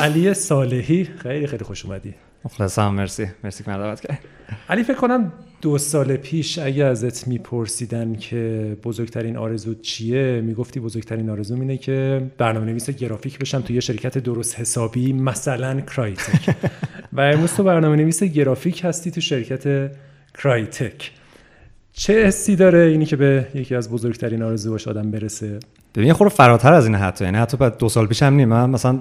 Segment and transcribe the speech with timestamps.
[0.00, 1.04] علی صالحی.
[1.04, 2.14] خیلی خیلی خوش اومدی.
[2.44, 3.26] مخلصم مرسی.
[3.44, 4.18] مرسی که دعوت کرد
[4.68, 11.30] علی فکر کنم دو سال پیش اگه ازت میپرسیدن که بزرگترین آرزو چیه می‌گفتی بزرگترین
[11.30, 16.54] آرزو اینه که برنامه نویس گرافیک بشم توی یه شرکت درست حسابی مثلا کرایتک
[17.12, 19.92] و امروز تو برنامه نویس گرافیک هستی تو شرکت
[20.34, 21.10] کرایتک
[21.92, 25.58] چه حسی داره اینی که به یکی از بزرگترین آرزوهاش آدم برسه؟
[25.94, 28.48] ببین یه خورده فراتر از این حتی یعنی حتی بعد دو سال پیش هم نیم.
[28.48, 28.98] من مثلا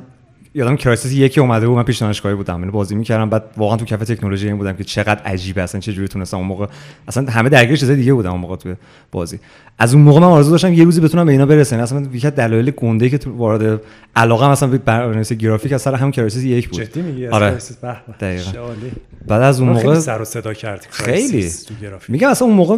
[0.54, 2.60] یادم کرایسیس یک اومده بود من پیش دانشگاهی بودم.
[2.60, 5.62] یعنی بازی می‌کردم بعد واقعا تو کف تکنولوژی این بودم که چقدر عجیبه.
[5.62, 6.68] اصلا چه جوری تونستم اون موقع
[7.08, 8.74] اصلا همه درگیر چیزای دیگه بودم اون موقع تو
[9.12, 9.40] بازی.
[9.78, 11.80] از اون موقع من آرزو داشتم یه روزی بتونم به اینا برسم.
[11.80, 13.82] اصلا یکی دلایل گنده که تو وارد
[14.16, 16.82] علاقه مثلا به برنامه‌نویسی گرافیک از سر هم کرایسیس یک بود.
[16.82, 17.58] جدی میگی؟ آره.
[18.20, 18.52] دقیقاً.
[19.28, 20.88] بعد از اون موقع سر و صدا کرد.
[20.90, 21.52] خیلی.
[22.08, 22.78] میگم اصلا اون موقع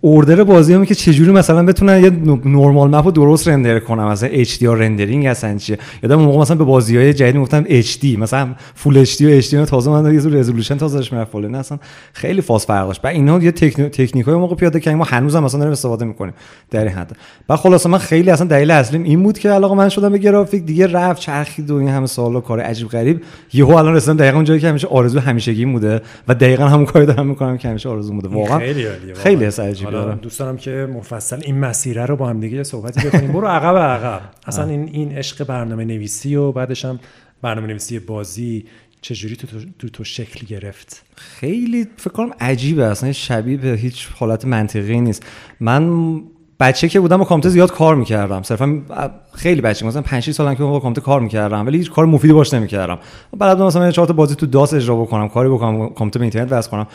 [0.00, 2.10] order بازی هم که چجوری مثلا بتونن یه
[2.44, 6.64] normal map رو درست render کنن مثلا HD rendering اصلا چیه یادم موقع مثلا به
[6.64, 11.12] بازی های جدید می‌گفتم HD مثلا full HD و HD تازه من یه resolution تازهش
[11.12, 11.78] می‌رفت نه اصلا
[12.12, 13.02] خیلی فاز فرق داشت.
[13.02, 16.34] بعد اینا یه تکنیک های موقع پیاده کردیم ما هنوزم مثلا داریم استفاده می‌کنیم
[16.70, 17.16] در این حد.
[17.48, 20.62] بعد خلاص من خیلی اصلا دلیل اصلیم این بود که علاقه من شدم به گرافیک
[20.62, 23.20] دیگه رفت چرخید و این همه سالا کار عجیب غریب.
[23.52, 27.26] یهو الان رسیدم دقیقاً اونجایی که همیشه آرزو همیشگی بوده و دقیقاً همون کاری دارم
[27.26, 28.28] می‌کنم که همیشه آرزو بوده.
[28.28, 29.44] واقعا خیلی خیلی
[29.86, 33.32] عجیبه دوست دارم که مفصل این مسیره رو با هم دیگه صحبتی بکنیم.
[33.32, 34.20] برو عقب عقب.
[34.46, 37.00] اصلا این این عشق برنامه نویسی و بعدش هم
[37.42, 38.64] برنامه نویسی بازی
[39.00, 39.46] چجوری تو,
[39.78, 42.84] تو, تو شکل گرفت؟ خیلی فکر کنم عجیبه.
[42.84, 45.26] اصلا شبیه به هیچ حالت منطقی نیست.
[45.60, 46.14] من
[46.60, 48.42] بچه که بودم با کامپیوتر زیاد کار می‌کردم.
[48.42, 48.82] صرفا
[49.34, 49.86] خیلی بچه.
[49.86, 51.66] مثلا 5 6 سالم که با کامپیوتر کار می‌کردم.
[51.66, 52.98] ولی هیچ کار مفیدی باش نمی‌کردم.
[53.38, 56.70] بعد مثلا چهار تا بازی تو داس اجرا بکنم کاری بکنم کامپیوتر به اینترنت وصل
[56.70, 56.86] کنم.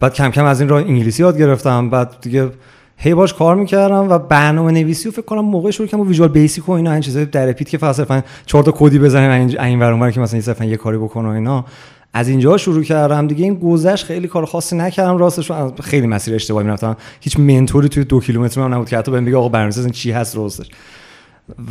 [0.00, 1.90] بعد کم کم از این راه انگلیسی یاد گرفتم.
[1.90, 2.50] بعد دیگه
[2.96, 6.68] هی باش کار می‌کردم و برنامه نویسی و فکر کنم موقع شروع کردم ویژوال بیسیک
[6.68, 10.20] و اینا این چیزای در پیت که صرفا چهار تا کدی بزنیم این ور که
[10.20, 11.64] مثلا صرفا یه کاری بکنه و اینا.
[12.12, 13.26] از اینجا شروع کردم.
[13.26, 15.18] دیگه این گذشت خیلی کار خاصی نکردم.
[15.18, 15.50] راستش
[15.82, 16.96] خیلی مسیر اشتباهی می‌رفتم.
[17.20, 20.36] هیچ منتوری توی دو کیلومتر من نبود که حتی بهم بگه آقا برنامه‌نویسی چی هست
[20.36, 20.70] راستش.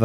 [0.00, 0.04] و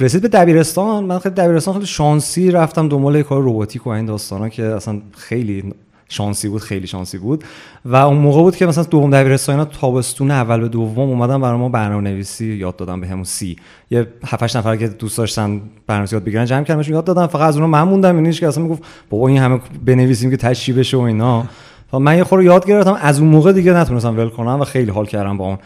[0.00, 1.04] رسید به دبیرستان.
[1.04, 5.74] من خیلی دبیرستان خیلی شانسی رفتم دنبال کار رباتیک و این داستانا که اصلا خیلی
[6.08, 7.44] شانسی بود خیلی شانسی بود.
[7.84, 11.68] و اون موقع بود که مثلا دوم دبیرستان تابستون اول به دوم اومدم برای ما
[11.68, 13.56] برنامه نویسی یاد دادم به همون سی
[13.90, 17.56] یه 7 نفر که دوست داشتن برنامه یاد بگیرن جمع کردمشون یاد دادم فقط از
[17.56, 21.00] اونها من موندم یعنی که اصلا می‌گفت بابا این همه بنویسیم که تشریح بشه و
[21.00, 21.44] اینا.
[21.92, 22.98] و من یه خورده یاد گرفتم.
[23.00, 25.58] از اون موقع دیگه نتونستم ول کنم و خیلی حال کردم با اون.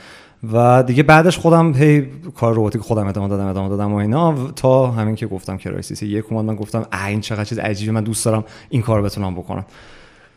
[0.53, 4.35] و دیگه بعدش خودم هی کار روباتیک خودم ادامه دادم ادامه دادم و اینا.
[4.57, 8.25] تا همین که گفتم کرایسیس یک اومد من گفتم این چقدر چیز عجیبه من دوست
[8.25, 9.65] دارم این کار بتونم بکنم.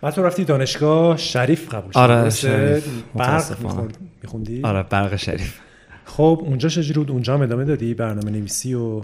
[0.03, 2.87] بعد تو رفتی دانشگاه شریف قبول شد آره شریف.
[3.15, 3.57] برق
[4.21, 5.59] میخوندی؟ آره برق شریف.
[6.05, 9.01] خب اونجا چجوری بود؟ اونجا هم ادامه دادی؟ برنامه نویسی و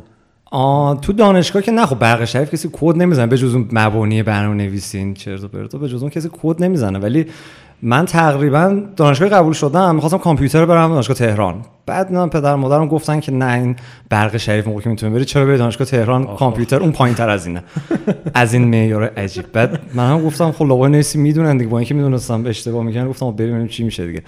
[0.51, 4.23] آ تو دانشگاه که نه خب برق شریف کسی کد نمی‌زنه به جز اون مبانی
[4.23, 6.99] برنامه نویسی این چرت و پرت به جز اون کسی کد نمی‌زنه.
[6.99, 7.25] ولی
[7.81, 11.55] من تقریبا دانشگاه قبول شدم می‌خواستم کامپیوتر برم دانشگاه تهران.
[11.85, 13.75] بعد من پدر مادرم گفتن که نه این
[14.09, 17.47] برق شریف موقع که می‌تونی بری چرا بری دانشگاه تهران؟ کامپیوتر اون پایین تر از
[17.47, 17.63] اینه.
[18.33, 19.45] از این معیار عجیب.
[19.53, 23.31] بعد من هم گفتم خب لابا نیستی می‌دونن دیگه با اینکه می‌دونستم اشتباه می‌کنن گفتم
[23.31, 24.23] بریم ببینیم چی میشه دیگه.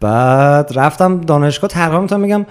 [0.00, 2.46] بعد رفتم دانشگاه تقریبا می‌تونم میگم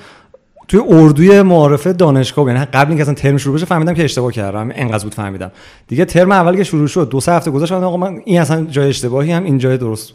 [0.68, 4.72] توی اردوی معارفه دانشگاه یعنی قبل اینکه اصلا ترم شروع بشه فهمیدم که اشتباه کردم
[4.76, 5.52] انقدر بود فهمیدم.
[5.88, 8.90] دیگه ترم اول که شروع شد دو سه هفته گذشت آقا من این اصلا جای
[8.90, 10.14] اشتباهی هم این جای درست.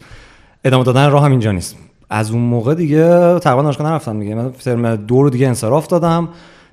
[0.63, 1.75] ادامه دادن راه هم اینجا نیست.
[2.09, 4.35] از اون موقع دیگه تقریبا دانشگاه نرفتم دیگه.
[4.35, 6.29] من ترم دو رو دیگه انصراف دادم.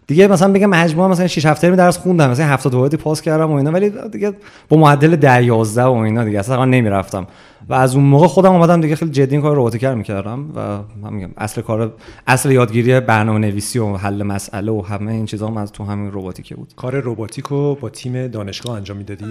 [0.06, 3.52] دیگه مثلا بگم مجموعه مثلا 6 هفته می درس خوندم مثلا 70 واحدی پاس کردم
[3.52, 4.32] و اینا ولی دیگه
[4.68, 7.26] با معدل 10 11 و اینا دیگه اصلا نمی‌رفتم.
[7.68, 11.12] و از اون موقع خودم اومدم دیگه خیلی جدی این کار رباتیک می‌کردم و من
[11.12, 11.94] میگم اصل کار
[12.26, 16.10] اصل یادگیری برنامه نویسی و حل مسئله و همه این چیزا هم از تو همین
[16.12, 16.72] رباتیک بود.
[16.76, 19.24] کار رباتیک رو با تیم دانشگاه انجام می‌دادی؟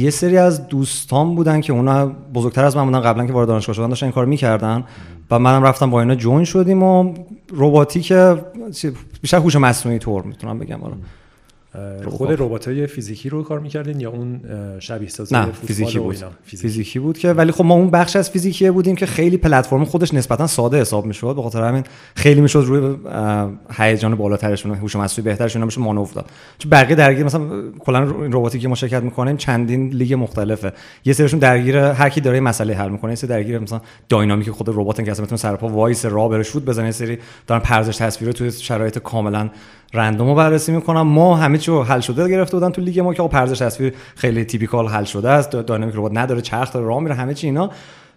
[0.00, 3.74] یه سری از دوستان بودن که اونا بزرگتر از من بودن قبلا که وارد دانشگاه
[3.74, 4.84] شدن داشتن این کار می‌کردن.
[5.30, 7.14] و منم رفتم با اینا جوین شدیم و
[7.50, 8.12] رباتیک
[9.22, 10.94] بیشتر هوش مصنوعی طور می‌تونم بگم آره
[12.08, 14.40] خود ربات های فیزیکی رو کار می‌کردین یا اون
[14.78, 16.16] شبیه سازی نه فیزیکی بود.
[16.44, 16.68] فیزیکی.
[16.68, 20.14] فیزیکی بود که ولی خب ما اون بخش از فیزیکی بودیم که خیلی پلتفرم خودش
[20.14, 21.84] نسبتا ساده حساب می‌شد به خاطر همین
[22.14, 22.96] خیلی می‌شد روی
[23.70, 28.68] هیجان بالاترشون هوش مصنوعی بهترشون میشه مانور داد چون بقیه درگیر مثلا کلا رباتیک که
[28.68, 30.72] ما شرکت می‌کنیم چندین لیگ مختلفه.
[31.04, 34.68] یه سریشون درگیر هر کی داره مسئله حل می‌کنه یه سری درگیر مثلا dynamic خود
[34.68, 38.52] ربات که اصلا سر پا وایسه راه بره شوت بزنه سری دارن پردازش تصویر توی
[38.52, 39.50] شرایط کاملا
[39.94, 41.00] random رو بررسی می‌کنن.
[41.00, 44.88] ما همه چی حل شده گرفته بودن تو لیگ ما که پردازش تصویر خیلی typical
[44.88, 45.50] حل شده است.
[45.50, 47.70] dynamic ربات نداره چرخ داره راه میره همه چی اینا.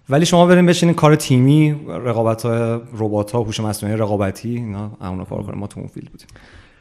[0.10, 5.26] ولی شما بریم بشینین کار تیمی رقابت های ربات ها هوش مصنوعی رقابتی اینا اون
[5.26, 6.28] کار ما تو اون field بودیم.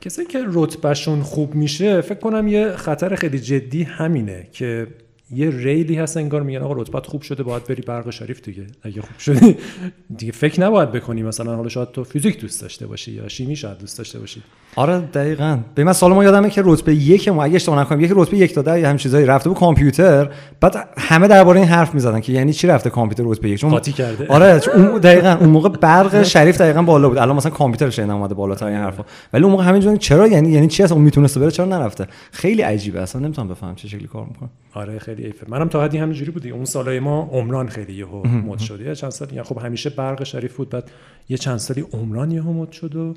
[0.00, 4.87] کسایی که رتبهشون خوب میشه فکر کنم یه خطر خیلی جدی همینه که
[5.31, 8.66] یه ریلی هست انگار میگن آقا رتبت خوب شده باید بری برق شریف دیگه.
[8.82, 9.56] اگه خوب شدی
[10.19, 11.22] دیگه فکر نباید بکنی.
[11.22, 14.43] مثلا حالا شاید تو فیزیک دوست داشته باشی یا شیمی شاید دوست داشته باشی.
[14.76, 15.58] آره دقیقاً.
[15.75, 18.55] به من سال ما یادمه که رتبه یک ما اگه اشتباه نکنم یک رتبه یک
[18.55, 20.28] داده یه هم چیزایی رفته بود کامپیوتر.
[20.61, 23.93] بعد همه درباره این حرف می‌زدن که یعنی چی رفته کامپیوتر رتبه یک؟ چون قاطی
[23.93, 24.26] کرده.
[24.28, 27.19] آره چون اون دقیقاً اون موقع برق شریف دقیقاً بالا بود.
[27.19, 29.05] الان مثلا کامپیوتر شین اومده بالاتر این حرفا.
[29.32, 33.00] ولی اون موقع همینجوری چرا؟ یعنی یعنی چی اصلا؟ می‌تونسته بره؟ چرا نرفته؟ خیلی عجیبه.
[33.00, 34.49] اصلا نمی‌تونم بفهمم چه شکلی کار می‌کنه.
[34.75, 36.50] آره خیلی ایفه منم تا حدی همینجوری بودی.
[36.50, 38.81] اون سالای ما عمران خیلی یهو مد شد.
[38.81, 40.90] یه چند سال یعنی خب همیشه برق شریف بود بعد
[41.29, 43.14] یه چند سالی عمران یهو مد شد و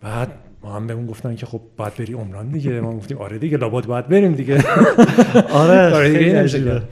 [0.00, 0.28] بعد
[0.62, 2.80] ما هم بهمون گفتن که خب باید بری عمران دیگه.
[2.80, 4.64] ما گفتیم آره دیگه لابد باید بریم دیگه.
[5.52, 6.08] آره آره
[6.48, 6.82] دیگه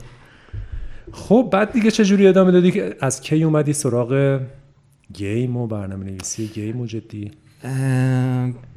[1.11, 4.39] خب بعد دیگه چه جوری ادامه دادی که از کی اومدی سراغ
[5.13, 7.31] game و برنامه نویسی game و جدی؟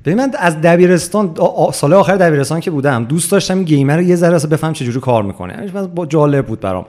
[0.04, 1.34] ببین من از دبیرستان
[1.72, 5.22] سال آخر دبیرستان که بودم دوست داشتم game رو یه ذره بفهم چه جوری کار
[5.22, 5.66] می‌کنه.
[5.94, 6.86] با جالب بود برام.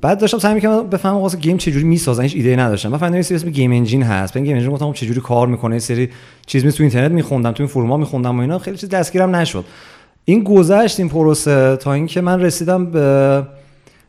[0.00, 2.88] بعد داشتم سعی می‌کردم بفهمم واسه game چجوری می‌سازن هیچ ایده نداشتم.
[2.88, 4.36] من فهمیدم اسم game engine هست.
[4.36, 6.10] من game engine گفتم چجوری کار می‌کنه سری
[6.46, 8.58] چیز می تو اینترنت میخوندم تو این فروما میخوندم و اینا.
[8.58, 9.64] خیلی چیز دستگیرم نشد.
[10.24, 13.42] این گذشت این پروسه تا اینکه من رسیدم به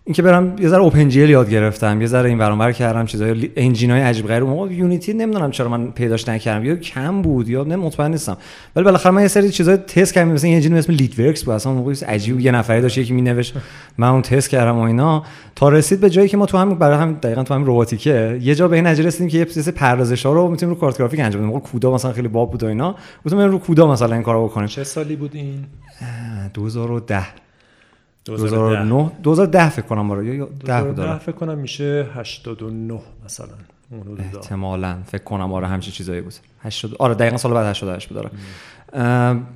[0.08, 3.92] اینکه برم یه ذره اوپن جی یاد گرفتم یه ذره این ورانور کردم چیزای انجین
[3.92, 4.44] های عجیب غریب.
[4.44, 6.66] موقع یونیتی نمی‌دونم چرا من پیداش نکردم.
[6.66, 8.38] یا کم بود یا نه مطمئن نیستم.
[8.76, 11.54] ولی بالاخره من یه سری چیزای تست کردم مثلا یه انجین اسم لیت ورکس بود.
[11.54, 13.54] اصلا موقع عجیب یه نفری داشت یکی مینوشت
[13.98, 15.24] من اون تست کردم و اینا.
[15.56, 18.56] تا رسید به جایی که ما تو هم برای هم دقیقاً تو هم رباتیکه یه
[18.56, 21.20] جا به این نتیجه رسیدیم که یه چیز پردازش ها رو می‌تونیم رو کارت گرافیک
[21.20, 21.54] انجام بدیم.
[21.54, 22.96] موقع کودا مثلا خیلی باب بود و اینا.
[23.26, 24.68] گفتم رو CUDA مثلا این کارو بکنیم.
[24.68, 25.66] چه سالی بود این؟
[26.54, 27.45] 2010
[28.26, 30.36] 2009 2010 فکر کنم آره.
[30.36, 33.48] یا 10 بود فکر کنم میشه 89 مثلا.
[34.20, 34.96] احتمالاً.
[35.08, 36.34] فکر کنم آره همچین چیزایی بود.
[36.62, 38.30] 80 آره دقیقاً سال بعد 88 بود آره.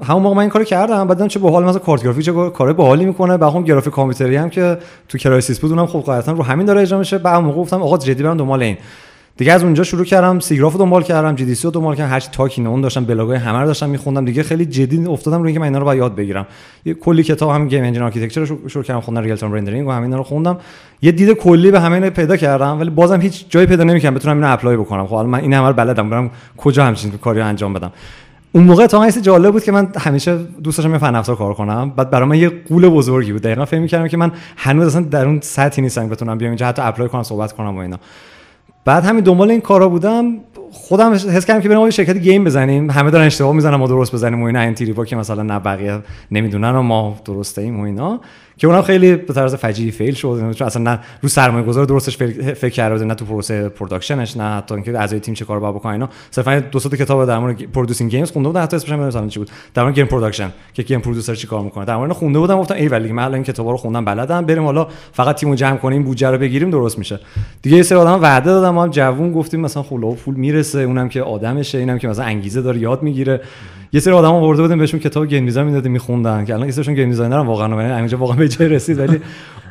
[0.04, 3.06] همون موقع من این کارو کردم بعدم چه باحال مثلا کارت گرافیک چه کار باحالی
[3.06, 3.38] می‌کنه.
[3.38, 4.78] بعد اون گرافیک کامپیوتری هم که
[5.08, 7.18] تو کرایسیس بود اونم خب قاعدتا رو همین داره اجرا میشه.
[7.18, 8.78] بعد موقع گفتم آقا جدی برم دنبال این.
[9.40, 12.82] دیگه از اونجا شروع کردم SIGGRAPH دنبال کردم GDC رو دنبال کردم هر تا اون
[12.82, 14.26] داشتم بلاگای همه رو داشتم میخوندم.
[14.26, 16.48] دیگه خیلی جدی افتادم روی اینکه من اینا رو باید یاد بگیرم.
[16.86, 20.18] یه کلی کتاب هم Game Engine Architecture رو شروع کردم خوندن Real-Time Rendering و همینا
[20.18, 20.58] رو خوندم.
[21.02, 24.54] یه دید کلی به همین پیدا کردم ولی بازم هیچ جایی پیدا نمی‌کردم بتونم اینو
[24.54, 25.08] apply بکنم.
[25.08, 27.92] خب من این همه رو بلدم برم کجا همچین کاری انجام بدم.
[28.52, 31.90] اون موقع تا این جالب بود که من همیشه دوست داشتم فن افزار کار کنم.
[31.96, 33.42] بعد برای من یه غول بزرگی بود.
[33.42, 36.82] دقیقا فکر می‌کردم که من هنوز اصلا در اون سطحی نیستم بتونم بیام اینجا حتی
[36.82, 37.98] apply کنم صحبت کنم و اینا.
[38.90, 40.38] بعد همین دنبال این کارا بودم
[40.72, 42.92] خودم حس کردم که بریم یه شرکت game بزنیم.
[42.92, 44.60] همه دارن اشتباه می‌زنن ما درست بزنیم و اینا.
[44.60, 46.00] اینطوری که مثلا نه بقیه
[46.32, 48.22] نمی‌دونن و ما درسته ایم و اینا.
[48.60, 52.18] که اونم خیلی به طرز فجیعی fail شد چون اصلا نه رو سرمایه گذار درستش
[52.18, 55.76] فکر کرده نه تو پروسه production ش نه حتی اینکه اعضای تیم چه کار باید
[55.76, 56.10] بکنن اینا.
[56.32, 59.50] صرفا دو تا کتاب در مورد producing games خونده بودم حتی اسمش نمی‌دونم چی بود.
[59.74, 61.86] در مورد game production که game producer چی کار می‌کنه.
[61.86, 64.88] در مورد خونده بودم گفتم ای ولی من این کتابا رو خوندم بلدم بریم حالا
[65.14, 67.20] فقط تیمو جمع کنیم بودجه رو بگیریم درست میشه.
[67.62, 71.22] دیگه یه سری آدم وعده دادم ما جوون گفتیم مثلا خب پول می‌رسه اونم که
[71.22, 73.42] آدمشه اینم که مثلا انگیزه داره یاد می‌گیره.
[73.94, 77.10] یه سری آدم آورده بودیم بهشون کتاب game design می‌دادیم میخوندن که الان اسمشون game
[77.10, 79.22] designer واقعا یعنی اینجا واقعا به جای رسید ولی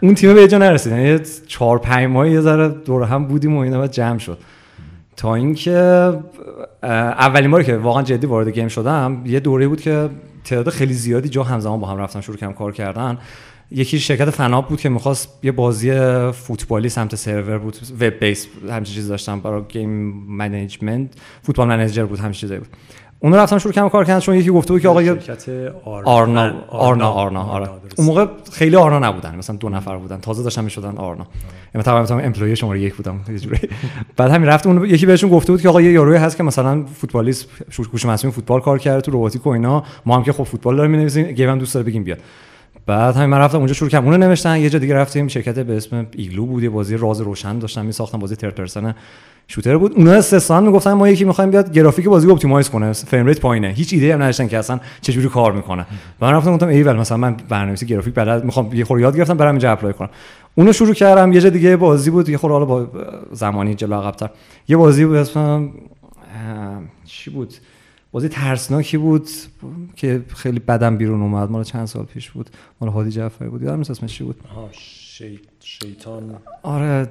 [0.02, 0.92] اون تیم به جا نرسید.
[0.92, 4.38] یعنی 4 5 ماه یه ذره دور هم بودیم و اینا بعد جمع شد.
[5.16, 5.72] تا اینکه
[6.82, 10.08] اولین باری که واقعا جدی وارد game شدم یه دوره بود که
[10.44, 13.18] تعداد خیلی زیادی جا همزمان با هم رفتن شروع کردن کار کردن.
[13.70, 15.92] یکی شرکت فناب بود که می‌خواست یه بازی
[16.32, 19.90] فوتبالی سمت سرور بود web based همچین چیز داشتم برای game
[20.28, 21.08] management.
[21.42, 22.68] Football Manager بود همچین چیزی بود.
[23.20, 25.48] اون رفتن شروع کردن کار کردن چون یکی گفته بود که آقا شرکت
[25.84, 27.68] آرنا آرنا آرنا آره.
[27.96, 30.20] اون موقع خیلی آرنا نبودن مثلا دو نفر بودن.
[30.20, 31.26] تازه داشتن می‌شدن آرنا
[31.74, 33.58] یعنی طبعا مثلا employee شماره یک بودم یه جوری.
[34.16, 36.84] بعد همین رفت اون یکی بهشون گفته بود که آقا یه یاروی هست که مثلا
[36.84, 37.48] فوتبالیست
[37.92, 39.84] هوش مصنوعی فوتبال کار کرده تو رباتیک و اینا.
[40.06, 42.18] ما هم که خب فوتبال داریم می‌نویسیم game دوست داره بگیم بیاد.
[42.86, 44.04] بعد همین من رفتم اونجا شروع کردم.
[44.04, 47.58] اونو نوشتن یه جا دیگه رفتیم شرکت به اسم ایگلو بود یه بازی راز روشن
[47.58, 48.94] داشتن میساختن بازی third person
[49.50, 49.92] shooter بود.
[49.92, 52.92] اونا استثنا می‌گفتن ما یکی می‌خوایم بیاد گرافیک بازی رو optimize کنه.
[52.92, 53.68] frame rate پایینه.
[53.68, 55.86] هیچ ایده هم نداشتن که اصلا چه جوری کار می‌کنه.
[56.20, 59.36] و من رفتم گفتم ایول مثلا من برنامه‌نویسی گرافیک بلد می‌خوام یه خورده یاد گرفتم
[59.36, 60.10] برام اینجا apply کنم.
[60.54, 61.32] اونو شروع کردم.
[61.32, 62.28] یه جا دیگه بازی بود.
[62.28, 62.88] یه خورده حالا با
[63.32, 64.30] زمانی جلو عقب‌تر.
[64.68, 65.70] یه بازی بود اسم
[67.04, 67.54] چی بود؟
[68.12, 69.28] بازی ترسناکی بود
[69.96, 71.50] که خیلی بدم بیرون اومد.
[71.50, 72.50] مال چند سال پیش بود.
[72.80, 73.62] مال هادی جعفری بود.
[73.62, 74.36] یادم اسمش چی بود.
[75.60, 76.34] شیطان.
[76.62, 77.08] آره.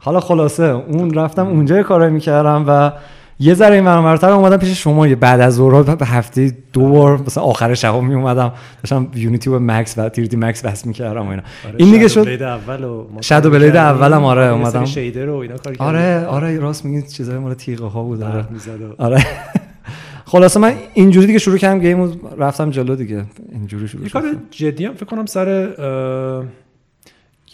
[0.00, 2.92] حالا خلاصه اون رفتم اونجا کارایی می‌کردم و
[3.40, 7.18] یه ذره این برتر اومدم پیش شما یه بعد از ظهر به هفته دو بار
[7.26, 8.52] مثلا آخر شب می اومدم
[8.82, 11.42] داشتم یونیتی و مکس و تیردی مکس بس می‌کردم اینا.
[11.66, 14.84] آره این دیگه شد بلید اول و شادو بلید اولم آره اومدم.
[14.84, 18.40] شیدر و اینا کار آره آره راست میگی چیزای مال تیغه ها بود آره.
[18.98, 19.24] و- آره.
[20.24, 23.24] خلاصه من اینجوری دیگه شروع کردم گیم و رفتم جلو دیگه.
[23.52, 25.68] اینجوری شروع کار جدی هم فکر کنم سر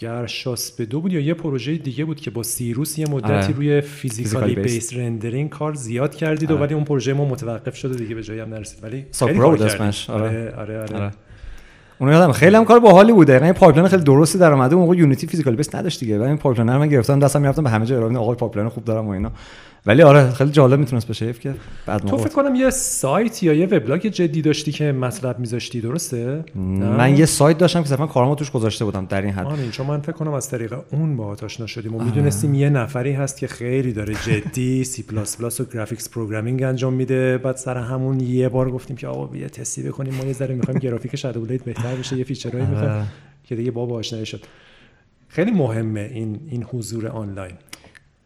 [0.03, 3.47] گرشاس به دو بود یا یه پروژه دیگه بود که با سیروس یه مدتی آره.
[3.47, 4.55] روی فیزیکالی.
[4.55, 6.63] بیس رندرینگ کار زیاد کردید و آره.
[6.63, 9.61] ولی اون پروژه ما متوقف شده دیگه به جایی هم نرسید ولی خیلی بود.
[9.61, 10.23] اسمش، آره.
[10.23, 10.95] آره آره, آره.
[10.95, 11.11] آره.
[11.99, 14.97] اون یادم خیلی هم کار باحالی بوده یعنی pipeline خیلی درستی در اومده اون موقع
[14.97, 17.85] Unity physical based نداشت دیگه و این pipeline رو من گرفتم دستم می‌رفتم به همه
[17.85, 19.31] جا ارائه آقا یه pipeline خوب دارم و اینا
[19.85, 23.53] ولی آره خیلی جالب می‌تونست بشه حیف که بعد تو فکر کنم یه سایت یا
[23.53, 26.43] یه وبلاگ جدی داشتی که مطلب میذاشتی درسته؟
[26.79, 29.45] من یه سایت داشتم که صرفا کارامو توش گذاشته بودم در این حد.
[29.45, 33.11] آره چون من فکر کنم از طریق اون با آشنا شدیم و می‌دونستیم یه نفری
[33.11, 37.37] هست که خیلی داره جدی سی پلاس پلاس و graphics programming انجام میده.
[37.37, 40.13] بعد سر همون یه بار گفتیم که آقا یه تستی بکنیم.
[40.13, 43.05] ما یه ذره می‌خوایم گرافیک Shadow بهتر بشه یه feature هایی می‌خوایم آره.
[43.43, 44.43] که دیگه بابا آشنایی شد.
[45.27, 47.53] خیلی مهمه این این حضور آنلاین.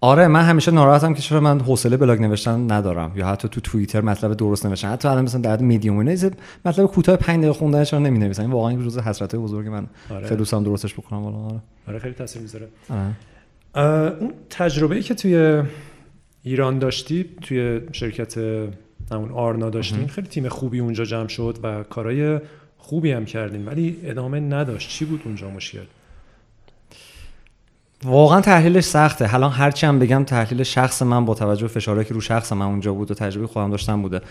[0.01, 4.01] آره من همیشه ناراحتم که چرا من حوصله بلاگ نوشتن ندارم یا حتی تو توییتر
[4.01, 4.91] مطلب درست نوشتن.
[4.91, 6.29] حتی الان مثلا در میدیوم اینا
[6.65, 9.87] مطلب کوتاه 5 دقیقه خوندن چرا نمی نویسن این واقعا روز حسرت بزرگ من.
[10.09, 10.23] آره.
[10.23, 11.59] خیلی دوستم درستش بکنم والا آره.
[11.87, 12.67] آره خیلی تاثیر می‌ذاره.
[12.89, 14.13] آره.
[14.19, 15.63] اون تجربه ای که توی
[16.43, 18.37] ایران داشتی توی شرکت
[19.11, 22.39] همون آرنا داشتین خیلی تیم خوبی اونجا جمع شد و کارهای
[22.77, 24.89] خوبی هم کردین ولی ادامه نداشت.
[24.89, 25.79] چی بود اونجا مشکل؟
[28.03, 29.33] واقعا تحلیلش سخته.
[29.33, 32.65] الان هرچی هم بگم تحلیل شخص من با توجه به فشارهایی که رو شخص من
[32.65, 34.21] اونجا بود و تجربه خودم داشتم بوده.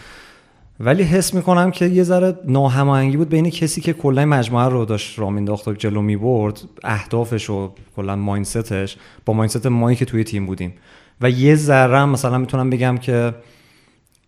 [0.81, 5.19] ولی حس می‌کنم که یه ذره ناهماهنگی بود بین کسی که کلا مجموعه رو داشت
[5.19, 10.47] راه مینداخت و جلو می‌برد اهدافش و کلا مایندستش با مایندست مایی که توی تیم
[10.47, 10.73] بودیم.
[11.21, 13.35] و یه ذره مثلا می‌تونم بگم که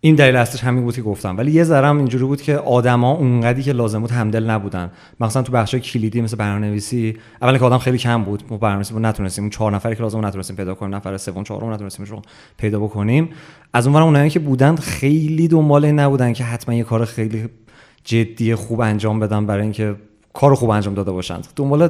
[0.01, 1.37] این دلیل اصلیش همین بود که گفتم.
[1.37, 4.91] ولی یه ذره اینجوری بود که آدما اونقدی که لازم بود همدل نبودن.
[5.19, 8.43] مثلا تو بخش کلیدی مثل برنامه‌نویسی اولا که آدم خیلی کم بود.
[8.49, 9.43] ما برنامه‌نویسی نتونستیم.
[9.43, 10.95] اون چهار نفری که لازم بود نتونستیم پیدا کنیم.
[10.95, 12.21] نفر سوم چهارم نتونستیم رو
[12.57, 13.29] پیدا بکنیم.
[13.73, 17.49] از اونور اونایی که بودن خیلی دنبال این نبودن که حتما یه کار خیلی
[18.03, 19.95] جدی خوب انجام بدن برای اینکه
[20.33, 21.47] کار خوب انجام داده باشند.
[21.55, 21.89] دنبال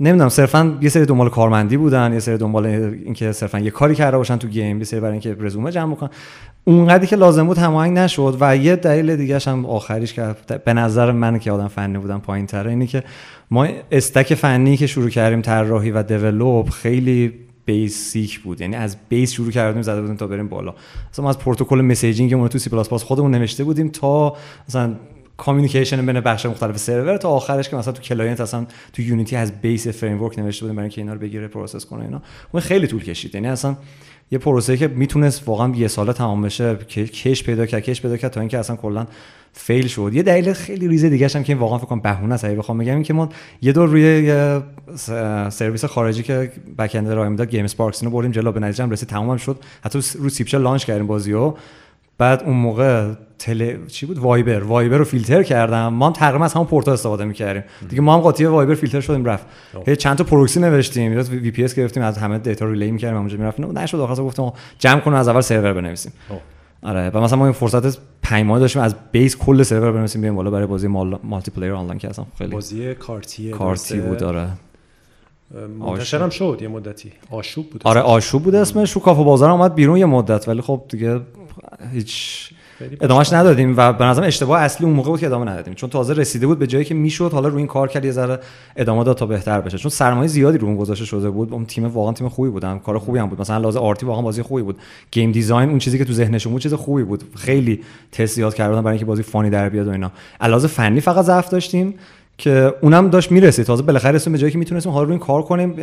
[0.00, 4.16] نمی‌دونم صرفا یه سری دنبال کارمندی بودن یه سری دنبال اینکه صرفا یه کاری کرده
[4.16, 6.10] باشن تو گیم یه سری برای اینکه رزومه جمع بکنن.
[6.64, 10.34] اونقدری که لازم بود هماهنگ نشد و یه دلیل دیگه هم آخریش که
[10.64, 13.02] به نظر من که آدم فنی بودم پایین تره اینه که
[13.50, 17.32] ما stack فنی که شروع کردیم طراحی و develop خیلی
[17.64, 18.60] basic بود.
[18.60, 20.74] یعنی از base شروع کردیم زده بودیم تا بریم بالا.
[21.12, 24.36] مثلا ما از پروتکل messaging مون تو سی پلاس پلاس خودمون نوشته بودیم تا
[24.68, 24.94] مثلا
[25.42, 29.60] communication بین بخش مختلف سرور تا آخرش که مثلا تو client اصلا تو Unity از
[29.60, 32.22] base framework نوشته بودیم برای اینکه اینا رو بگیره process کنه اینا.
[32.52, 33.34] اون خیلی طول کشید.
[33.34, 33.76] یعنی اصلا
[34.30, 38.16] یه پروسه که می‌تونست واقعا یه ساله تمام بشه که کش پیدا کرد کش پیدا
[38.16, 39.06] کرد تا اینکه اصلا کلا
[39.52, 40.10] fail شد.
[40.14, 42.46] یه دلیل خیلی ریزه دیگه هم که واقعا فکر کنم بهونه است.
[42.46, 43.28] بخوام بگم این که ما
[43.62, 44.34] یه دور روی
[45.50, 48.52] سرویس خارجی که backend ارائه می‌داد GameSparks اینو بردیم جلو.
[48.52, 49.58] به نتیجه رسید تمام شد.
[49.84, 51.54] حتی رو سیبچه launch کردیم بازیو.
[52.22, 54.62] بعد اون موقع تله چی بود؟ وایبر.
[54.62, 55.88] وایبر رو فیلتر کردن.
[55.88, 57.62] ما هم تقریبا از همون پورتا استفاده می‌کردیم.
[57.88, 59.46] دیگه ما هم قاطی وایبر فیلتر شدیم رفت.
[59.86, 61.12] هی چند تا پروکسی نوشتیم.
[61.12, 63.78] یا VPS گرفتیم از همه data relay می‌کردیم اونجا می‌رفتیم.
[63.78, 64.00] نشد.
[64.00, 66.12] آخرش گفتم جمع کنیم از اول سرور بنویسیم.
[66.82, 67.10] آره.
[67.14, 70.50] و مثلا ما این فرصت 5 ماه داشتیم از base کل سرور بنویسیم بیایم بالا
[70.50, 70.88] برای بازی
[71.22, 74.48] multiplayer آنلاین که اصلا خیلی بازی کارتی کارتی بود آره.
[75.78, 77.12] منتشرم شد یه مدتی.
[77.30, 78.92] آشوب بود آره آشوب بود اسمش.
[78.92, 81.20] رو کافه بازار اومد بیرون یه مدت ولی خب دیگه
[81.92, 82.50] هیچ
[83.00, 85.74] ادامهش ندادیم و به نظرم اشتباه اصلی اون موقع بود که ادامه ندادیم.
[85.74, 88.40] چون تازه رسیده بود به جایی که می‌شد حالا روی این کار کرد یه ذره
[88.76, 89.78] ادامه داد تا بهتر بشه.
[89.78, 91.52] چون سرمایه زیادی رو اون گذاشته شده بود.
[91.52, 93.40] اون تیم واقعا تیم خوبی بودن کار خوبی هم بود.
[93.40, 94.78] مثلا لحاظ art ی واقعا بازی خوبی بود.
[95.10, 97.22] game design اون چیزی که تو ذهنشون بود چیز خوبی بود.
[97.36, 97.80] خیلی
[98.12, 100.12] تست زیاد کردن برای اینکه بازی fun ی در بیاد و اینا.
[100.40, 101.94] لحاظ فنی فقط ضعف داشتیم.
[102.38, 103.66] که اونم داشت می‌رسید.
[103.66, 105.76] تازه بالاخره رسیدیم به جایی که می‌تونستیم حالا روی این کار کنیم.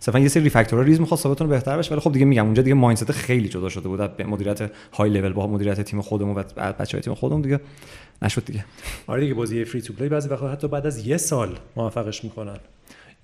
[0.00, 2.44] صرفا یه سری refactor ها ریز می‌خواست تا بتونه بهتر بشه ولی خب دیگه میگم
[2.44, 4.16] اونجا دیگه mindset خیلی جدا شده بود.
[4.16, 7.60] به مدیریت های لول با مدیریت تیم خودمون و بچهای تیم خودمون دیگه
[8.22, 8.64] نشد دیگه.
[9.06, 12.56] آره دیگه بازی free to play بعضی وقتا حتی بعد از یه سال موفقش می‌کنن.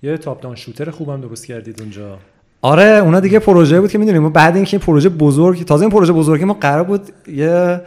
[0.03, 2.17] یه top down shooter خوبم درست کردید اونجا.
[2.61, 4.21] آره اونا دیگه پروژه بود که می‌دونیم.
[4.21, 7.81] ما بعد اینکه این پروژه بزرگ تازه این پروژه بزرگی ما قرار بود یه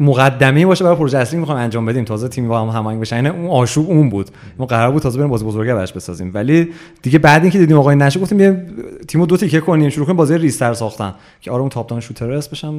[0.00, 2.04] مقدمه باشه برای پروژه اصلی می‌خوام انجام بدیم.
[2.04, 4.30] تازه تیم با هم هماهنگ بشه یعنی اون آشوب اون بود.
[4.58, 6.30] ما قرار بود تازه بریم بازی بزرگه براش بسازیم.
[6.34, 6.68] ولی
[7.02, 8.66] دیگه بعد اینکه دیدیم آقا نمیشه گفتیم یه
[9.08, 9.90] تیمو دو تیکه کنیم.
[9.90, 11.14] شروع کنیم بازی ریزتر ساختن.
[11.40, 12.74] که آره اون top-down shooter اس بشم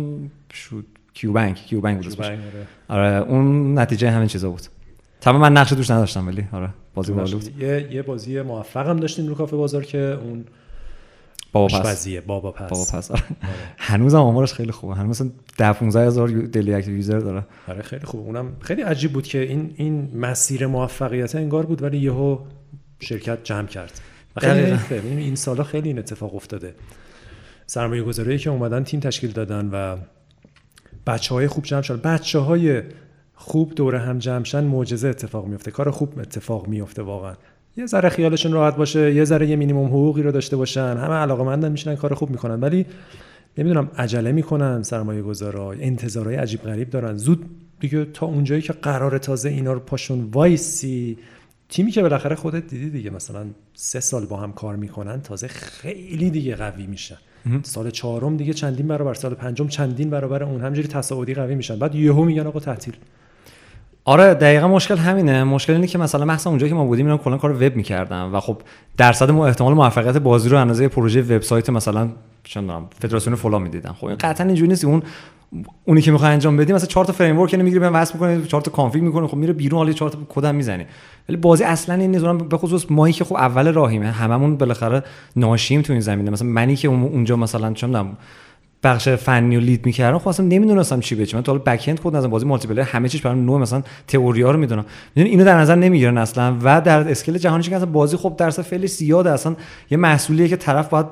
[0.53, 2.39] شوت کیو بانک کیو بانک بود آره.
[2.89, 4.61] آره اون نتیجه همین چیزا بود.
[5.21, 7.61] تمام من نقش توش نداشتم ولی آره بازی باحال بود.
[7.61, 10.45] یه یه بازی موفقم داشتیم رو کافه بازار که اون
[11.55, 12.07] بابا پز.
[12.07, 12.69] بابا پز.
[12.69, 13.11] بابا پز.
[13.11, 13.23] آره.
[13.77, 14.95] هنوزم آمارش خیلی خوبه.
[14.95, 17.45] هنوز مثلا 10 15 هزار daily active user داره.
[17.67, 18.25] آره خیلی خوب.
[18.25, 22.39] اونم خیلی عجیب بود که این این مسیر موفقیت انگار بود ولی یهو
[22.99, 24.01] شرکت جمع کرد.
[24.37, 24.77] خیلی.
[24.89, 26.75] ببین این سالا خیلی این اتفاق افتاده.
[27.67, 29.97] سرمایه گذاری که اومدن تیم تشکیل دادن و
[31.07, 32.13] بچه های خوب جمع شدن.
[32.13, 32.83] بچه های
[33.35, 37.35] خوب دور هم جمع شن معجزه اتفاق میفته کار خوب اتفاق میفته واقعا.
[37.77, 40.97] یه ذره خیالشون راحت باشه یه ذره یه مینیمم حقوقی رو داشته باشن.
[40.97, 42.59] همه علاقه میشن کار خوب می‌کنن.
[42.59, 42.85] ولی
[43.57, 47.17] نمی‌دونم عجله می‌کنن سرمایه گذارا انتظارهای عجیب غریب دارن.
[47.17, 47.45] زود
[47.79, 51.17] دیگه تا اونجایی که قرار تازه اینا رو پاشون وایسی
[51.69, 56.29] تیمی که بالاخره خودت دیدی دیگه مثلا سه سال با هم کار می‌کنن تازه خیلی
[56.29, 57.17] دیگه قوی میشن.
[57.63, 60.61] سال چهارم دیگه چندین برابر سال پنجم چندین برابر اون.
[60.61, 61.79] همجوری تصاعدی قوی میشن.
[61.79, 62.93] بعد یهو میگن آقا تعطیل.
[64.07, 65.43] آره دقیقا مشکل همینه.
[65.43, 68.39] مشکل اینه که مثلا مثلا اونجایی که ما بودیم اینا کلا کار وب می‌کردن و
[68.39, 68.57] خب
[68.97, 72.09] درصد مو- احتمال موفقیت بازی رو اندازه پروژه وبسایت مثلا
[72.55, 73.91] می‌دونم فدراسیون فلان می‌دیدن.
[73.91, 74.85] خب این قطعا اینجوری نیست.
[74.85, 75.03] اون
[75.85, 78.61] اونی که می‌خوای انجام بدی مثلا چهار تا فریم ورک می‌گیری بهم وصل می‌کنی چهار
[78.61, 80.85] تا کانفیگ می‌کنی خب میره بیرون حالا چهار تا کدم می‌زنی.
[81.29, 82.25] ولی بازی اصلا این نیست.
[82.25, 84.11] به خصوص مایی که خب اول راهیمه.
[84.11, 85.03] هممون بالاخره
[85.35, 86.31] ناشیم تو این زمینه.
[86.31, 88.17] مثلا منی که اون- اونجا مثلا می‌دونم
[88.85, 90.17] بخش فنی و lead می‌کردم.
[90.17, 93.21] خب اصلا نمی‌دونستم چی به چیه من تا حالا backend code بازی multiplayer همه چیز
[93.21, 94.85] برام نو مثلا تئوریا رو می‌دونم.
[95.15, 96.57] می‌دونی اینو در نظر نمی‌گیرن اصلا.
[96.63, 99.31] و در scale جهانی که اصلا بازی خب درصد فعلی زیاده.
[99.31, 99.55] اصلا
[99.89, 101.05] یه محصولیه که طرف باید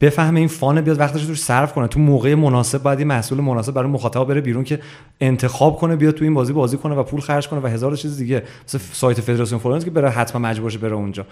[0.00, 1.88] بفهمه این fun بیاد وقتش رو صرف کنه.
[1.88, 4.80] تو موقع مناسب باید یه محصول مناسب برای مخاطب بره بیرون که
[5.20, 8.18] انتخاب کنه بیاد تو این بازی بازی کنه و پول خرج کنه و هزار چیز
[8.18, 8.42] دیگه.
[8.68, 11.26] مثل سایت فدراسیون فلورنس که بره حتما مجبور بره اونجا.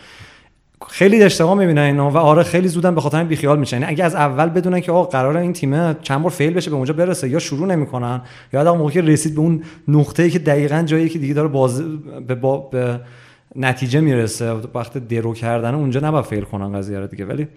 [0.88, 4.04] خیلی اشتباه می‌بینن اینا و آره خیلی زودن به خاطر این بیخیال میشن یعنی اگه
[4.04, 7.28] از اول بدونن که آقا قرار این تیم چند بار fail بشه به اونجا برسه
[7.28, 8.20] یا شروع نمی‌کنن
[8.52, 11.82] یا حتی موقعی رسید به اون نقطه‌ای که دقیقا جایی که دیگه داره باز
[12.26, 12.58] به, با...
[12.58, 13.00] به
[13.56, 17.24] نتیجه می‌رسه وقت درو کردن اونجا نباید fail کنن قضیه رو دیگه.
[17.24, 17.48] ولی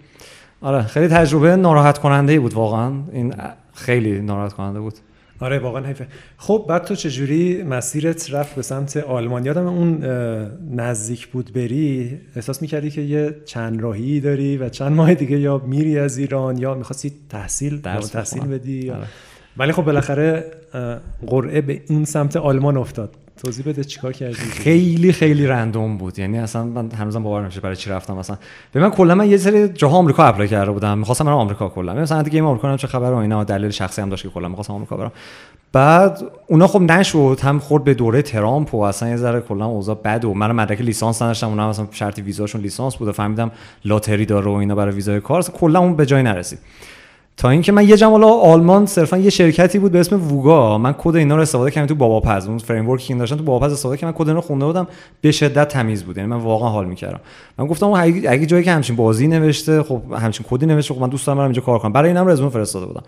[0.60, 2.92] آره خیلی تجربه ناراحت کننده ای بود واقعا.
[3.12, 3.34] این
[3.74, 4.94] خیلی ناراحت کننده بود.
[5.40, 10.04] آره واقعا حیفه خب بعد تو چجوری مسیرت رفت به سمت آلمان یادم اون
[10.70, 15.58] نزدیک بود بری احساس می‌کردی که یه چند راهی داری و چند ماه دیگه یا
[15.58, 18.42] میری از ایران یا می‌خواستی تحصیل درس تحصیل.
[18.42, 18.90] بدی.
[18.90, 19.06] آره.
[19.56, 20.44] ولی خب بالاخره
[21.26, 26.18] قرعه به این سمت آلمان افتاد توضیح بده چیکار کردی خیلی خیلی رندوم بود.
[26.18, 28.14] یعنی اصلا من هنوزم باور نمیشه برای چی رفتم.
[28.14, 28.36] مثلا
[28.72, 30.98] به من کلا من یه سری جاها آمریکا اپلای کرده بودم.
[30.98, 31.94] می‌خواستم برم آمریکا کلا.
[31.94, 34.72] مثلا دیگه آمریکا هم چه خبر و اینا دلیل شخصی هم داشت که کلا می‌خواستم
[34.72, 35.12] آمریکا برم.
[35.72, 37.38] بعد اونا خب نشد.
[37.42, 40.80] هم خورد به دوره ترامپ و اصلا یه ذره کلا اوضاع بد و من مدرک
[40.80, 41.48] لیسانس نداشتم.
[41.48, 43.50] اونا مثلا شرط ویزاشون لیسانس بود و فهمیدم
[43.84, 45.38] lottery داره و اینا برای ویزای کار.
[45.38, 46.58] اصلا کلا اون به جای نرسید.
[47.38, 50.78] تا اینکه من یه ایمیل آلمان صرفا یه شرکتی بود به اسم ووگا.
[50.78, 52.46] من کد اینا رو استفاده کردم تو بابا پز.
[52.46, 54.12] اون framework ی داشتن تو بابا پز استفاده کردم.
[54.12, 54.86] من کد اینا رو خونده بودم.
[55.20, 56.16] به شدت تمیز بود.
[56.16, 57.20] یعنی من واقعا حال می‌کردم.
[57.58, 61.08] من گفتم اگه اگه جایی که همچین بازی نوشته خب همچین کدی نوشته خب من
[61.08, 61.92] دوست دارم برم اینجا کار کنم.
[61.92, 63.02] برای اینم رزومه فرستاده بودم.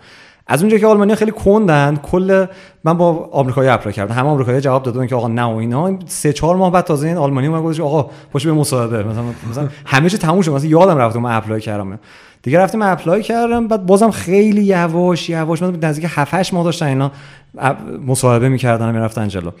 [0.47, 2.45] از اونجا که آلمانیا خیلی کندن کل
[2.83, 4.15] من با آمریکایی apply کردم.
[4.15, 5.99] همه آمریکایی جواب دادن که آقا نه و اینا.
[6.05, 9.67] سه چهار ماه بعد تازه این آلمانی اومد گفتش آقا پاشو به مصاحبه مثلا مثلا
[9.85, 10.51] همه چی تموم شد.
[10.51, 11.99] مثلا یادم رفت من apply کردم.
[12.43, 15.61] دیگه رفتیم apply کردم بعد بازم خیلی یواش یواش.
[15.61, 17.11] من نزدیک 7 8 ماه داشتن اینا
[18.07, 19.51] مصاحبه می‌کردن می‌رفتن جلو.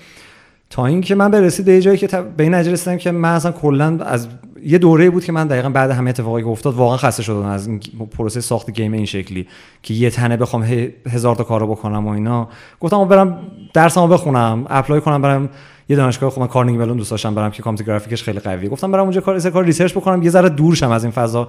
[0.69, 4.27] تا اینکه من برسید به جایی که به این رسیدم که من اصلا کلا از
[4.63, 7.67] یه دوره بود که من دقیقا بعد همه اتفاقی که افتاد واقعا خسته شدم از
[7.67, 7.79] این
[8.17, 9.47] پروسه ساخت game این شکلی
[9.83, 10.63] که یه تنه بخوام
[11.09, 12.49] هزار تا کارو بکنم و اینا.
[12.79, 13.37] گفتم برم
[13.73, 15.49] درسمو بخونم apply کنم برم
[15.91, 18.69] یه دانشگاه خب من کارنگی ملون دوست داشتم برم که computer graphics ش خیلی قویه.
[18.69, 21.47] گفتم برم اونجا کار یه کار research بکنم یه ذره دور شم از این فضا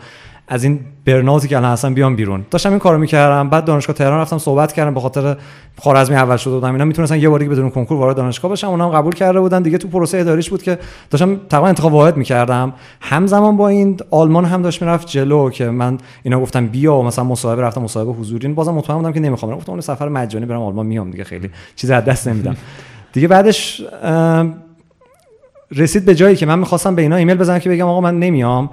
[0.49, 2.47] از این burnout ی که الان هستم بیام بیرون.
[2.51, 5.37] داشتم این کارو می‌کردم بعد دانشگاه تهران رفتم صحبت کردم به خاطر
[5.79, 9.13] خوارزمی اول شده بودم اینا می‌تونستن یه باری بدون کنکور وارد دانشگاه بشم اونم قبول
[9.13, 9.63] کرده بودن.
[9.63, 10.79] دیگه تو پروسه اداریش بود که
[11.11, 12.73] داشتم تقریبا انتخاب واحد می‌کردم.
[13.01, 17.25] همزمان با این آلمان هم داشت می‌رفت جلو که من اینا گفتم بیا و مثلا
[17.25, 19.57] مصاحبه رفتم مصاحبه حضوری بازم مطمئن بودم که نمی‌خوام.
[19.57, 22.57] گفتم اون سفر مجانی برم آلمان میام دیگه خیلی چیزی از دست نمیدم.
[23.13, 23.83] دیگه بعدش
[25.77, 28.71] رسید به جایی که من می‌خواستم به اینا ایمیل بزنم که بگم آقا من نمیام.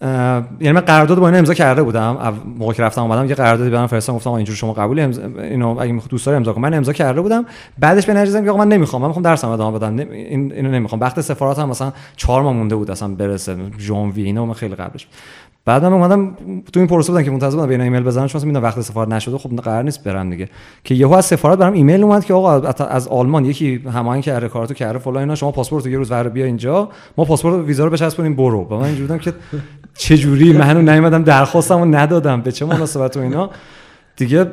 [0.00, 2.34] یعنی من قرارداد با اینا امضا کرده بودم.
[2.58, 5.92] موقع که رفتم اومدم یه قراردادی برام فرستادم گفتم اینجور شما قبول امضا اینو اگه
[5.92, 6.60] می‌خواد دوست داری امضا کن.
[6.60, 7.46] من امضا کرده بودم.
[7.78, 9.02] بعدش به رسیدم که آقا من نمی‌خوام.
[9.02, 9.94] من می‌خوام درسم ادامه بدم.
[9.94, 11.00] نمی- این اینو نمی‌خوام.
[11.00, 13.56] وقت سفارت هم مثلا چهار ماه مونده بود اصلا برسه.
[13.78, 15.06] ژانویه اینو من خیلی قبلش.
[15.68, 16.34] بعد من اومدم
[16.72, 19.08] تو این پروسه بودم که منتظر بودم به اینا ایمیل بزنم چون می‌دونم وقت سفارت
[19.08, 20.48] نشده خب قرار نیست برم دیگه.
[20.84, 24.74] که یهو از سفارت برام ایمیل اومد که آقا از- آلمان یکی هماهنگ کرده کارتو
[24.74, 28.36] کرده فلان اینا شما پاسپورت یه روز ور بیا اینجا ما پاسپورت ویزا رو بچسبونیم
[28.36, 28.64] برو.
[28.64, 29.32] با من اینجوری بودم که
[29.94, 33.50] چه جوری من هنوز نیومدم درخواستمو ندادم به چه مناسبت و اینا.
[34.16, 34.46] دیگه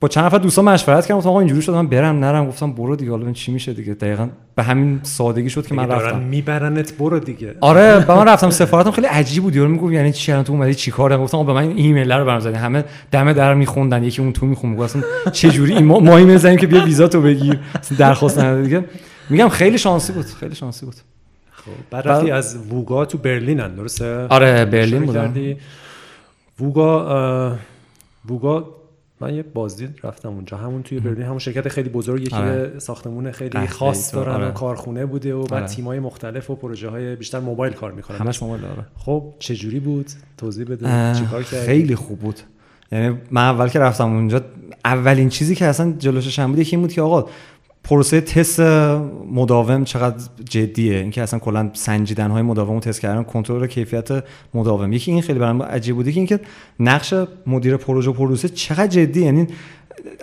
[0.00, 2.96] با چند نفر دوستان مشورت کردم گفتم آقا اینجوری شد من برم نرم گفتم برو
[2.96, 3.94] دیگه حالا چی میشه دیگه.
[3.94, 6.18] دقیقا به همین سادگی شد که من رفتم.
[6.18, 7.54] میبرنت برو دیگه.
[7.60, 10.74] آره به من رفتم سفارتم خیلی عجیب بود یارو می‌گفت یعنی چی الان تو اومدی
[10.74, 14.46] چیکار گفتم به من ایمیل رو برام زدی همه دم در میخوندن یکی اون تو
[14.46, 14.78] می‌خوند.
[14.78, 17.60] گفتم چه جوری؟ ما, ما ایمیل زدیم که بیا ویزا تو بگیر.
[17.98, 18.84] درخواست نده دیگه.
[19.30, 20.94] میگم خیلی شانسی بود خیلی شانسی بود.
[21.52, 25.34] خب بعد رفتی از ووگا تو برلینن درسته؟ آره برلین بودم.
[26.60, 27.56] ووگا
[28.28, 28.68] ووگا
[29.24, 30.56] من یه بازدید رفتم اونجا.
[30.56, 32.78] همون توی برلین همون شرکت خیلی بزرگی که آره.
[32.78, 34.48] ساختمون خیلی خاص دارن آره.
[34.48, 35.66] و کارخونه بوده و بعد آره.
[35.66, 38.16] تیمای مختلف و پروژه های بیشتر موبایل کار می‌کنن.
[38.16, 41.14] همش موبایل داره خب چه جوری بود؟ توضیح بده.
[41.14, 42.40] چیکار کردی؟ خیلی خوب بود.
[42.92, 44.40] یعنی من اول که رفتم اونجا
[44.84, 47.28] اولین چیزی که اصلا جلوش بود یکی بود که آقا
[47.84, 48.60] پروسه تست
[49.30, 54.92] مداوم چقدر جدیه؟ اینکه اصلا کلا سنجیدن های مداوم و تست کردن کنترل کیفیت مداوم.
[54.92, 56.40] یکی این خیلی برام عجیب بوده که اینکه
[56.80, 57.14] نقش
[57.46, 59.46] مدیر پروژه پروسه چقدر جدی یعنی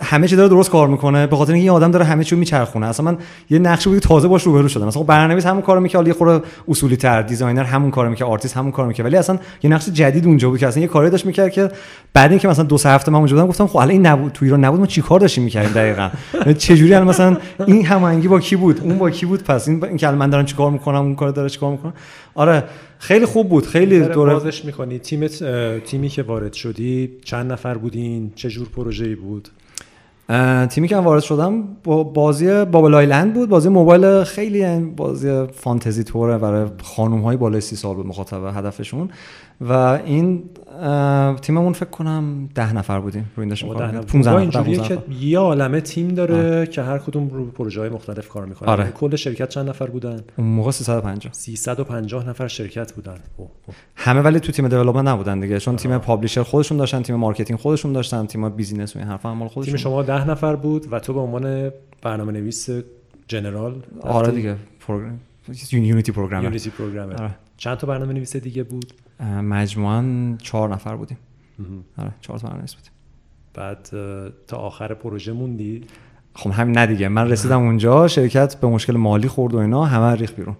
[0.02, 2.86] همه چی داره درست کار می‌کنه به خاطر اینکه یه آدم داره همه چی میچرخونه.
[2.86, 3.18] اصلا من
[3.50, 4.86] یه نقشی بود تازه باش روبرو شدم.
[4.86, 8.56] مثلا خب برنامه‌نویس همون کارو می‌کنه یه خورده اصولی تر designer همون کارو می‌کنه آرتیست
[8.56, 11.26] همون کارو می‌کنه ولی اصلا یه نقش جدید اونجا بود که اصلا یه کاری داشت
[11.26, 11.70] می‌کرد که
[12.14, 14.44] بعد اینکه مثلا دو سه هفته من اونجا بودم گفتم خب الان این نبود تو
[14.44, 18.40] ایران نبود ما چیکار داشتیم می‌کردیم دقیقاً؟ یعنی چه جوری الان مثلا این هماهنگی با
[18.40, 21.14] کی بود؟ اون با کی بود؟ پس این اینکه الان من دارم چیکار می‌کنم اون
[21.14, 21.92] کار داره چیکار می‌کنه؟
[22.34, 22.64] آره
[22.98, 24.98] خیلی خوب بود خیلی دوره بازش می‌کنی.
[24.98, 25.44] تیمت
[25.84, 29.48] تیمی که وارد شدی چند نفر بودین؟ چه جور پروژه‌ای بود؟
[30.70, 33.48] تیمی که من وارد شدم با بازی بابل آیلند بود.
[33.48, 39.10] بازی موبایل خیلی بازی فانتزی توره برای خانوم های بالای سی سال بود مخاطب هدفشون.
[39.60, 40.42] و این
[41.40, 43.30] تیممون فکر کنم ده نفر بودیم.
[43.36, 44.88] رو این داشتیم کار 15 نفر.
[44.88, 46.66] که یه عالمه تیم داره آه.
[46.66, 48.68] که هر کدوم رو پروژه های مختلف کار می‌کنه.
[48.68, 48.90] آره.
[48.90, 53.18] کل شرکت چند نفر بودن؟ اون موقع 350 350 نفر شرکت بودن.
[53.36, 53.48] اوه.
[53.66, 53.76] اوه.
[53.96, 57.92] همه ولی تو تیم development نبودن دیگه چون تیم publisher خودشون داشتن تیم marketing خودشون
[57.92, 59.72] داشتن تیم business و این حرفا مال خودشون.
[59.72, 61.70] تیم شما 10 نفر بود و تو به عنوان
[62.02, 62.68] برنامه نویس
[63.28, 65.20] general آره دیگه پروگرام
[65.72, 68.92] یونیتی پروگرامر یونیتی پروگرامر چند تا برنامه نویس دیگه بود؟
[69.42, 71.18] مجموعا چهار نفر بودیم.
[71.98, 72.92] آره چهار تا برنامه بودیم
[73.54, 73.88] بعد
[74.46, 75.84] تا آخر پروژه موندی؟
[76.34, 77.08] خب همین نه دیگه.
[77.08, 80.56] من رسیدم اونجا شرکت به مشکل مالی خورد و اینا همه ریخ بیرون.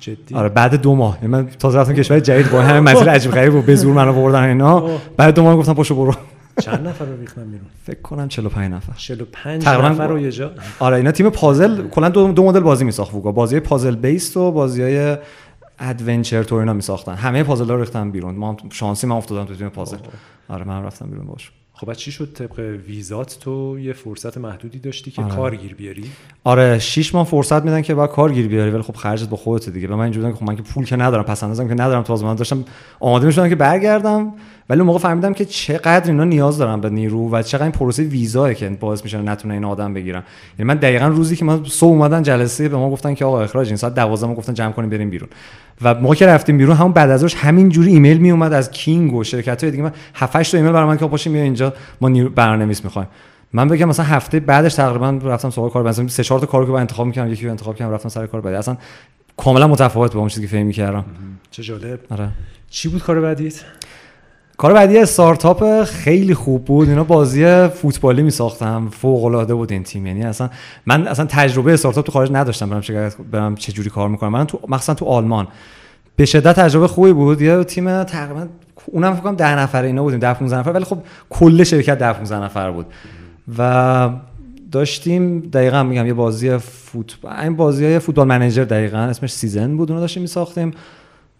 [0.00, 1.16] جدی؟ آره بعد دو ماه.
[1.16, 4.12] یعنی من تازه رفتم کشور جدید با همین مسیر عجیب غریب و به زور منو
[4.12, 4.98] بردن اینا.
[5.16, 6.14] بعد دو ماه گفتم پاشو برو.
[6.60, 8.92] چند نفر رو ریختن بیرون؟ فکر کنم 45 نفر.
[8.96, 13.14] 45 نفر رو یه جا؟ آره اینا تیم پازل کلا دو, دو مدل بازی میساخت
[13.14, 15.16] ووگا بازی puzzle-based و بازی های
[15.82, 17.14] adventure تو اینا میساختن.
[17.14, 18.34] همه پازل ها ریختن بیرون.
[18.34, 19.96] ما شانسی من افتادم تو تیم پازل
[20.48, 25.10] آره من رفتم بیرون باش خب چی شد؟ طبق ویزات تو یه فرصت محدودی داشتی
[25.10, 25.34] که آره.
[25.34, 26.04] کار گیر بیاری؟
[26.44, 29.68] آره 6 ماه فرصت میدن که بعد کار گیر بیاری ولی خب خرجت با خودت
[29.68, 29.88] دیگه.
[29.88, 32.16] به من اینجوریه که خب من که پول که ندارم پس اندازم که ندارم تو
[32.16, 32.64] من داشتم
[33.00, 34.32] آماده می‌شدم که برگردم.
[34.68, 38.02] ولی اون موقع فهمیدم که چقدر اینا نیاز دارن به نیرو و چقدر این پروسه
[38.02, 40.22] ویزا که باعث میشه نتونه این آدم بگیرن.
[40.58, 43.66] یعنی من دقیقا روزی که ما صبح اومدن جلسه به ما گفتن که آقا اخراج
[43.66, 45.28] این ساعت 12 ما گفتن جمع کنیم بریم بیرون.
[45.82, 49.14] و ما که رفتیم بیرون همون بعد ازش همین جوری ایمیل می اومد از کینگ
[49.14, 49.82] و شرکت های دیگه.
[49.82, 53.08] من 7 8 تا ایمیل برام که پاشیم بیا اینجا ما برنامه‌نویس می‌خوایم.
[53.52, 56.72] من بگم مثلا هفته بعدش تقریبا رفتم سراغ کار مثلا سه چهار تا کارو که
[56.72, 58.56] با انتخاب می‌کردم یکی رو انتخاب کردم رفتم سر کار بعدی.
[58.56, 58.76] اصلا
[59.36, 61.04] کاملا متفاوت با اون چیزی که فهم می‌کردم
[61.50, 62.00] چه جالب.
[62.10, 62.28] آره.
[62.70, 63.54] چی بود کار بعدیت؟
[64.62, 66.88] کار بعدی استارتاپ خیلی خوب بود.
[66.88, 70.06] اینا بازی فوتبالی می ساختم فوق العاده بود این تیم.
[70.06, 70.50] یعنی اصلا
[70.86, 72.68] من اصلا تجربه استارتاپ تو خارج نداشتم.
[72.68, 74.32] برام چه برام چه جوری کار می‌کنم.
[74.32, 75.48] من تو مثلا تو آلمان.
[76.16, 77.40] به شدت تجربه خوبی بود.
[77.40, 78.46] یه تیم تقریبا
[78.86, 80.18] اونم فکر کنم 10 نفره اینا بودیم.
[80.18, 80.72] 10 15 نفر.
[80.72, 80.98] ولی خب
[81.30, 82.86] کل شرکت 10 15 نفر بود.
[83.58, 84.10] و
[84.72, 89.90] داشتیم دقیقا میگم یه بازی فوتبال این بازی های football manager دقیقا اسمش سیزن بود.
[89.90, 90.70] اونو داشتیم میساختیم.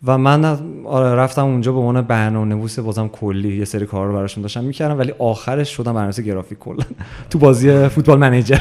[0.04, 0.44] و من
[0.84, 4.64] آره رفتم اونجا به عنوان برنامه نویس بازم کلی یه سری کار رو براشون داشتم
[4.64, 6.84] می‌کردم ولی آخرش شدم برنامه گرافیک کلا.
[7.30, 8.61] تو بازی football manager.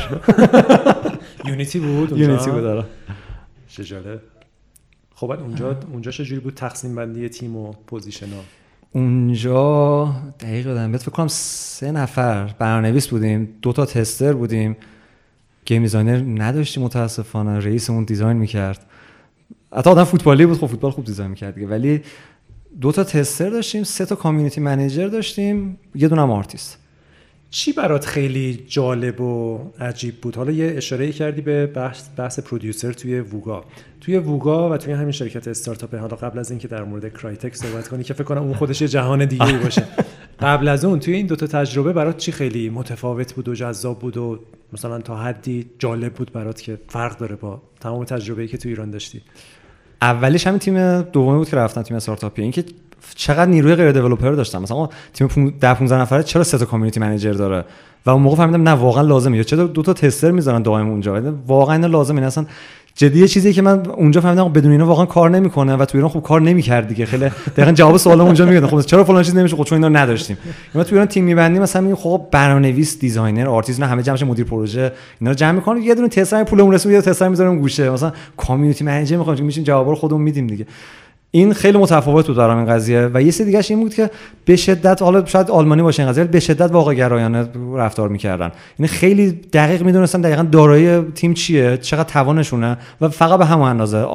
[1.47, 2.86] Unity بود اونجا؟ Unity بود آره.
[5.15, 8.41] خب اونجا اونجا چجوری بود تقسیم بندی تیم و position ها؟
[8.93, 14.77] اونجا دقیق بگم فکر کنم سه نفر برنامه‌نویس بودیم دو تا tester بودیم.
[15.65, 18.86] game designer نداشتیم متاسفانه رئیسمون design می‌کرد.
[19.73, 21.67] حتی آدم فوتبالی بود خب فوتبال خوب design می‌کرد دیگه.
[21.67, 22.01] ولی
[22.81, 26.77] دو تا tester داشتیم سه تا community manager داشتیم یه دونم آرتیست.
[27.49, 32.93] چی برات خیلی جالب و عجیب بود؟ حالا یه اشاره کردی به بحث بحث پرودیوسر
[32.93, 33.63] توی ووگا.
[34.01, 37.88] توی ووگا و توی همین شرکت استارتاپ حالا قبل از اینکه در مورد کرایتک صحبت
[37.88, 39.88] کنی که فکر کنم اون خودش یه جهان دیگه باشه.
[40.39, 44.17] قبل از اون توی این دوتا تجربه برات چی خیلی متفاوت بود و جذاب بود
[44.17, 44.39] و
[44.73, 48.91] مثلا تا حدی جالب بود برات که فرق داره با تمام تجربه‌ای که تو ایران
[48.91, 49.21] داشتی؟
[50.02, 52.42] اولیش همین تیم دومی بود که رفتن تیم استارتاپی.
[52.42, 52.64] اینکه
[53.16, 57.34] چقدر نیروی غیر developer داشتم مثلا تیم 10 15 نفره چرا سه تا community manager
[57.34, 57.66] داره؟
[58.06, 59.38] و اون موقع فهمیدم نه واقعا لازمه.
[59.38, 61.34] یا چرا دو تا tester می‌ذارن دائم اونجا.
[61.48, 62.22] واقعا لازمه.
[62.22, 62.46] اصلا
[62.95, 66.10] جدی یه چیزی که من اونجا فهمیدم بدون اینا واقعا کار نمی‌کنه و تو ایران
[66.10, 69.56] خوب کار نمی‌کرد دیگه خیلی دقیقاً جواب سوال اونجا میگه خب چرا فلان چیز نمیشه
[69.56, 70.38] خب چون اینا نداشتیم.
[70.75, 74.45] ما تو ایران تیم میبندیم مثلا میگیم خب برنامه‌نویس designer artist نه همه جمعش مدیر
[74.45, 75.82] پروژه اینا رو جمع می‌کنن.
[75.82, 77.89] یه دونه tester پولمون رسید یه tester می‌ذاریم گوشه.
[77.89, 80.65] مثلا کامیونیتی منیجر می‌خوام میشیم جواب رو خودمون میدیم دیگه.
[81.34, 84.10] این خیلی متفاوت بود برام این قضیه و یه سری دیگه این بود که
[84.46, 88.52] به شدت حالا شاید آلمانی باشه این قضیه به شدت واقع گرایانه رفتار می‌کردن.
[88.78, 94.08] این خیلی دقیق می‌دونستن دقیقا دارایی تیم چیه چقدر توانشونه و فقط به همون اندازه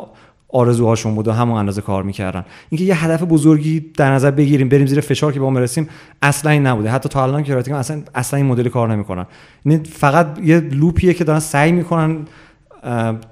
[0.49, 2.45] آرزوهاشون بود و همون اندازه کار می‌کردن.
[2.71, 5.89] اینکه یه هدف بزرگی در نظر بگیریم بریم زیر فشار که به اون برسیم
[6.23, 6.91] اصلا این نبوده.
[6.91, 9.27] حتی تا الان که اصلا اصلا این مدل کار نمی‌کنن.
[9.65, 12.17] این فقط یه loop یه که دارن سعی می‌کنن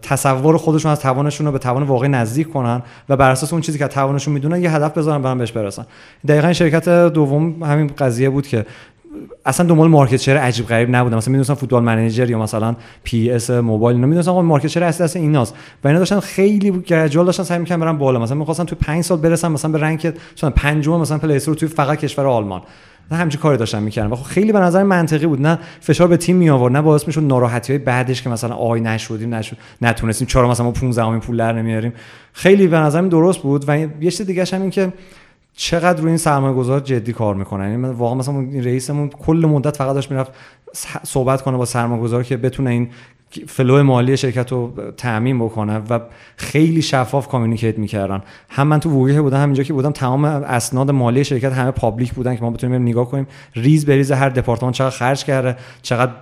[0.03, 3.79] تصور خودشون از توانشون رو به توان واقعی نزدیک کنن و بر اساس اون چیزی
[3.79, 5.87] که توانشون می‌دونن یه هدف بذارن برن بهش برسن.
[6.29, 8.67] دقیقا شرکت دوم همین قضیه بود که
[9.47, 13.96] اصلا دنبال market share عجیب غریب نبودم مثلا می‌دونستم Football Manager یا مثلا PES Mobile
[13.97, 14.07] اینا.
[14.07, 15.55] می‌دونستم market share اصلی اصلا ایناست.
[15.85, 18.19] و اینا داشتن خیلی gradual داشتن سعی می‌کردن برن بالا.
[18.19, 21.69] مثلا می‌خواستن تو 5 سال برسن مثلا به rank چون پنجم مثلا Play Store توی
[21.69, 22.62] فقط کشور آلمان.
[23.11, 25.40] نه همچین کاری داشتن می‌کردن و خب خیلی به نظر منطقی بود.
[25.40, 28.81] نه فشار به تیم می آورد نه باعث می‌شد ناراحتی های بعدش که مثلا آی
[28.81, 31.93] نشدیم نشد نتونستیم چرا مثلا ما 15 امین پول در نمیاریم؟
[32.33, 33.64] خیلی به نظر درست بود.
[33.69, 34.93] و یه چیز دیگه هم این که
[35.57, 37.71] چقدر روی این سرمایه گذار جدی کار می‌کنن.
[37.71, 40.33] یعنی واقعا مثلا این رئیسمون کل مدت فقط داشت می‌رفت
[41.03, 42.88] صحبت کنه با سرمایه گذار که بتونه این
[43.46, 46.01] flow مالی شرکت رو تأمین بکنه و
[46.37, 48.23] خیلی شفاف communicate می‌کردن.
[48.49, 52.37] هم من تو Wooga بودم همینجا که بودم تمام اسناد مالی شرکت همه public بودن
[52.37, 53.27] که ما بتونیم نگاه کنیم.
[53.55, 56.12] ریز به ریز هر دپارتمان چقدر خرج کرده چقدر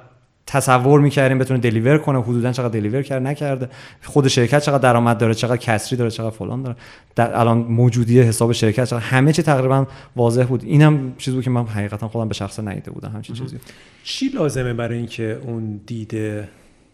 [0.47, 3.69] تصور می‌کردیم بتونه deliver کنه حدودا چقدر deliver کرده نکرده.
[4.03, 6.77] خود شرکت چقدر درآمد داره چقدر کسری داره چقدر فلان داره.
[7.15, 10.65] در الان موجودی حساب شرکت چقدر همه چی تقریبا واضح بود.
[10.65, 13.57] اینم چیزی بود که من حقیقتا خودم به شخصه ندیده بودم همچین چیزی.
[14.05, 16.49] چی لازمه برای اینکه اون دیده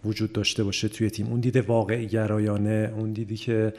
[0.04, 1.26] وجود داشته باشه توی تیم.
[1.26, 3.72] اون دیده واقع گرایانه اون دیدی که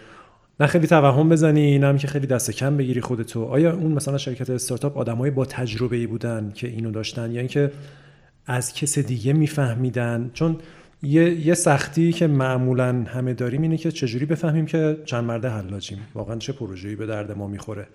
[0.60, 3.46] نه خیلی توهم بزنی نه که خیلی دست کم بگیری خودتو.
[3.46, 7.72] آیا اون مثلا شرکت استارتاپ آدمای با تجربه ای بودن که اینو داشتن یا اینکه
[8.46, 10.58] از کس دیگه میفهمیدن؟ چون
[11.04, 16.00] یه, یه سختی که معمولا همه داریم اینه که چجوری بفهمیم که چند مرده حلاجیم.
[16.16, 17.88] واقعا چه پروژه‌ای به درد ما می‌خوره.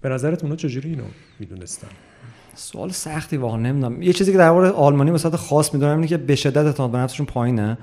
[0.00, 1.04] به نظرت اونا چجوری اینو
[1.38, 1.88] می‌دونستن؟
[2.60, 4.02] سوال سختی واقعا نمی‌دونم.
[4.02, 6.98] یه چیزی که در مورد آلمانی مثلا خاص می‌دونم اینه که به شدت اعتماد به
[6.98, 7.78] نفسشون پایینه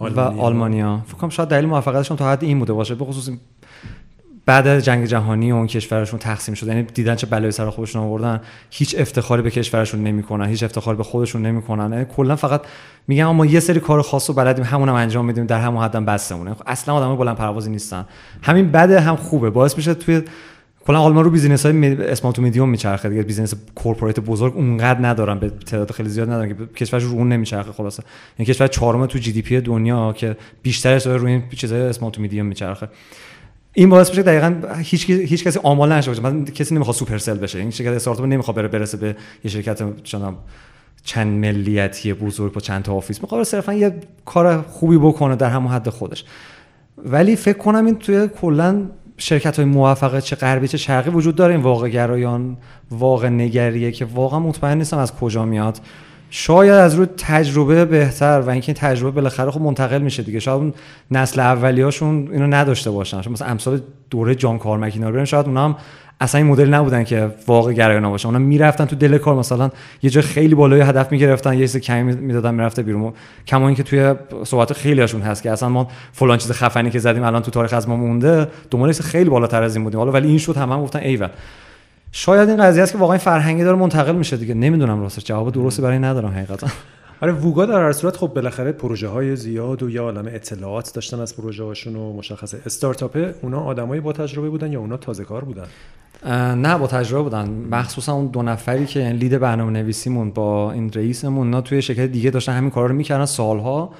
[0.00, 1.02] و آلمانیا.
[1.06, 2.94] فکر کنم شاید دلیل موفقیتشون تا حد این بوده باشه.
[2.94, 3.30] به خصوص
[4.46, 8.40] بعد جنگ جهانی و اون کشورشون تقسیم شد یعنی دیدن چه بلایی سر خودشون آوردن
[8.70, 11.92] هیچ افتخاری به کشورشون نمی‌کنن هیچ افتخاری به خودشون نمی‌کنن.
[11.92, 12.62] یعنی کلا فقط
[13.08, 16.56] میگن ما یه سری کار خاص رو بلدیم همونم انجام میدیم در همون حدم بسمونه
[16.66, 18.06] اصلا آدمای بلند پروازی نیستن.
[18.42, 19.50] همین بده هم خوبه.
[19.50, 20.22] باعث میشه توی
[20.90, 23.22] کلا آلمان رو business های small to medium میچرخه دیگه.
[23.22, 27.72] business corporate بزرگ اونقدر ندارن به تعداد خیلی زیاد ندارن که کشورش رو اون نمیچرخه
[27.72, 28.02] خلاصه.
[28.02, 32.46] این یعنی کشور چهارم تو GDP دنیا که بیشترش روی این چیزای small to medium
[32.46, 32.88] میچرخه.
[33.72, 36.44] این باعث میشه دقیقاً هیچ هیچ کسی آمال نشه باشه.
[36.44, 37.58] کسی نمی‌خواد Supercell بشه.
[37.58, 39.82] این شرکت استارتاپ نمی‌خواد بره برسه به یه شرکت
[41.04, 43.22] چند ملیتی بزرگ با چند تا office.
[43.22, 46.24] می‌خواد صرفا یه کار خوبی بکنه در همون حد خودش.
[47.04, 48.82] ولی فکر کنم این توی کلا
[49.20, 52.56] شرکت های موفقه چه غربی چه شرقی وجود داره این واقع گرایان
[52.90, 55.80] واقع نگریه که واقعا مطمئن نیستم از کجا میاد.
[56.30, 60.40] شاید از روی تجربه بهتر و اینکه این تجربه بالاخره خب منتقل میشه دیگه.
[60.40, 60.74] شاید اون
[61.10, 63.18] نسل اولیاشون اینو نداشته باشن.
[63.30, 63.80] مثلا امثال
[64.10, 65.76] دوره جان کارمک اینا شاید اونا هم
[66.20, 69.70] اصلا این مدل نبودن که واقع گرایانه باشن اونا می‌رفتن تو دل کار مثلا
[70.02, 73.12] یه جای خیلی بالای هدف می‌گرفتن یه چیز کمی می‌دادن می‌رفته بیرون.
[73.46, 77.22] کما اینکه توی صحبت خیلی هاشون هست که اصلا ما فلان چیز خفنی که زدیم
[77.22, 80.00] الان تو تاریخ از ما مونده دنبال خیلی بالاتر از این بودیم.
[80.00, 81.28] حالا ولی این شد همه هم گفتن ایول.
[82.12, 84.54] شاید این قضیه است که واقعا فرهنگی داره منتقل میشه دیگه.
[84.54, 86.66] نمی‌دونم راستش جواب درستی برای ندارم حقیقتا.
[87.22, 91.20] آره ووگا در هر صورت خب بالاخره پروژه های زیاد و یا عالم اطلاعات داشتن
[91.20, 92.60] از پروژه هاشون و مشخصه.
[92.66, 95.66] استارتاپ اونا آدمایی با تجربه بودن یا اونا تازه کار بودن
[96.54, 97.48] نه با تجربه بودن.
[97.50, 102.06] مخصوصا اون دو نفری که یعنی لید برنامه نویسیمون با این رئیسمون اونا توی شرکت
[102.06, 103.94] دیگه داشتن همین کارا رو می‌کردن سالها.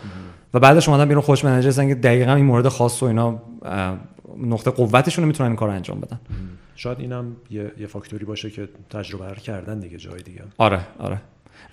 [0.54, 3.42] و بعدش اومدن بیرون خوش منیجر که دقیقا این مورد خاص و اینا
[4.38, 6.20] نقطه قوتشون رو می‌تونن این کار انجام بدن.
[6.76, 10.42] شاید اینم یه, یه فاکتوری باشه که تجربه کردن دیگه جای دیگه.
[10.58, 11.20] آره آره.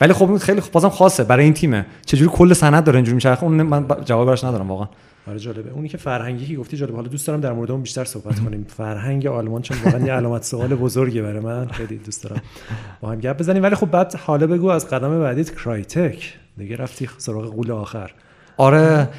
[0.02, 1.86] ولی خب خیلی خب بازم خاصه برای این تیمه.
[2.06, 4.88] چجوری کل سند داره اینجوری میشه اون من جواب براش ندارم واقعا.
[5.28, 5.70] آره جالبه.
[5.70, 6.96] اونی که فرهنگی که گفتی جالبه.
[6.96, 8.66] حالا دوست دارم در مورد اون بیشتر صحبت کنیم.
[8.70, 11.68] فرهنگ آلمان چون واقعا یه علامت سوال بزرگی برای من.
[11.68, 12.42] خیلی دوست دارم.
[13.02, 13.64] با هم گپ بزنیم.
[13.64, 16.34] ولی خب بعد حالا بگو از قدم بعدیت کرایتک.
[16.58, 18.12] دیگه رفتی سراغ قول آخر.
[18.58, 19.10] آره.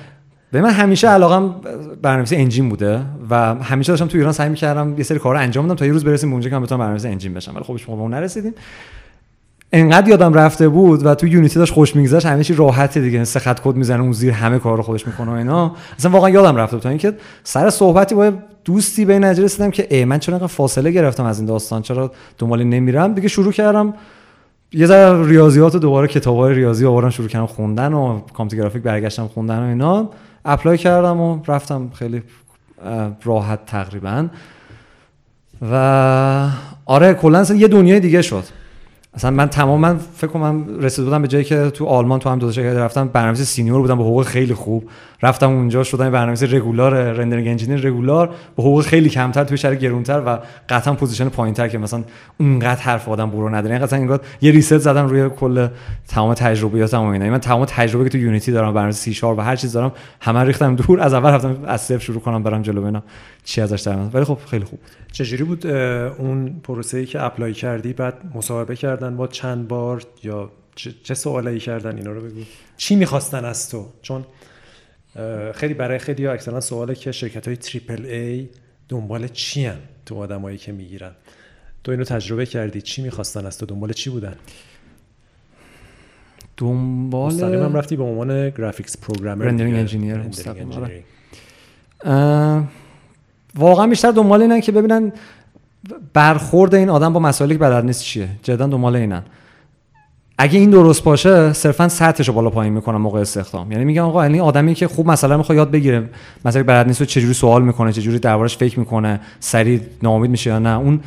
[0.53, 1.55] به من همیشه علاقم
[2.03, 5.75] برنامه‌نویسی انجین بوده و همیشه داشتم تو ایران سعی می‌کردم یه سری کارا انجام بدم
[5.75, 7.55] تا یه روز برسیم به اونجا که من بتونم برنامه‌نویس انجین بشم.
[7.55, 8.55] ولی خب هیچ موقع اون نرسیدیم.
[9.73, 13.25] انقدر یادم رفته بود و تو یونیتی داشت خوش میگذشت همه چی راحته دیگه.
[13.25, 15.75] سه خط کد می‌زنه اون زیر همه کار رو خودش می‌کنه و اینا.
[15.99, 17.13] اصلا واقعا یادم رفته بود تا اینکه
[17.45, 18.33] سر صحبتی با
[18.65, 22.13] دوستی به نتیجه رسیدم که ای من چرا اینقدر فاصله گرفتم از این داستان؟ چرا
[22.39, 23.95] دنبال نمیرم؟ دیگه شروع کردم
[24.73, 29.27] یه ذره ریاضیات و دوباره کتابای ریاضی آوردم شروع کردم خوندن و computer graphics برگشتم
[29.27, 30.11] خوندن و اینا.
[30.45, 32.23] apply کردم و رفتم خیلی
[33.25, 34.27] راحت تقریبا.
[35.73, 36.49] و
[36.87, 38.45] آره کلا یه دنیای دیگه شد.
[39.19, 42.53] اصلا من تماما فکر کنم رسید بودم به جایی که تو آلمان تو هم دو
[42.53, 44.89] شرکت رفتم برنامه‌نویس senior بودم با حقوق خیلی خوب.
[45.23, 50.23] رفتم اونجا شدم برنامه‌نویس regular rendering engineer regular با حقوق خیلی کمتر توی شهر گرونتر
[50.27, 52.05] و قطعا position پایینتر که مثلا
[52.41, 53.75] اونقدر حرف آدم برو نداره.
[53.75, 55.69] این قطعا انگار یه reset زدم روی کل
[56.09, 57.31] تمام تجربیاتم و اینا.
[57.31, 60.45] من تمام تجربه که تو Unity دارم برنامه سی شارپ و هر چیز دارم همه
[60.45, 61.01] ریختم دور.
[61.01, 63.03] از اول رفتم از صفر شروع کنم برم جلو ببینم
[63.45, 64.79] چی ازش در ولی خب خیلی خوب
[65.13, 70.51] چجوری بود اون پروسه‌ای که apply کردی بعد مصاحبه کردن؟ با چند بار یا
[71.03, 72.41] چه سوالایی کردن اینا رو بگو.
[72.77, 74.25] چی می‌خواستن از تو؟ چون
[75.55, 78.49] خیلی برای خیلی ها اکثرا سواله که شرکت های triple A
[78.89, 81.13] دنبال چی هن تو آدمایی که می‌گیرن.
[81.85, 84.35] تو اینو تجربه کردی چی می‌خواستن از تو؟ دنبال چی بودن؟
[86.57, 90.21] دنبال مستقیم هم رفتی به عنوان graphics programmer rendering engineer
[93.55, 95.13] واقعا بیشتر دنبال اینن که ببینن
[96.15, 99.23] برخورد این آدم با مسائلی که بلد نیست چیه؟ جدا دنبال اینن.
[100.39, 103.73] اگه این درست باشه صرفا سطحش رو بالا پایین می‌کنم موقع استخدام.
[103.73, 106.11] یعنی میگم آقا این یعنی آدمی که خوب مثلا می‌خواد یاد بگیره
[106.45, 110.79] مثلا بلد نیست چجوری سوال می‌کنه چجوری دربارش فکر می‌کنه سریع ناامید میشه یا نه
[110.79, 111.01] اون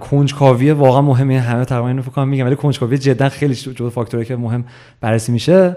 [0.00, 1.40] کنجکاوی واقعا مهمه.
[1.40, 4.64] همه تقریبا اینو فکر میگم ولی کنجکاوی جدا خیلی جزو فاکتوری که مهم
[5.00, 5.76] بررسی میشه.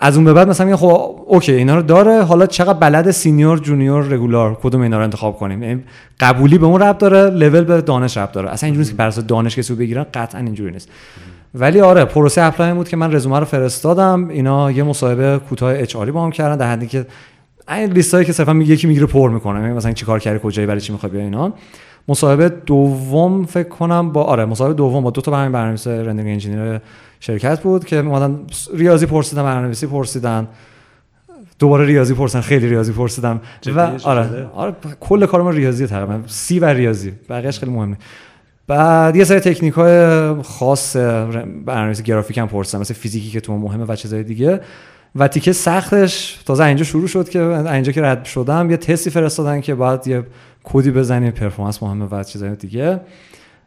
[0.00, 4.02] از اون به بعد مثلا خب okay اینا رو داره حالا چقدر بلد senior junior
[4.02, 5.84] regular کدوم اینا رو انتخاب کنیم؟
[6.20, 8.50] قبولی به اون ربط داره level به دانش ربط داره.
[8.50, 10.88] اصلا اینجوری نیست که بر دانش کسی بگیرن قطعا اینجوری نیست.
[11.54, 14.28] ولی آره پروسه apply بود که من رزومه رو فرستادم.
[14.28, 17.06] اینا یه مصاحبه کوتاه HR ی با هم کردن در حدی که
[17.68, 19.60] این لیستایی که صرفا یکی می‌گیره پر می‌کنه.
[19.60, 21.52] یعنی مثلا چیکار کردی کجایی برای چی می‌خوای بیا اینا.
[22.08, 26.80] مصاحبه دوم فکر کنم با آره مصاحبه دوم با دو تا برنامه برنامه‌نویس رندرینگ انجینیر
[27.20, 28.40] شرکت بود که اومدن
[28.74, 30.48] ریاضی پرسیدن برنامه‌نویسی پرسیدن.
[31.58, 36.20] دوباره ریاضی پرسیدن خیلی ریاضی پرسیدم و آره آره کل کارم ریاضی تقریبا.
[36.26, 37.12] سی و ریاضی.
[37.28, 37.96] بقیه‌اش خیلی مهمه.
[38.66, 43.84] بعد یه سری تکنیک های خاص برنامه‌نویسی گرافیک هم پرسیدم مثل فیزیکی که تو مهمه
[43.84, 44.60] و چیزای دیگه.
[45.16, 49.60] و تیکه سختش تازه اینجا شروع شد که اینجا که رد شدم یه تستی فرستادن
[49.60, 50.24] که بعد یه
[50.64, 53.00] کدی بزنیم پرفورمنس مهمه و چیزای دیگه.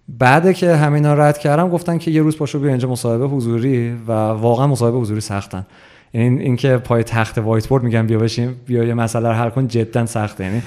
[0.07, 4.11] بعد که همینا رد کردم گفتن که یه روز پاشو بیا اینجا مصاحبه حضوری و
[4.11, 5.65] واقعا مصاحبه حضوری سختن.
[6.11, 9.67] این اینکه پای تخت وایت بورد میگم بیا بشین بیا یه مسئله رو حل کن
[9.67, 10.43] جدا سخته.
[10.43, 10.61] یعنی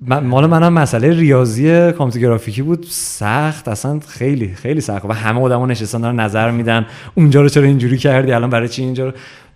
[0.00, 5.04] مال منم مسئله ریاضی کامپیوتر گرافیکی بود سخت اصلا خیلی خیلی سخت.
[5.04, 6.86] و همه آدما نشستن دارن نظر میدن.
[7.14, 9.12] اونجا رو چرا اینجوری کردی؟ الان برای چی اینجا رو؟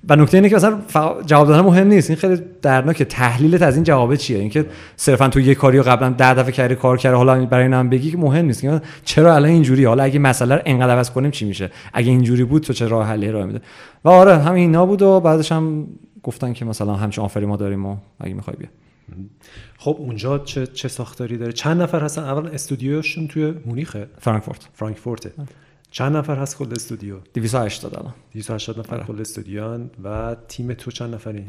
[0.08, 0.78] و نکته اینه که مثلا
[1.26, 2.10] جواب دادن مهم نیست.
[2.10, 3.04] این خیلی دردناکه.
[3.04, 6.74] تحلیلت از این جوابه چیه؟ اینکه صرفا تو یه کاری رو قبلا ده دفعه کردی
[6.74, 8.66] کار کرده حالا برای اینم بگی که مهم نیست.
[9.04, 12.62] چرا الان اینجوری؟ حالا اگه مسئله رو انقدر عوض کنیم چی میشه؟ اگه اینجوری بود
[12.62, 13.60] تو چه راه حلی راه میده
[14.04, 15.86] و آره همین اینا بود و بعدش هم
[16.22, 18.68] گفتن که مثلا همچین آفری ما داریم و اگه می‌خوای بیا.
[19.78, 24.06] خب اونجا چه چه ساختاری داره؟ چند نفر هستن؟ اول استودیوشون توی مونیخه.
[24.18, 24.68] فرانکفورت.
[24.74, 25.26] فرانکفورت
[25.90, 29.04] چند نفر هست کل استودیو؟ 280 الان 280 نفر آره.
[29.04, 31.46] کل استودیو و تیم تو چند نفری؟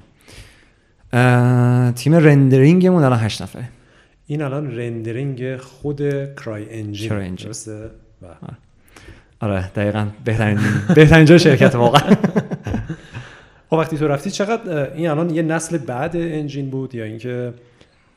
[1.93, 3.69] تیم rendering مون الان 8 نفره.
[4.27, 6.01] این الان rendering خود
[6.35, 7.35] CryEngine.
[7.35, 8.57] درسته؟ آره.
[9.39, 10.59] آره دقیقا بهترین
[10.95, 12.15] بهترین جای شرکت واقعا.
[13.69, 17.53] خب وقتی تو رفتی چقدر این الان یه نسل بعد engine بود یا اینکه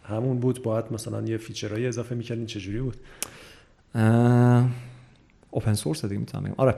[0.05, 2.97] همون بود باید مثلا یه feature هایی اضافه می‌کردین چجوری بود؟
[5.55, 6.75] open source دیگه می‌تونم آره.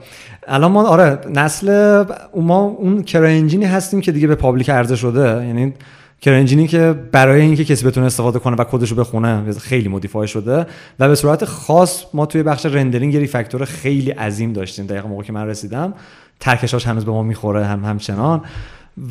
[0.47, 2.03] الان ما آره نسل
[2.35, 5.45] ما اون CryEngine ی هستیم که دیگه به public عرضه شده.
[5.45, 5.73] یعنی
[6.21, 10.27] CryEngine ی که برای اینکه کسی بتونه استفاده کنه و کدش رو بخونه خیلی modify
[10.27, 10.65] شده.
[10.99, 14.85] و به صورت خاص ما توی بخش rendering یه refactor خیلی عظیم داشتیم.
[14.85, 15.93] دقیقا موقع که من رسیدم.
[16.39, 18.41] ترکشاش هنوز به ما می‌خوره هم همچنان.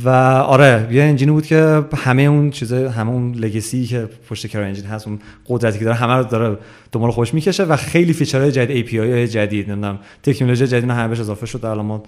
[0.04, 4.08] و آره یه engine ی بود که همه اون چیزا همه اون legacy ای که
[4.30, 6.58] پشت CryEngine هست اون قدرتی که داره همه رو داره
[6.92, 11.20] دنبال خودش می‌کشه و خیلی feature های جدید API جدید نمی‌دونم تکنولوژی جدید همه بهش
[11.20, 12.02] اضافه شد الان ما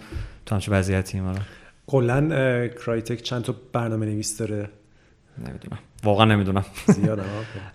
[0.47, 1.41] تو همچین وضعیتیم آره.
[1.87, 4.68] کلا Crytek چند تا برنامه نویس داره؟
[5.39, 5.79] نمی‌دونم.
[6.05, 6.64] واقعا نمی‌دونم.
[6.87, 7.20] زیاد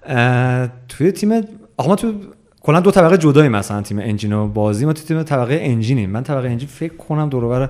[0.90, 1.42] توی تیم
[1.78, 2.14] آقا ما تو
[2.62, 4.86] کلا دو طبقه جدایی مثلا تیم engine و بازی.
[4.86, 6.10] ما تو تیم طبقه engine یم.
[6.10, 7.70] من طبقه engine فکر کنم دور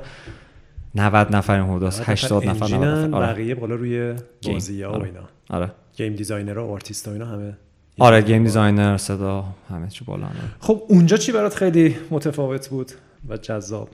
[0.96, 3.28] 90 نفر حدود 80 نفر 90 نفر آره.
[3.28, 4.14] بقیه بالا روی
[4.48, 5.06] بازی ها و آره.
[5.06, 5.20] اینا.
[5.50, 5.72] آره.
[5.98, 7.58] game designer و آرتیست و اینا همه.
[8.00, 10.36] آره game designer صدا همه چی بالا آره.
[10.60, 12.92] خب اونجا چی برات خیلی متفاوت بود
[13.30, 13.90] و جذاب؟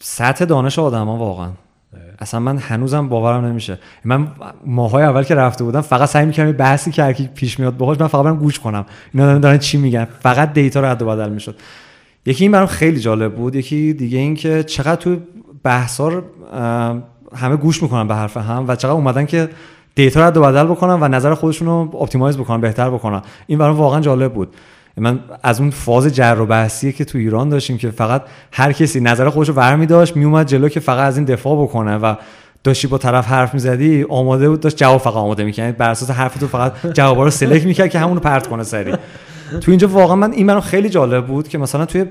[0.00, 1.50] سطح دانش آدما واقعا.
[2.18, 3.78] اصلا من هنوزم باورم نمیشه.
[4.04, 4.28] من
[4.66, 8.06] ماهای اول که رفته بودم فقط سعی می‌کردم بحثی که هرکی پیش میاد باهاش من
[8.06, 8.86] فقط برم گوش کنم.
[9.14, 11.56] اینا دارن, دارن چی میگن؟ فقط data رو رد و بدل می‌شد.
[12.26, 15.16] یکی این برام خیلی جالب بود یکی دیگه این که چقدر تو
[15.62, 16.22] بحثا
[17.36, 19.48] همه گوش می‌کنن به حرف هم و چقدر اومدن که
[19.94, 23.22] data رد و بدل بکنن و نظر خودشون رو optimize بکنن بهتر بکنن.
[23.46, 24.54] این برام واقعا جالب بود.
[24.96, 28.22] من از اون فاز جر و بحثی که تو ایران داشتیم که فقط
[28.52, 31.96] هر کسی نظر خودش رو برمی داشت میومد جلو که فقط از این دفاع بکنه
[31.96, 32.14] و
[32.64, 36.38] داشتی با طرف حرف می‌زدی آماده بود داشت جواب فقط آماده می‌کنه بر اساس حرف
[36.38, 38.94] تو فقط جوابا رو select می‌کرد که همون رو پرت کنه سری.
[39.60, 42.04] تو اینجا واقعا من این منو خیلی جالب بود که مثلا توی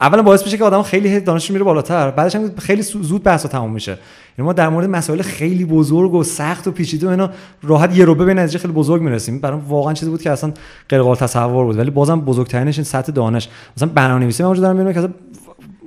[0.00, 3.72] اولا باعث میشه که آدم خیلی دانشش میره بالاتر بعدش هم خیلی زود بحثا تموم
[3.72, 3.98] میشه.
[4.38, 7.30] یعنی ما در مورد مسائل خیلی بزرگ و سخت و پیچیده و اینا
[7.62, 9.38] راحت یه روبه به نتیجه خیلی بزرگ می‌رسیم.
[9.38, 10.52] برام واقعا چیزی بود که اصلا
[10.88, 11.78] غیر قابل تصور بود.
[11.78, 13.48] ولی بازم بزرگترینش این سطح دانش.
[13.76, 15.14] مثلا برنامه‌نویسی من دارم می‌بینم که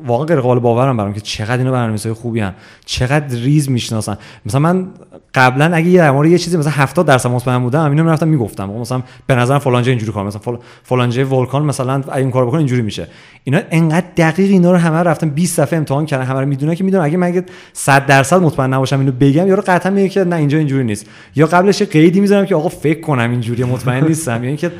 [0.05, 2.53] واقعا غیر قابل باورم برام که چقدر اینا برنامه‌نویسای خوبی هن.
[2.85, 4.17] چقدر ریز می‌شناسن.
[4.45, 4.87] مثلا من
[5.33, 8.69] قبلا اگه در مورد یه چیزی مثلا 70 درصد مطمئن بودم اینو می‌رفتم می‌گفتم.
[8.69, 12.81] مثلا به نظر فلان اینجوری کار مثلا فلان جای ولکان مثلا این کار بکنه اینجوری
[12.81, 13.07] میشه.
[13.43, 16.83] اینا انقدر دقیق اینا رو همه رفتم 20 صفحه امتحان کردن همه رو می‌دونن که
[16.83, 17.03] می‌دونن.
[17.03, 17.43] اگه من
[17.73, 21.05] 100 درصد مطمئن نباشم اینو بگم یا قطعا میگه که نه اینجا اینجوری نیست.
[21.35, 24.33] یا قبلش یه قیدی می‌ذارم که آقا فکر کنم اینجوری مطمئن نیستم.
[24.33, 24.71] یعنی اینکه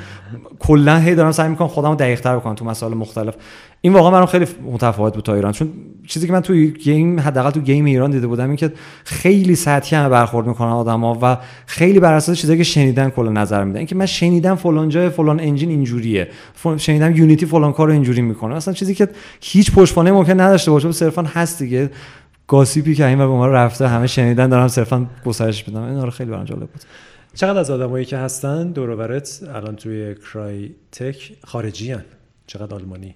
[0.59, 3.35] کلا هی دارم سعی می‌کنم خودمو دقیق تر بکنم تو مسائل مختلف.
[3.81, 5.51] این واقعا برام خیلی متفاوت بود تا ایران.
[5.51, 5.69] چون
[6.07, 8.71] چیزی که من تو گیم حداقل تو گیم ایران دیده بودم این که
[9.03, 13.63] خیلی سطحی هم برخورد می‌کنن آدما و خیلی بر اساس چیزایی که شنیدن کلا نظر
[13.63, 16.27] میدن اینکه من شنیدم فلان جای فلان انجین اینجوریه.
[16.77, 18.55] شنیدم یونیتی فلان کارو اینجوری می‌کنه.
[18.55, 19.07] اصلا چیزی که
[19.41, 20.91] هیچ پشتوانه ممکن نداشته باشه.
[20.91, 21.89] صرفا هست دیگه.
[22.47, 26.45] گاسیپی که این و ما رفته همه شنیدن دارم صرفا گسترش بدم این خیلی برام
[26.45, 26.81] جالب بود.
[27.33, 29.21] چقدر از آدمایی که هستن دور
[29.53, 32.05] الان توی کرای تک خارجی هن.
[32.47, 33.15] چقدر آلمانی؟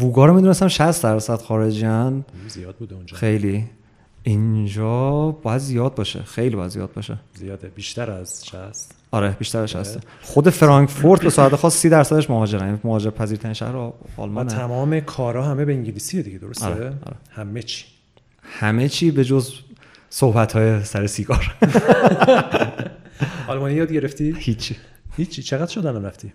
[0.00, 3.16] ووگا رو می‌دونستم 60 درصد خارجیان زیاد بوده اونجا.
[3.16, 3.64] خیلی.
[4.22, 6.22] اینجا باید زیاد باشه.
[6.22, 7.16] خیلی باید زیاد باشه.
[7.34, 7.68] زیاده.
[7.68, 12.66] بیشتر از 60 آره بیشتر از 60 خود فرانکفورت به صورت خاص 30 درصدش مهاجرن.
[12.66, 16.86] یعنی مهاجر پذیرترین شهر آلمان تمام کارا همه به انگلیسیه دیگه درسته؟ آره.
[16.86, 17.16] آره.
[17.30, 17.84] همه چی.
[18.42, 19.52] همه چی به جز
[20.10, 21.54] صحبت های سر سیگار.
[23.48, 24.76] آلمانی یاد گرفتی؟ هیچی.
[25.16, 25.42] هیچی.
[25.42, 26.32] چقدر شد الان رفتی؟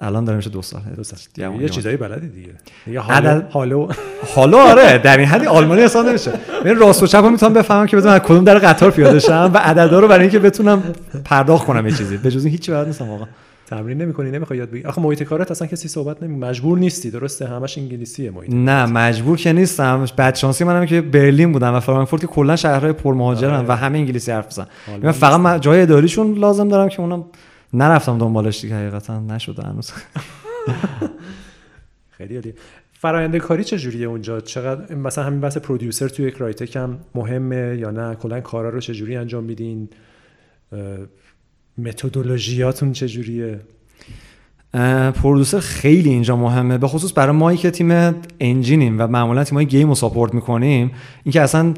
[0.00, 0.82] الان داره میشه دو سال.
[0.96, 1.18] دو سال.
[1.60, 2.52] یه چیزایی بلدی دیگه.
[2.86, 3.92] دیگه حالو حالو.
[4.34, 4.98] حالو آره.
[4.98, 6.32] در این حدی آلمانی اصلا نمیشه.
[6.64, 10.00] من راست و چپ می‌تونم بفهمم که بدونم کدوم در قطار پیاده شم و عددا
[10.00, 10.82] رو برای اینکه بتونم
[11.24, 12.16] پرداخت کنم یه چیزی.
[12.16, 13.26] به جز این هیچی بلد نیستم واقعا.
[13.68, 17.10] تمرین نمی‌کنی نمی‌خوای یاد بگیری آخه محیط کارت اصلا کسی صحبت نمی مجبور نیستی.
[17.10, 20.06] درسته؟ همش انگلیسیه محیط نه مجبور که نیستم.
[20.16, 23.68] بعد شانسی منم که برلین بودم و فرانکفورت که کلا شهرهای پر مهاجرن آره.
[23.68, 24.66] و همه انگلیسی حرف می‌زنن
[25.02, 27.24] من فقط جای اداریشون لازم دارم که اونم
[27.72, 29.92] نرفتم دنبالش دیگه حقیقتا نشده هنوز.
[32.18, 32.54] خیلی عالی
[32.92, 38.14] فرآیند کاری چجوریه اونجا؟ چقدر مثلا همین بحث producer توی Crytek هم مهمه یا نه؟
[38.14, 39.88] کلا کارا رو چجوری انجام میدین؟
[41.78, 43.60] متدولوژیاتون چجوریه؟
[45.22, 46.78] producer خیلی اینجا مهمه.
[46.78, 50.90] به خصوص برای مایی که تیم engine یم و معمولا تیمای game رو support می‌کنیم
[51.24, 51.74] اینکه اصلا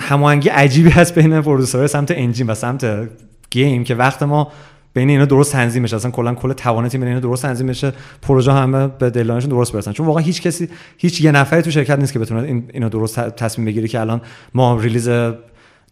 [0.00, 3.08] هماهنگی عجیبی هست بین producer های سمت engine و سمت
[3.50, 4.52] game که وقت ما
[4.94, 5.96] بین اینا درست تنظیم بشه.
[5.96, 7.92] اصلا کلا کل توان تیم اینا درست تنظیم بشه.
[8.22, 9.92] پروژه همه به دلانشون درست برسن.
[9.92, 13.20] چون واقعا هیچ کسی هیچ یه نفری تو شرکت نیست که بتونه این اینا درست
[13.20, 14.20] تصمیم بگیره که الان
[14.54, 15.08] ما release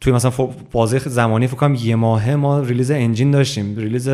[0.00, 0.30] توی مثلا
[0.72, 3.76] بازه زمانی فکر کنم یه ماهه ما release engine داشتیم.
[3.76, 4.08] release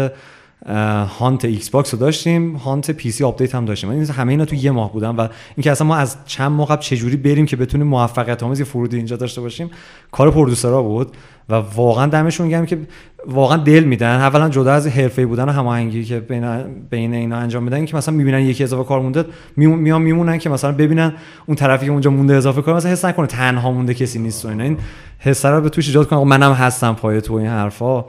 [1.18, 3.90] Hunt Xbox رو داشتیم Hunt PC update هم داشتیم.
[3.90, 6.82] این همه اینا تو یه ماه بودن و اینکه اصلا ما از چند ماه قبل
[6.82, 9.70] چجوری بریم که بتونیم موفقیت آمیز فرودی اینجا داشته باشیم
[10.12, 11.16] کار پرودوسرها بود
[11.48, 12.78] و واقعا دمشون گرم که
[13.26, 14.16] واقعا دل میدن.
[14.16, 18.14] اولا جدا از حرفه بودن و هماهنگی که بین بین اینا انجام میدن که مثلا
[18.14, 19.24] می‌بینن یکی اضافه کار مونده
[19.56, 21.12] میان میمونن که مثلا ببینن
[21.46, 24.48] اون طرفی که اونجا مونده اضافه کار مثلا حس نکنه تنها مونده کسی نیست و
[24.48, 24.64] اینا.
[24.64, 24.78] این
[25.18, 26.24] حس رو به توش ایجاد کنه.
[26.24, 28.04] منم هستم پای تو این حرفا.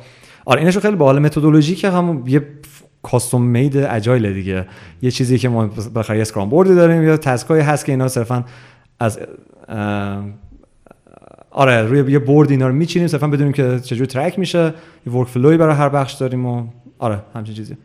[0.46, 2.42] آره اینشو خیلی باحال متدولوژی که هم یه
[3.04, 4.66] کاستوم مید اجایل دیگه.
[5.02, 8.46] یه چیزی که ما بخاطر اسکرام بوردی داریم یا تسکای هست که اینا صرفا
[9.00, 9.20] از
[11.52, 14.74] آره روی یه board اینا رو میچینیم صرفا بدونیم که چجوری track میشه.
[15.08, 16.68] یه workflow ی برای هر بخش داریم و
[17.00, 17.78] آره همچین چیزی.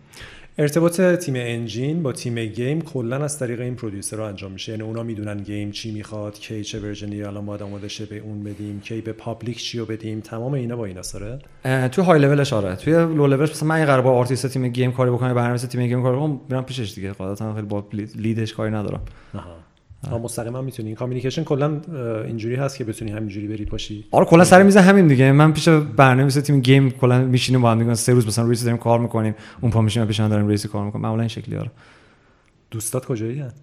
[0.61, 4.73] ارتباط تیم engine با تیم game کلا از طریق این producer ها انجام میشه.
[4.73, 8.19] یعنی اونا می‌دونن game چی می‌خواد کی چه version ی الان باید آماده شه به
[8.19, 10.21] اون بدیم کی به public چی رو بدیم.
[10.21, 11.39] تمام اینا با اینا سره
[11.89, 12.77] تو های لولش آره.
[12.77, 16.03] توی لو لولش مثلا من قراره با آرتیست تیم game کاری بکنم برنامه تیم game
[16.03, 17.13] کاری بکنم میرم پیشش دیگه.
[17.13, 17.85] قاعدتا خیلی با
[18.15, 19.01] lead ش کاری ندارم.
[19.35, 19.57] آها.
[20.09, 20.95] مستقیما می‌تونی.
[20.95, 21.81] communication کلا
[22.25, 25.33] اینجوری هست که بتونی همینجوری بری پاشی آره کلا سر میز همین دیگه.
[25.33, 27.95] من پیش برنامه‌نویس تیم game کلا میشینیم با هم دیگه.
[27.95, 29.35] سه روز مثلا ریس داریم کار می‌کنیم.
[29.61, 31.03] اون پا میشیم پیش داریم ریس کار می‌کنیم.
[31.03, 31.71] معمولا این شکلی آره.
[32.71, 33.63] دوستات کجایی هست؟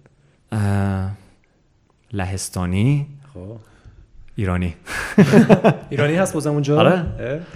[2.12, 3.06] لهستانی.
[3.34, 3.56] خب.
[4.36, 4.74] ایرانی.
[5.90, 7.06] ایرانی هست بازم اونجا؟ آره.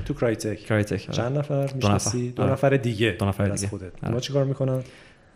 [0.05, 1.16] تو Crytek Crytek آره.
[1.16, 3.16] چند نفر می‌شناسی؟ دو, نفر دیگه.
[3.18, 3.68] دو نفر دیگه.
[3.68, 4.05] خودت.
[4.05, 4.20] آره.
[4.20, 4.83] چیکار می‌کنن؟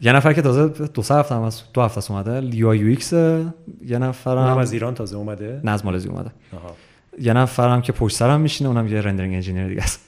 [0.00, 2.56] یه نفر که تازه دو سه هفته هم از دو هفته است اومده.
[2.56, 6.30] یو UX یه نفر هم از ایران تازه اومده؟ نه از مالزی اومده.
[6.52, 6.74] آها.
[7.20, 10.00] یه نفر هم که پشت سرم میشینه اونم یه rendering engineer دیگه است.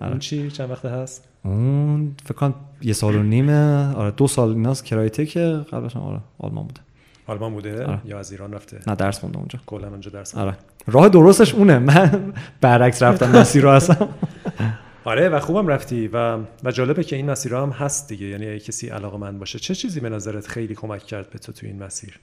[0.00, 3.94] اون چی؟ چند وقته هست؟ اون فکر کنم یه سال و نیمه.
[3.94, 4.84] آره دو سال ایناست.
[4.84, 6.80] Crytek ه که قبلش آره آلمان بوده.
[7.26, 8.00] آلمان بوده؟ آره.
[8.04, 9.58] یا از ایران رفته؟ نه درس خونده اونجا.
[9.66, 10.54] کلا اونجا درس آره.
[10.86, 11.78] راه درستش اونه.
[11.78, 14.08] من برعکس رفتم مسیر رو هستم
[15.06, 16.08] آره و خوبم رفتی.
[16.08, 18.26] و و جالبه که این مسیر هم هست دیگه.
[18.26, 21.52] یعنی اگه کسی علاقه من باشه چه چیزی به نظرت خیلی کمک کرد به تو
[21.52, 22.18] تو این مسیر؟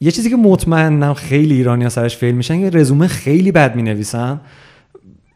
[0.00, 3.82] یه چیزی که مطمئنم خیلی ایرانی ها سرش فیل میشن که رزومه خیلی بد می
[3.82, 4.40] نویسن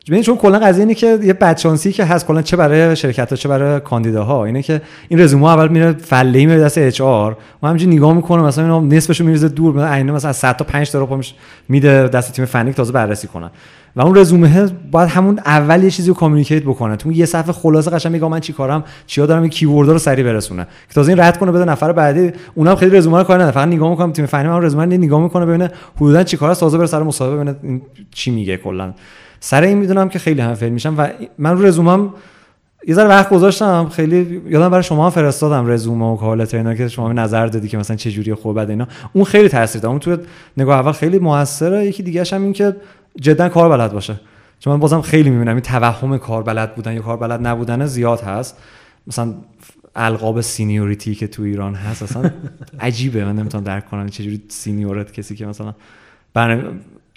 [0.09, 3.37] ببین چون کلا قضیه اینه که یه بدشانسی که هست کلا چه برای شرکت ها
[3.37, 4.45] چه برای کاندیداها.
[4.45, 7.37] اینه که این رزومه اول میره فله ای میره دست اچ آر.
[7.63, 10.91] ما همینجوری نگاه می‌کنه مثلا اینا نصفشو میریزه دور مثلا مثلا از 100 تا 5
[10.91, 11.21] تا رو
[11.69, 13.51] میده دست تیم فنی تازه بررسی کنن.
[13.97, 17.91] و اون رزومه باید همون اول یه چیزی رو communicate بکنه تو یه صفحه خلاصه
[17.91, 20.65] قشنگ میگم من چیکارم چیا دارم این keyword ا رو سریع برسونه.
[20.65, 22.33] که تازه این رد کنه بده نفر بعدی.
[22.55, 23.53] اونم خیلی رزومه رو کار نداره.
[23.53, 26.61] فقط نگاه می‌کنم تیم فنی من رزومه رو نگاه می‌کنه ببینه حدودا چیکار است.
[26.61, 28.93] تازه بره سر مصاحبه ببینه این چی میگه کلا.
[29.41, 32.15] سر این می‌دونم که خیلی هم fail میشم و من رو رزومم
[32.89, 33.89] یه ذره وقت گذاشتم.
[33.89, 37.69] خیلی یادم برای شما هم فرستادم رزومه و cover letter اینا که شما نظر دادی
[37.69, 38.87] که مثلا چه جوری خوب بده اینا.
[39.13, 39.91] اون خیلی تاثیر داره.
[39.91, 40.17] اون تو
[40.57, 41.87] نگاه اول خیلی موثره.
[41.87, 42.77] یکی دیگه هم این که
[43.21, 44.21] جدا کار بلد باشه.
[44.59, 48.21] چون من بازم خیلی می‌بینم این توهم کار بلد بودن یا کار بلد نبودن زیاد
[48.21, 48.57] هست.
[49.07, 49.35] مثلا
[49.97, 52.31] القاب seniority که تو ایران هست اصلا
[52.81, 53.25] عجیبه.
[53.25, 55.75] من نمی‌تونم درک کنم چجوری senior ه کسی که مثلا
[56.35, 56.65] برنامه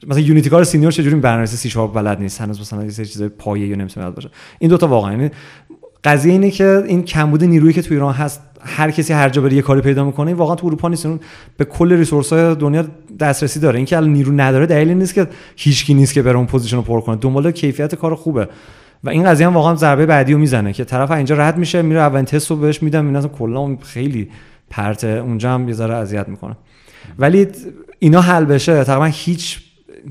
[0.07, 3.29] مثلا Unity کار senior چجوری برنامه‌نویسی سی شارپ بلد نیست؟ هنوز مثلا یه سری چیزای
[3.29, 4.29] پایه یا نمی‌تونه باشه.
[4.59, 5.11] این دوتا واقعا.
[5.11, 5.31] یعنی
[6.03, 9.53] قضیه اینه که این کمبود نیرویی که تو ایران هست هر کسی هر جا بره
[9.53, 11.07] یه کاری پیدا می‌کنه واقعا تو اروپا نیست
[11.57, 12.85] به کل resource های دنیا
[13.19, 13.77] دسترسی داره.
[13.77, 17.01] اینکه الان نیرو نداره دلیلی نیست که هیچکی نیست که بره اون position رو پر
[17.01, 17.15] کنه.
[17.15, 18.47] دنبال کیفیت کار خوبه.
[19.03, 21.99] و این قضیه هم واقعا ضربه بعدی رو می‌زنه که طرف اینجا رد میشه میره
[21.99, 24.29] اولین تست رو بهش میدم اینا کلا خیلی
[24.69, 26.57] پرته اونجا هم یه ذره اذیت می‌کنه.
[27.19, 27.47] ولی
[27.99, 29.59] اینا حل بشه تقریبا هیچ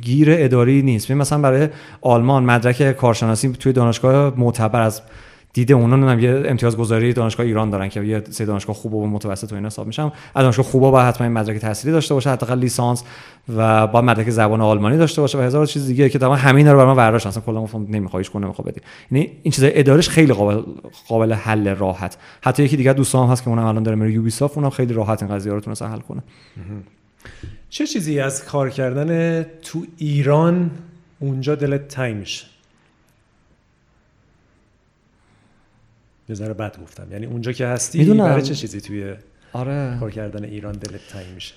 [0.01, 1.11] گیر اداری نیست.
[1.11, 1.69] مثلا برای
[2.01, 5.03] آلمان مدرک کارشناسی توی دانشگاه معتبر از
[5.53, 9.07] دیده اونا نمی‌دونم یه امتیاز گذاری دانشگاه ایران دارن که یه سه دانشگاه خوب و
[9.07, 10.03] متوسط و اینا حساب میشن.
[10.05, 13.05] از دانشگاه خوبا با حتما این مدرک تحصیلی داشته باشه حداقل لیسانس
[13.57, 16.77] و با مدرک زبان آلمانی داشته باشه و هزار چیز دیگه که تمام همین رو
[16.77, 17.27] برام وراش.
[17.27, 18.81] اصلا کلا گفتم نمیخوایش کنه نمی‌خواد بدی.
[19.11, 20.63] یعنی این چیزای ادارش خیلی قابل
[21.09, 22.19] قابل حل راحت.
[22.43, 25.35] حتی یکی دیگه دوستام هست که اونم الان داره میره یوبیسافت اونم خیلی راحت این
[25.35, 26.23] قضیه رو تونسته حل کنه.
[27.71, 30.71] چه چیزی از کار کردن تو ایران
[31.21, 32.52] اونجا دلت تنگ میشه؟
[36.33, 37.13] یه ذره بد گفتم.
[37.13, 38.25] یعنی اونجا که هستی می‌دونم.
[38.25, 39.15] برای چه چیزی توی
[39.53, 39.97] آره.
[40.01, 41.55] کار کردن ایران دلت تنگ میشه؟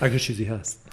[0.00, 0.88] اگه چیزی هست.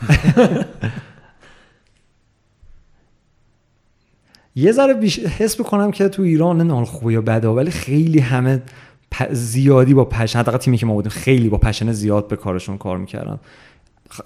[4.55, 5.19] یه ذره بیش...
[5.19, 8.61] حس بکنم که تو ایران نه خوبه یا بده ولی خیلی همه
[9.31, 12.97] زیادی با پشن حداقل تیمی که ما بودیم خیلی با پشن زیاد به کارشون کار
[12.97, 13.39] می‌کردن.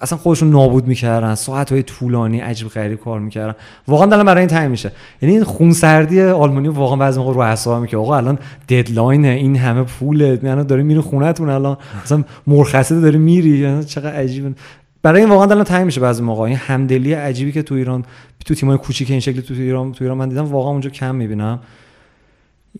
[0.00, 3.54] اصلا خودشون نابود می‌کردن ساعت های طولانی عجیب غریب کار می‌کردن.
[3.88, 4.92] واقعا دلم برای این تعیین میشه.
[5.22, 9.82] یعنی این خونسردی آلمانی واقعا بعضی موقع رو اعصابم که آقا الان ددلاین این همه
[9.82, 10.40] پوله.
[10.42, 11.76] یعنی داری میری خونتون الان.
[12.04, 13.58] مثلا مرخصی داری میری.
[13.58, 14.54] یعنی چقدر عجیبه
[15.02, 16.42] برای این واقعا دلم تعیین میشه بعضی موقع.
[16.42, 18.04] این همدلی عجیبی که تو ایران
[18.44, 21.60] تو تیمای کوچیک این شکلی تو ایران تو ایران من دیدم واقعا اونجا کم می‌بینم.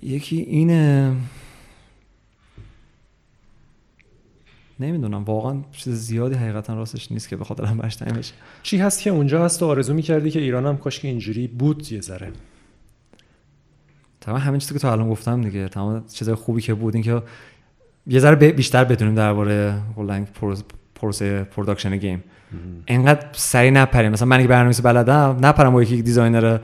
[0.02, 1.12] یکی اینه
[4.80, 9.10] نمی‌دونم واقعا چیز زیادی حقیقتا راستش نیست که به خاطر هم بشه چی هست که
[9.10, 12.28] اونجا هست و آرزو می‌کردی که ایران هم کاش که اینجوری بود یه ذره؟
[14.20, 17.22] تمام همین چیزی که تا الان گفتم دیگه تمام چیزای خوبی که بود این که
[18.06, 20.26] یه ذره بیشتر بدونیم درباره کلا
[20.94, 22.24] پروسه production game.
[22.86, 24.12] اینقدر سری نپریم.
[24.12, 26.58] مثلا من که برنامه‌نویسی بلدم نپرم با یکی designer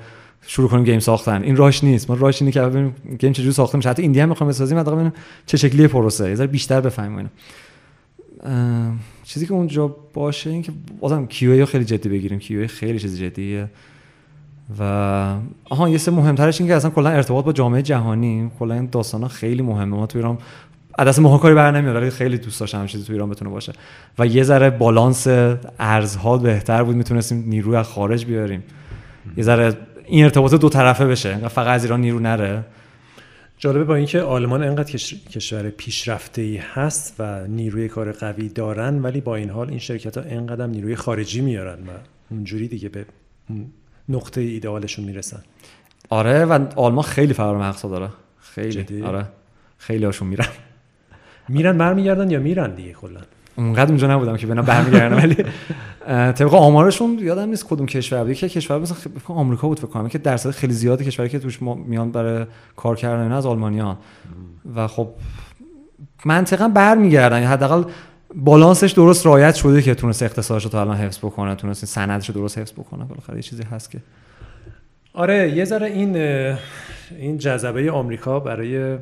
[0.46, 1.42] شروع کنیم game ساختن.
[1.42, 2.10] این راش نیست.
[2.10, 4.96] ما راش اینه که ببینیم game چجوری ساخته میشه حتی indie هم می‌خوایم بسازیم حداقل
[4.96, 5.12] ببینیم
[5.46, 6.28] چه شکلیه پروسه.
[6.28, 7.30] یه ذره بیشتر بفهمیم
[9.24, 12.38] چیزی که اونجا باشه این که بازم QA خیلی جدی بگیریم.
[12.38, 13.70] QA خیلی چیز جدیه.
[14.78, 14.82] و
[15.70, 18.50] آها یه سه مهمترش این که اصلا کلا ارتباط با جامعه جهانی.
[18.58, 19.96] کلا این داستانا خیلی مهمه.
[19.96, 20.38] ما تو ایران
[20.98, 23.72] دست ماها کاری بر نمیاد ولی خیلی دوست داشتم همین چیزی تو ایران بتونه باشه.
[24.18, 25.26] و یه ذره بالانس
[25.78, 28.62] ارزها بهتر بود می‌تونستیم نیروی از خارج بیاریم.
[29.36, 29.76] یه ذره
[30.06, 31.48] این ارتباط دو طرفه بشه.
[31.48, 32.64] فقط از ایران نیرو نره.
[33.58, 34.92] جالبه با اینکه آلمان انقدر
[35.30, 40.18] کشور پیشرفته ای هست و نیروی کار قوی دارن ولی با این حال این شرکت
[40.18, 41.90] ها انقدر نیروی خارجی میارن و
[42.30, 43.06] اونجوری دیگه به
[44.08, 45.42] نقطه ایدئالشون می‌رسن.
[46.10, 48.08] آره و آلمان خیلی فرار مقصد داره.
[48.40, 48.70] خیلی.
[48.70, 49.24] جدی؟ آره.
[49.78, 50.48] خیلی هاشون میرن.
[51.48, 53.20] میرن برمیگردن یا میرن دیگه کلا؟
[53.56, 55.36] اونقدر اونجا نبودم که بنا برمیگردن ولی
[56.32, 58.34] طبق آمارشون یادم نیست کدوم کشور بود.
[58.34, 58.96] که کشور مثلا
[59.28, 60.08] آمریکا بود فکر کنم.
[60.08, 62.46] که درصد خیلی زیادی کشوری که توش میان برای
[62.76, 63.96] کار کردن از آلمانیان
[64.76, 65.08] و خب
[66.24, 67.42] منطقا برمیگردن.
[67.42, 67.84] یا حداقل
[68.34, 72.34] بالانسش درست رعایت شده که تونست اقتصادش رو تا الان حفظ بکنه تونست سندش رو
[72.34, 73.04] درست حفظ بکنه.
[73.04, 73.98] بالاخره یه چیزی هست که.
[75.14, 76.16] آره یه ذره این
[77.18, 78.98] این جذبه آمریکا برای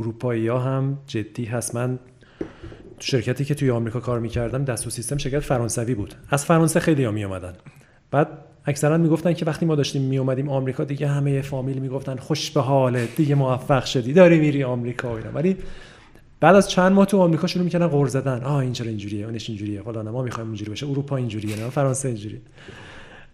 [0.00, 1.74] اروپایی ها هم جدی هست.
[1.74, 1.98] من
[3.00, 6.14] شرکتی که توی آمریکا کار می‌کردم دست و سیستم شرکت فرانسوی بود.
[6.30, 7.52] از فرانسه خیلی ها می اومدن
[8.10, 8.28] بعد
[8.64, 12.60] اکثرا می‌گفتن که وقتی ما داشتیم می اومدیم آمریکا دیگه همه فامیل می‌گفتن خوش به
[12.60, 15.30] حالت دیگه موفق شدی داری میری آمریکا و اینا.
[15.30, 15.56] ولی
[16.40, 18.42] بعد از چند ماه تو آمریکا شروع می‌کردن غر زدن.
[18.42, 22.08] آه این چرا اینجوریه اونش اینجوریه حالا ما می‌خوایم اینجوری بشه اروپا اینجوریه نه فرانسه
[22.08, 22.40] اینجوریه.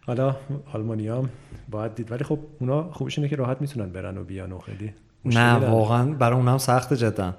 [0.00, 0.36] حالا
[0.72, 1.24] آلمانیا
[1.70, 2.12] باید دید.
[2.12, 4.92] ولی خب اونا خوبش اینه که راحت می‌تونن برن و بیان و خیلی
[5.24, 7.34] نه واقعا برای اونم سخته جدا.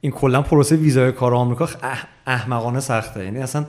[0.00, 1.68] این کلا پروسه ویزای کار آمریکا
[2.26, 3.24] احمقانه سخته.
[3.24, 3.64] یعنی اصلا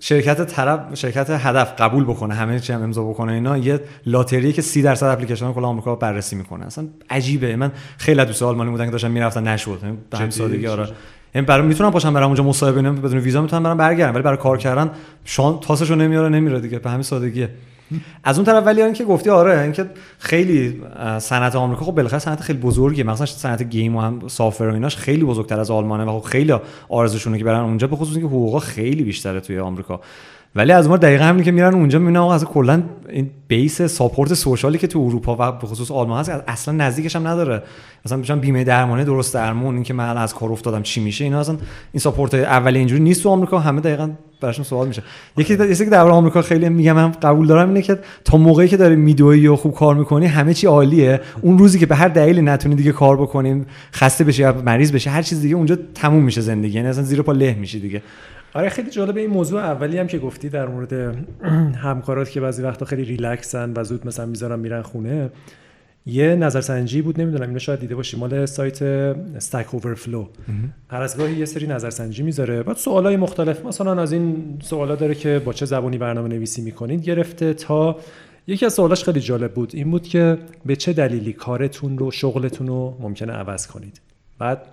[0.00, 4.62] شرکت طرف شرکت هدف قبول بکنه همه چی هم امضا بکنه اینا یه لاتری که
[4.62, 6.66] 30 درصد اپلیکیشن کلا آمریکا بررسی می‌کنه.
[6.66, 7.56] اصلا عجیبه.
[7.56, 9.78] من خیلی دوست آلمانی بودن که داشتن می‌رفتن نشد.
[9.82, 10.88] یعنی به همین سادگی آره.
[11.34, 14.58] یعنی برای می‌تونم پاشم برم اونجا مصاحبه بدون ویزا می‌تونم برم برگردم ولی برای کار
[14.58, 14.90] کردن
[15.24, 16.78] شان تاسشو نمیاره نمیره دیگه.
[16.78, 17.50] به همین سادگیه.
[18.24, 19.86] از اون طرف ولی اینکه گفتی آره اینکه
[20.18, 20.82] خیلی
[21.18, 23.04] صنعت آمریکا خب بالاخره صنعت خیلی بزرگیه.
[23.04, 26.54] مثلا صنعت گیم و هم سافر و ایناش خیلی بزرگتر از آلمانه و خب خیلی
[26.88, 30.00] آرزوشونه که برن اونجا به خصوص اینکه حقوقا خیلی بیشتره توی آمریکا.
[30.56, 34.34] ولی از ما دقیقا همینی که میرن اونجا می‌بینن آقا از کلا این بیس ساپورت
[34.34, 37.62] سوشالی که تو اروپا و به خصوص آلمان هست اصلا نزدیکش هم نداره.
[38.06, 41.56] مثلا میشن بیمه درمانی درست درمون اینکه من از کار افتادم چی میشه؟ اینا اصلا
[41.92, 45.02] این ساپورت اولی اینجوری نیست تو آمریکا همه دقیقا براشون سوال میشه.
[45.36, 48.76] یکی یکی که در آمریکا خیلی میگم من قبول دارم اینه که تا موقعی که
[48.76, 51.20] داری میدوی و خوب کار می‌کنی همه چی عالیه.
[51.42, 55.10] اون روزی که به هر دلیلی نتونی دیگه کار بکنیم خسته بشی یا مریض بشی
[55.10, 56.76] هر چیز دیگه اونجا تموم میشه زندگی.
[56.76, 58.02] یعنی اصلا زیر پا له میشی دیگه.
[58.54, 60.92] آره خیلی جالبه این موضوع اولی هم که گفتی در مورد
[61.86, 65.30] همکارات که بعضی وقتا خیلی ریلکسن و زود مثلا می‌ذارن میرن خونه
[66.06, 68.16] یه نظرسنجی بود نمی‌دونم اینو شاید دیده باشی.
[68.16, 70.26] مال سایت استک اوورفلو
[70.88, 72.62] هر از گاهی یه سری نظرسنجی می‌ذاره.
[72.62, 77.02] بعد سوالای مختلف مثلا از این سوالا داره که با چه زبانی برنامه نویسی می‌کنید
[77.02, 77.96] گرفته تا
[78.46, 79.70] یکی از سوالاش خیلی جالب بود.
[79.74, 84.00] این بود که به چه دلیلی کارتون رو شغلتون رو ممکنه عوض کنید.
[84.38, 84.66] بعد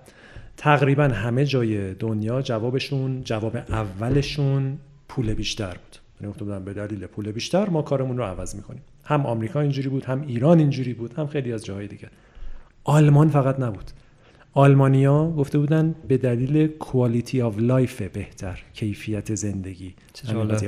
[0.60, 5.96] تقریبا همه جای دنیا جوابشون جواب اولشون پول بیشتر بود.
[6.20, 8.82] یعنی گفته بودن به دلیل پول بیشتر ما کارمون رو عوض می‌کنیم.
[9.04, 12.08] هم آمریکا اینجوری بود هم ایران اینجوری بود هم خیلی از جاهای دیگه.
[12.84, 13.90] آلمان فقط نبود.
[14.54, 19.94] آلمانیا گفته بودن به دلیل quality of life بهتر کیفیت زندگی.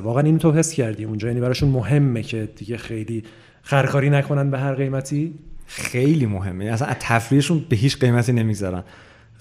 [0.03, 1.05] واقعا اینو تو حس کردی.
[1.05, 3.23] اونجا یعنی براشون مهمه که دیگه خیلی
[3.63, 5.35] خرکاری نکنن به هر قیمتی.
[5.67, 6.65] خیلی مهمه.
[6.65, 8.83] اصلا تفریحشون به هیچ قیمتی نمی‌گذارن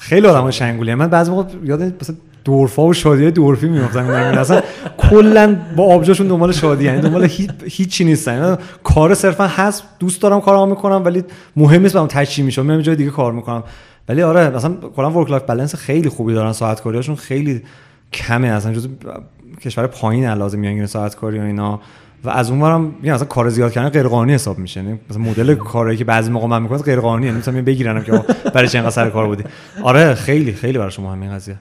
[0.01, 4.61] خیلی آدم شنگولی من بعضی موقع یاد مثلا دورفا و شادی دورفی میافتم اصلا
[4.97, 8.57] کلا با آبجاشون دنبال شادی یعنی دنبال هیچ هیچی نیستن.
[8.83, 11.23] کار صرفا هست دوست دارم کارام می‌کنم ولی
[11.55, 13.63] مهم نیست برام تهش چی میشه میرم جای دیگه کار می‌کنم.
[14.09, 17.61] ولی آره مثلا کلا work life balance خیلی خوبی دارن ساعت کاریاشون خیلی
[18.13, 18.89] کمه اصلا جزو
[19.61, 21.79] کشور پایین لازم میانگین ساعت کاری و اینا.
[22.23, 24.83] و از اونورم یعنی اصلا کار زیاد کردن غیر قانونی حساب میشه.
[24.83, 28.23] یعنی مثلا مدل کاری که بعضی موقع من می‌کنم غیر قانونی یعنی مثلا بگیرنم که
[28.53, 29.43] برای چه انقدر سر کار بودی.
[29.83, 31.55] آره خیلی خیلی برای شما همین قضیه.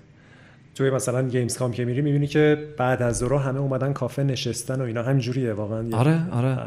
[0.74, 4.84] توی مثلا Gamescom که میری می‌بینی که بعد از ظهر همه اومدن کافه نشستن و
[4.84, 5.02] اینا.
[5.02, 5.84] همینجوریه واقعا.
[5.92, 6.58] آره آره.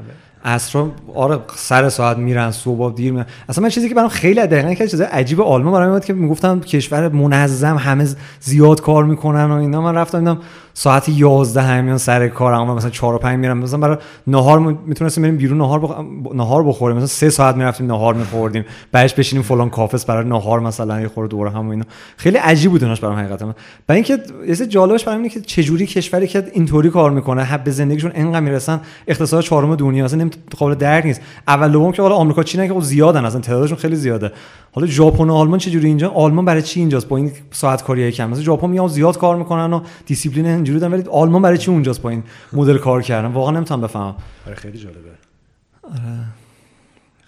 [0.44, 3.26] اصلا آره سر ساعت میرن صبح دیر میرن.
[3.50, 6.60] اصلا من چیزی که برام خیلی دقیقا که چیز عجیب آلمان برام میاد که می‌گفتم
[6.60, 8.08] کشور منظم همه
[8.40, 9.82] زیاد کار می‌کنن و اینا.
[9.82, 10.38] من رفتم دیدم
[10.74, 13.58] ساعت 11 میان سر کار اما مثلا 4 و 5 میرن.
[13.58, 15.92] مثلا برای نهار می‌تونستیم بریم بیرون نهار بخ...
[16.34, 16.98] نهار بخوریم.
[16.98, 18.66] مثلا 3 ساعت می‌رفتیم نهار میخوردیم.
[18.92, 21.86] بعدش بشینیم فلان کافه‌س برای نهار مثلا یه خورده دور هم و اینا.
[22.18, 23.56] خیلی عجیب بود اوناش برام حقیقتا.
[23.88, 27.70] برای اینکه یه جالبش برام اینه که چه جوری کشوری که اینطوری کار می‌کنه خب
[27.70, 30.06] زندگیشون انقدر می‌رسن اقتصاد چهارم دنیا.
[30.06, 31.22] اصلا قابل درک نیست.
[31.48, 34.32] اول دوم که حالا آمریکا چینه که خب زیادن اصلا تعدادشون خیلی زیاده.
[34.72, 38.12] حالا ژاپن و آلمان چه جوری اینجا؟ آلمان برای چی اینجاست با این ساعت کاری
[38.12, 41.72] کم؟ مثلا ژاپن میام زیاد کار می‌کنن و دیسیپلین اینجوری دارن ولی آلمان برای چی
[41.72, 42.24] اونجاست با این
[42.54, 44.16] مدل کار کردن؟ واقعا نمی‌تونم بفهمم.
[44.48, 45.00] آره خیلی جالبه.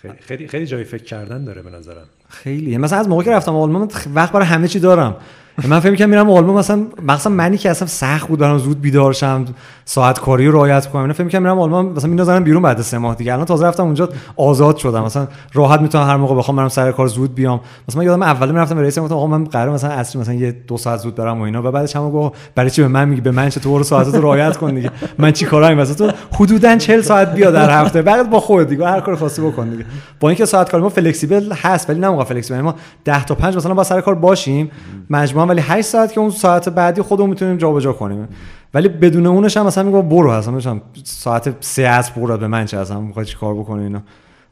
[0.01, 2.05] خیلی خیلی خیلی جای فکر کردن داره به نظرم.
[2.29, 5.15] خیلی مثلا از موقعی که رفتم آلمان وقت برای همه چی دارم.
[5.63, 9.13] من فکر کنم میرم آلمان مثلا مثلا منی که اصلا سخت بود برام زود بیدار
[9.13, 9.45] شم
[9.85, 13.15] ساعت کاری رو رعایت کنم فکر کنم میرم آلمان مثلا می‌ذارم بیرون بعد سه ماه
[13.15, 13.33] دیگه.
[13.33, 15.03] الان تازه رفتم اونجا آزاد شدم.
[15.03, 17.59] مثلا راحت می‌تونم هر موقع بخوام برم سر کار زود بیام.
[17.89, 20.51] مثلا من یادم اول می‌رفتم به رئیس گفتم آقا من قرار مثلا اصری مثلا یه
[20.51, 21.63] دو ساعت زود برم و اینا.
[21.63, 24.57] و بعدش هم گفت برای چی به من میگی؟ به من چطور ساعتت رو رعایت
[24.57, 24.91] کن دیگه.
[25.17, 28.01] من چی کارام مثلا تو حدودا 40 ساعت بیا در هفته.
[28.01, 29.85] بعد با خودت دیگه هر کار خاصی بکن دیگه.
[30.19, 32.61] با اینکه ساعت کاری ما flexible هست ولی نه موقع flexible.
[32.61, 32.75] ما
[33.05, 34.71] 10 تا 5 مثلا باید سر کار باشیم
[35.45, 38.27] مجموعا ولی 8 ساعت که اون ساعت بعدی خودمون می‌تونیم جابجا کنیم.
[38.73, 42.65] ولی بدون اونش هم مثلا میگم برو اصلا میشم ساعت سه از برو به من
[42.65, 44.01] چه اصلا می‌خوای چیکار بکنی اینا.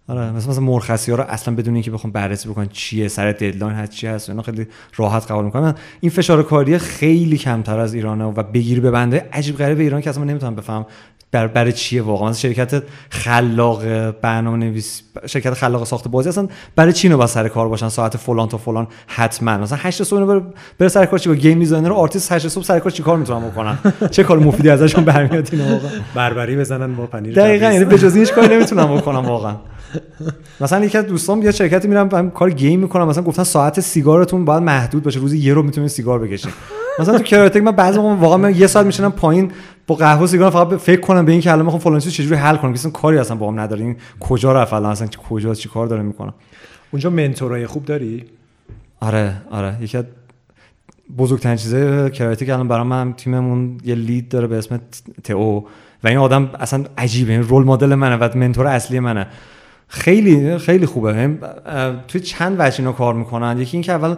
[0.07, 3.73] آره مثلا مثلا مرخصی ها رو اصلا بدون اینکه بخوام بررسی بکنن چیه سر deadline
[3.73, 5.75] هست چی هست اینا خیلی راحت قبول می‌کنن.
[6.01, 10.09] این فشار کاری خیلی کمتر از ایرانه و بگیر و ببند عجیب غریب ایران که
[10.09, 10.85] اصلا نمی‌تونم بفهمم
[11.33, 17.09] بر برای چیه واقعا؟ شرکت خلاق برنامه نویس شرکت خلاق ساخت بازی اصلا برای چی
[17.09, 19.57] باید سر کار باشن ساعت فلان تا فلان؟ حتما.
[19.57, 20.41] مثلا 8 صبح بر
[20.79, 23.49] بر سر کار چی با game designer و آرتیست 8 صبح سر کار چیکار می‌تونن
[23.49, 23.77] بکنن؟
[24.11, 28.17] چه کار مفیدی ازشون برمیاد اینا واقعا؟ بربری بزنن با پنیر دقیقاً یعنی به جز
[28.17, 29.55] هیچ کاری نمی‌تونن بکنن واقعا.
[30.61, 34.63] مثلا یکی از دوستان یه شرکتی میرم کار game می‌کنن مثلا گفتن ساعت سیگارتون باید
[34.63, 35.19] محدود باشه.
[35.19, 36.53] روزی یه رو می‌تونید سیگار بکشید
[36.99, 39.51] مثلا تو کراتک من بعضی موقع واقعا من یه ساعت میشینم پایین
[39.87, 42.55] با قهوه سیگار فقط فکر کنم به این که الان می‌خوام فلان چیز چجوری حل
[42.55, 42.71] کنم.
[42.71, 43.81] اصلا کاری اصلا با هم نداره.
[43.81, 46.33] این کجا رفت الان؟ اصلا کجا چی کار داره می‌کنم
[46.91, 48.25] اونجا منتورای خوب داری؟
[48.99, 49.77] آره آره.
[49.81, 50.05] یکی از
[51.17, 54.79] بزرگترین چیزای کراتیک الان برای من تیممون یه لید داره به اسم
[55.23, 55.63] تئو.
[56.03, 57.31] و این آدم اصلا عجیبه.
[57.31, 59.27] این رول مدل منه و منتور اصلی منه.
[59.87, 61.37] خیلی خیلی خوبه.
[62.07, 63.59] توی چند وجه اینا کار می‌کنن.
[63.59, 64.15] یکی اینکه اول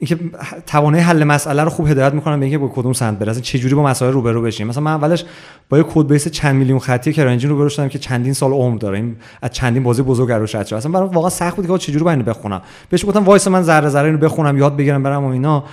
[0.00, 0.18] اینکه
[0.66, 3.34] توان حل مسئله رو خوب هدایت می‌کنن به اینکه با کدوم سمت بره.
[3.34, 5.24] چه جوری با مسائل روبرو بشیم؟ مثلا من اولش
[5.68, 8.78] با یه code base چند میلیون خطی که engine روبرو شدم که چندین سال عمر
[8.78, 8.96] داره.
[8.98, 12.08] این از چندین بازی بزرگ رد شد اصلا برام واقعا سخت بود که چه جوری
[12.08, 12.62] اینو بخونم.
[12.88, 15.64] بهش گفتم وایسا من ذره ذره اینو بخونم یاد بگیرم برم و اینا.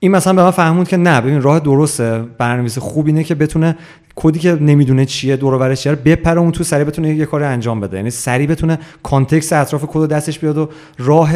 [0.00, 2.24] این مثلا به من فهموند که نه ببین راه درسته.
[2.38, 3.76] برنامه‌نویس خوب اینه که بتونه
[4.16, 7.44] کدی که نمی‌دونه چیه دور و برش چیه بپره اون تو سریع بتونه یه کاری
[7.44, 7.96] انجام بده.
[7.96, 11.32] یعنی سریع بتونه context اطراف کد دستش بیاد و راه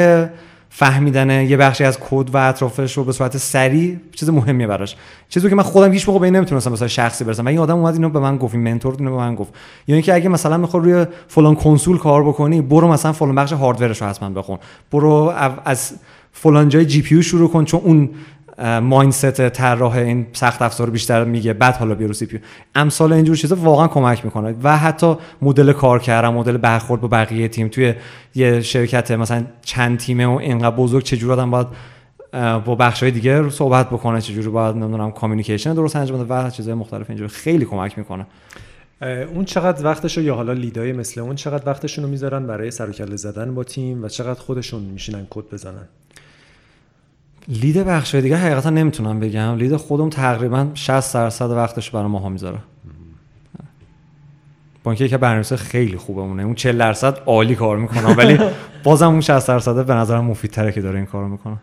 [0.74, 4.96] فهمیدن یه بخشی از کد و اطرافش رو به صورت سریع چیز مهمیه براش.
[5.28, 7.44] چیزی که من خودم هیچ موقع به این نمی‌تونستم مثلا شخصی برسم.
[7.44, 9.54] و این آدم اومد اینو به من گفت mentor اینو به من گفت.
[9.86, 13.92] یعنی اینکه اگه مثلا می‌خوای روی فلان کنسول کار بکنی برو مثلا فلان بخش hardware
[13.92, 14.58] ش رو حتما بخون.
[14.92, 15.92] برو از
[16.32, 18.10] فلان جای GPU شروع کن چون اون
[18.58, 21.52] mindset طراح این سخت افزار بیشتر میگه.
[21.52, 22.40] بعد حالا برو CPU
[22.74, 24.54] امثال اینجور چیزا واقعا کمک می‌کنه.
[24.62, 27.68] و حتی مدل کار کردن مدل برخورد با بقیه تیم.
[27.68, 27.94] توی
[28.34, 31.66] یه شرکت مثلا چند تیمه و اینقدر بزرگ چجور آدم باید
[32.64, 36.74] با بخش های دیگه صحبت بکنه چجوری باید نمی‌دونم کامیونیکیشن درست انجام بده و چیزهای
[36.74, 38.26] مختلف اینجور خیلی کمک می‌کنه.
[39.34, 43.54] اون چقدر وقتشو یا حالا لیدای مثل اون چقدر وقتشون رو می‌ذارن برای سر زدن
[43.54, 45.88] با تیم و چقدر خودشون میشینن کد بزنن.
[47.48, 49.56] لید بخش دیگه حقیقتا نمی‌تونم بگم.
[49.56, 52.58] لید خودم تقریبا 60 درصد وقتش برای ماها می‌ذاره.
[54.84, 58.38] با اینکه که برنامه‌نویس خیلی خوبه مونه اون 40 درصد عالی کار می‌کنم ولی
[58.84, 61.56] بازم اون 60 درصد به نظرم مفیدتره که داره این کارو می‌کنه.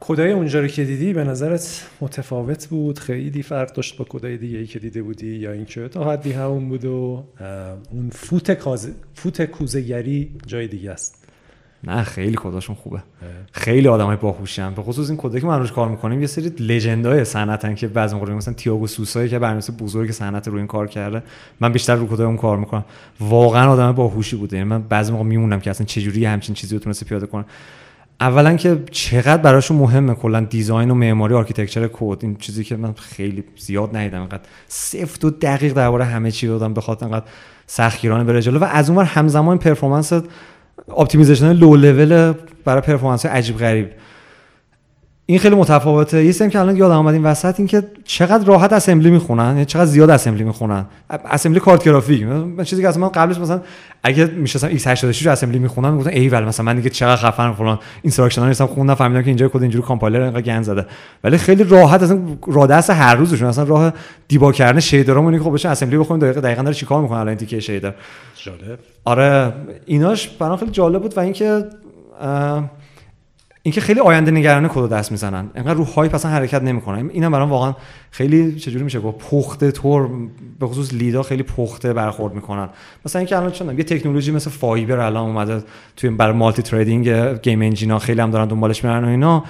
[0.00, 4.58] کدای اونجا رو که دیدی به نظرت متفاوت بود؟ خیلی فرق داشت با کدای دیگه
[4.58, 7.24] ای که دیده بودی؟ یا اینکه تا حدی همون بود و
[7.90, 8.90] اون فوت کاز...
[9.14, 11.25] فوت کوزهگری جای دیگه است.
[11.86, 13.02] نه خیلی کداشون خوبه.
[13.52, 17.24] خیلی آدمای باهوشی به خصوص این کدایی که من روش کار می‌کنیم یه سری لژندای
[17.24, 21.22] صنعتن که بعضی موقع مثلا تییاگو سوسایی که برنامه‌نویس بزرگ صنعت روی این کار کرده.
[21.60, 22.84] من بیشتر رو کدای اون کار می‌کنم.
[23.20, 24.56] واقعا آدم باهوشی بوده.
[24.56, 27.44] یعنی من بعضی موقع میمونم که اصلا چجوری همچین چیزی رو تونسته پیاده کنه.
[28.20, 32.18] اولا که چقدر براشون مهمه کلا design و معماری architecture کد.
[32.22, 36.74] این چیزی که من خیلی زیاد ندیدم انقدر سفت و دقیق درباره همه چی بودم
[36.74, 37.24] بخاطر انقدر
[37.66, 38.58] سختگیرانه بره جلو.
[38.58, 40.12] و از اونور همزمان performance
[40.88, 42.34] optimization low level
[42.64, 43.88] برای performance عجیب غریب.
[45.28, 46.24] این خیلی متفاوته.
[46.24, 49.64] یه سیم که الان یادم اومد این وسط این که چقدر راحت assembly می‌خونن یعنی
[49.64, 50.84] چقدر زیاد assembly می‌خونن.
[51.10, 52.22] assembly کارت گرافیک.
[52.22, 53.60] من چیزی که اصلا من قبلش مثلا
[54.02, 57.78] اگه میشستم x86 رو assembly می‌خونم می‌گفتم ای ول مثلا من دیگه چقدر خفن فلان
[58.02, 60.86] instruction ها نشستم خوندم فهمیدم که اینجا کد اینجوری کامپایلر اینقدر گند زده.
[61.24, 63.92] ولی خیلی راحت اصلا راه دست هر روزشون اصلا راه
[64.28, 67.94] دیبا کردن شیدرامون خب بشه اسمبلی بخونیم دقیقاً دقیقاً داره چیکار می‌کنه الان تیکه shader.
[68.44, 68.78] جالب.
[69.04, 69.52] آره
[69.86, 71.64] ایناش برام خیلی جالب بود و اینکه
[73.66, 75.50] اینکه خیلی آینده نگرانه کد دست می‌زنن.
[75.54, 77.10] انقدر رو hype اصلا حرکت نمی‌کنن.
[77.12, 77.74] اینم برام واقعا
[78.10, 80.08] خیلی چجوری میشه گفت پخته طور
[80.60, 82.68] به خصوص لیدا خیلی پخته برخورد می‌کنن.
[83.06, 85.62] مثلا اینکه الان چون یه تکنولوژی مثل فایبر الان اومده
[85.96, 87.08] توی برای مالتی تریدینگ
[87.42, 89.44] گیم انجینا خیلی هم دارن دنبالش میرن و اینا.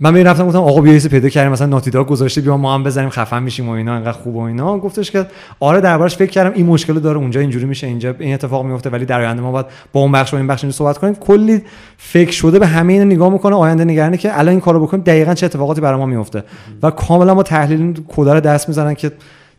[0.00, 3.08] من می رفتم گفتم آقا بیا پیدا کردیم مثلا ناتیدا گذاشته بیا ما هم بزنیم
[3.08, 4.78] خفن میشیم و اینا انقدر خوب و اینا.
[4.78, 5.26] گفتش که
[5.60, 9.04] آره دربارش فکر کردم این مشکل داره اونجا اینجوری میشه اینجا این اتفاق میفته ولی
[9.04, 11.14] در آینده ما باید با اون بخش و این بخش صحبت کنیم.
[11.14, 11.62] کلی
[11.96, 15.34] فکر شده به همه اینا نگاه می‌کنه آینده نگرانه که الان این کارو بکنیم دقیقا
[15.34, 16.44] چه اتفاقاتی برای ما میفته
[16.82, 19.12] و کاملا ما تحلیل کد رو دست می‌زنن که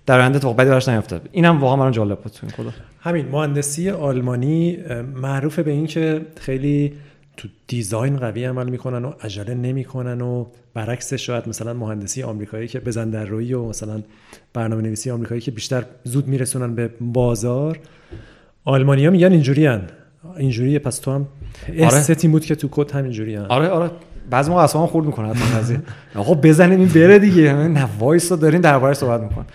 [0.05, 1.21] در آینده اتفاق بدی براش نیفته.
[1.31, 4.77] اینم واقعا برام جالب بود این کد همین مهندسی آلمانی
[5.15, 6.93] معروف به این که خیلی
[7.39, 12.79] تو دیزاین قوی عمل می‌کنن و عجله نمی‌کنن و برعکس شاید مثلا مهندسی آمریکایی که
[12.79, 14.01] بزن در روی و مثلا
[14.53, 17.79] برنامه نویسی آمریکایی که بیشتر زود میرسونن به بازار
[18.65, 19.81] آلمانی ها میگن اینجوری هن.
[20.37, 21.27] اینجوریه پس تو هم
[21.79, 22.15] آره.
[22.27, 23.45] بود که تو کد هم اینجوری هن.
[23.45, 23.91] آره آره
[24.29, 25.81] بعضی موقع اصلا خورد می‌کنه قضیه
[26.15, 29.45] آقا بزنیم این بره دیگه نه وایسا دارن درباره صحبت می‌کنن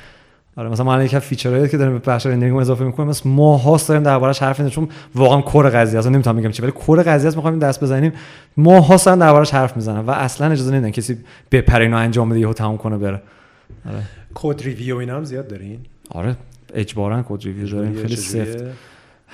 [0.57, 3.89] آره مثلا ما یک feature هایی که داریم به بخش rendering اضافه می‌کنیم مثلا ماهاست
[3.89, 6.09] داریم دربارش حرف می‌زنیم چون واقعا core قضیه است.
[6.09, 8.13] نمی‌تونم بگم چی ولی core قضیه است می‌خوایم دست بزنیم.
[8.57, 11.19] ماهاست داریم دربارش حرف می‌زنن و اصلا اجازه نمیدن کسی
[11.53, 13.23] بپره اینو انجام بده یهو تموم کنه بره.
[13.89, 14.03] آره.
[14.35, 15.79] code review اینا هم زیاد دارین؟
[16.11, 16.37] آره
[16.75, 17.95] اجبارا code review داریم.
[17.95, 18.65] خیلی سفت.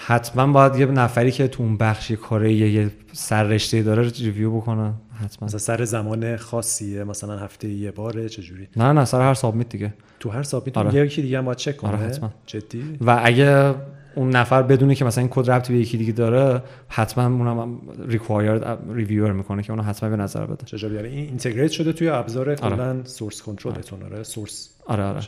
[0.07, 4.93] حتما باید یه نفری که تو اون بخش کاره یه سررشته داره review بکنه.
[5.25, 5.47] حتما.
[5.47, 9.95] مثلا سر زمان خاصیه مثلا هفته یه باره چجوری نه نه سر هر submit دیگه.
[10.21, 11.07] تو هر submit آره.
[11.07, 12.31] یکی دیگه هم باید چک کنه؟ آره حتما.
[12.47, 13.75] جدی؟ و اگه
[14.15, 18.79] اون نفر بدونه که مثلا این کد ربطی به یکی دیگه داره حتما اونم required
[18.93, 20.67] reviewer می‌کنه که اونو حتما به نظر بده.
[20.67, 24.23] چجوری یعنی این integrate شده توی ابزار کلا source control تون آره.
[24.23, 25.21] source آره؟ آره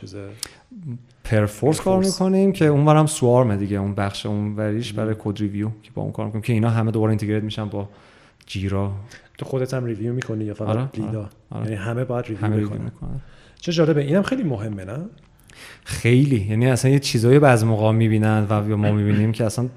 [1.23, 5.91] Perforce کار می‌کنیم که اونورم Swarm دیگه اون بخش اون وریش برای code review که
[5.95, 7.89] با اون کار می‌کنیم که اینا همه دوباره integrate میشن با
[8.45, 8.91] Jira.
[9.37, 11.63] تو خودت هم review می‌کنی یا فقط آره، lead ا آره، آره.
[11.63, 12.91] یعنی همه باید review همه می‌کنن.
[13.55, 14.97] چه جالبه اینم خیلی مهمه نه؟
[15.83, 16.47] خیلی.
[16.49, 19.69] یعنی اصلا یه چیزایی بعضی موقع می‌بینن و ما می‌بینیم که اصلا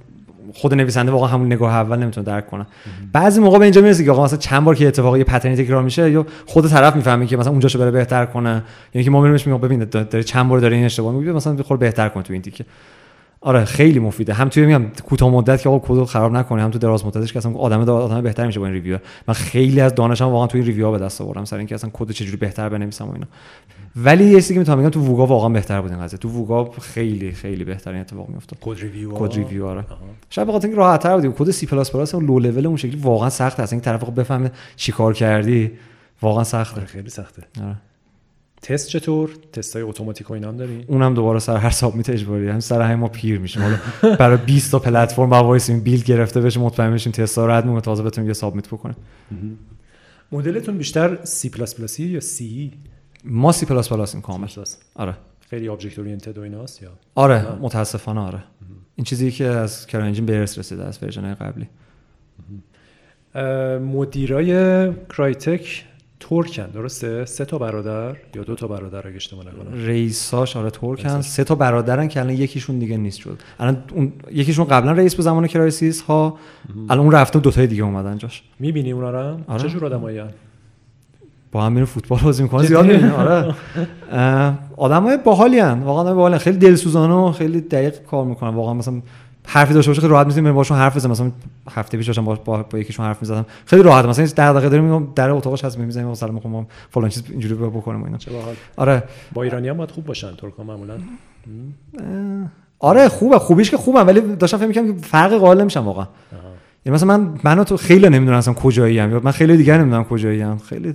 [0.54, 2.66] خود نویسنده واقعا همون نگاه اول نمی‌تونه درک کنه.
[3.12, 5.82] بعضی موقع به اینجا می‌رسه که آقا مثلا چند بار که اتفاقی pattern ی تکرار
[5.82, 8.62] میشه یا خود طرف می‌فهمه که مثلا اونجاشو بره بهتر کنه.
[8.94, 11.76] یعنی که ما میریمش میگم ببین داره چند بار داره این اشتباه میگه مثلا بخور
[11.76, 12.64] بهتر کن تو این تیکه.
[13.40, 14.34] آره خیلی مفیده.
[14.34, 17.38] هم توی میگم کوتاه مدت که آقا کدو خراب نکنه هم تو دراز مدتش که
[17.38, 20.58] اصلا آدم داره آدم بهتر میشه با این review من خیلی از دانشم واقعا تو
[20.58, 23.26] این review به دست آوردم سر اینکه اصلا کد چجوری بهتر بنویسم و اینا.
[23.96, 26.70] ولی یه چیزی که می‌تونم بگم تو Wooga واقعا بهتر بود این قضیه تو Wooga
[26.70, 28.58] خیلی خیلی بهترین اتفاق میافتاد.
[28.60, 29.84] code review code review آره.
[30.30, 31.34] شاید بخاطر اینکه راحت تر بود.
[31.38, 34.50] کد سی پلاس پلاس اون لو لول اون شکلی واقعا سخت است اینکه طرف بفهمه
[34.76, 35.72] چیکار کردی
[36.22, 36.76] واقعا سخته.
[36.76, 37.42] آره خیلی سخته.
[37.62, 37.76] آره.
[38.62, 42.48] تست چطور؟ تست های اتوماتیک و اینا هم دارین اونم دوباره سر هر submit اجباری.
[42.48, 43.62] هم سر همین ما پیر میشیم.
[43.62, 43.76] حالا
[44.16, 48.02] برای 20 تا پلتفرم با وایسیم build گرفته بشه مطمئن بشیم تست ها رد تازه
[48.02, 48.96] بتونیم یه submit بکنیم.
[50.32, 51.44] مدلتون بیشتر C++
[51.98, 52.42] یا C
[53.26, 54.48] ما سی پلاس پلاس این کامل.
[54.94, 55.14] آره.
[55.50, 58.44] خیلی object oriented و ایناست یا؟ آره متاسفانه آره.
[58.96, 61.68] این چیزی که از CryEngine به ارث رسیده از ورژن قبلی.
[63.78, 65.84] مدیرای Crytek
[66.20, 71.20] ترکن درسته؟ سه تا برادر یا دو تا برادر اگه اشتباه نکنم؟ رئیساش آره ترکن.
[71.20, 75.22] سه تا برادرن که الان یکیشون دیگه نیست شد الان اون یکیشون قبلا رئیس به
[75.22, 76.38] زمان Crysis ها.
[76.88, 78.42] الان اون رفته دو تای دیگه اومدن جاش.
[78.58, 79.62] می‌بینی اونا رو آره.
[79.62, 80.22] چه جور آدمایی
[81.52, 83.54] با هم میره فوتبال بازی می‌کنه زیاد می‌بینی آره.
[84.76, 88.54] آدمای باحالی ان واقعا باحال خیلی دلسوزانه و خیلی دقیق کار می‌کنن.
[88.54, 89.02] واقعا مثلا
[89.48, 91.12] حرفی داشته باشه خیلی راحت می‌تونیم باشون حرف بزنیم.
[91.12, 91.30] مثلا
[91.70, 93.46] هفته پیش داشتم با, با, با یکیشون حرف می‌زدم.
[93.66, 97.22] خیلی راحت مثلا این دغدغه داریم میگم در اتاقش هست می‌زنیم مثلا می‌خوام فلان چیز
[97.30, 98.18] اینجوری بکنیم اینا.
[98.18, 98.54] چه باحال.
[98.76, 99.02] آره.
[99.32, 100.94] با ایرانی هم باید خوب باشن ترکا معمولا.
[102.78, 103.38] آره خوبه.
[103.38, 106.06] خوبیش که خوبه ولی داشتم فکر می‌کنم که فرق قائل نمیشم واقعا.
[106.86, 110.42] یعنی مثلا من منو تو خیلی نمی‌دونم اصلا کجایی ام من خیلی دیگر نمی‌دونم کجایی
[110.42, 110.94] ام خیلی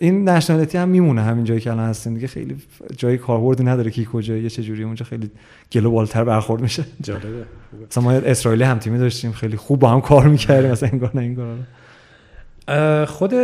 [0.00, 2.26] این نشنالیتی هم میمونه همین جایی که الان هستیم دیگه.
[2.26, 2.56] خیلی
[2.96, 5.30] جایی کاربردی نداره که کجایی چه جوری اونجا خیلی
[5.72, 6.84] global تر برخورد میشه.
[7.02, 7.44] جالبه.
[7.90, 9.32] مثلا ما اسرائیلی هم تیمی داشتیم.
[9.32, 10.70] خیلی خوب با هم کار می‌کردیم.
[10.70, 13.34] مثلا انگار نه انگار خود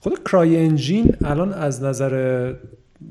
[0.00, 2.54] خود CryEngine الان از نظر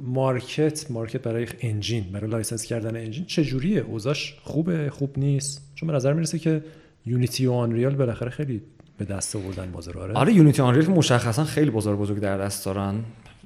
[0.04, 5.96] market market برای engine برای license کردن engine چجوریه اوضاعش خوبه خوب نیست؟ چون به
[5.96, 6.64] نظر می‌رسه که
[7.06, 8.62] Unity و Unreal بالاخره خیلی
[9.00, 10.14] به دست آوردن بازار آره.
[10.14, 12.96] آره Unity Unreal که مشخصا خیلی بازار بزرگ در دست دارن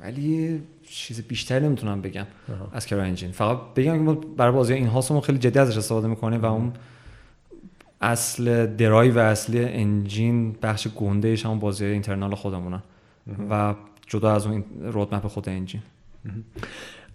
[0.02, 2.26] ولی چیز بیشتر نمی‌تونم بگم
[2.74, 6.46] از CryEngine فقط بگم که ما برای بازی in-house خیلی جدی ازش استفاده می‌کنیم و
[6.46, 6.74] اون
[8.02, 12.84] اصل درایو و اصلی engine بخش گنده ایش همون بازی internal خودمونه
[13.50, 13.76] و
[14.08, 15.82] جدا از اون roadmap خود engine.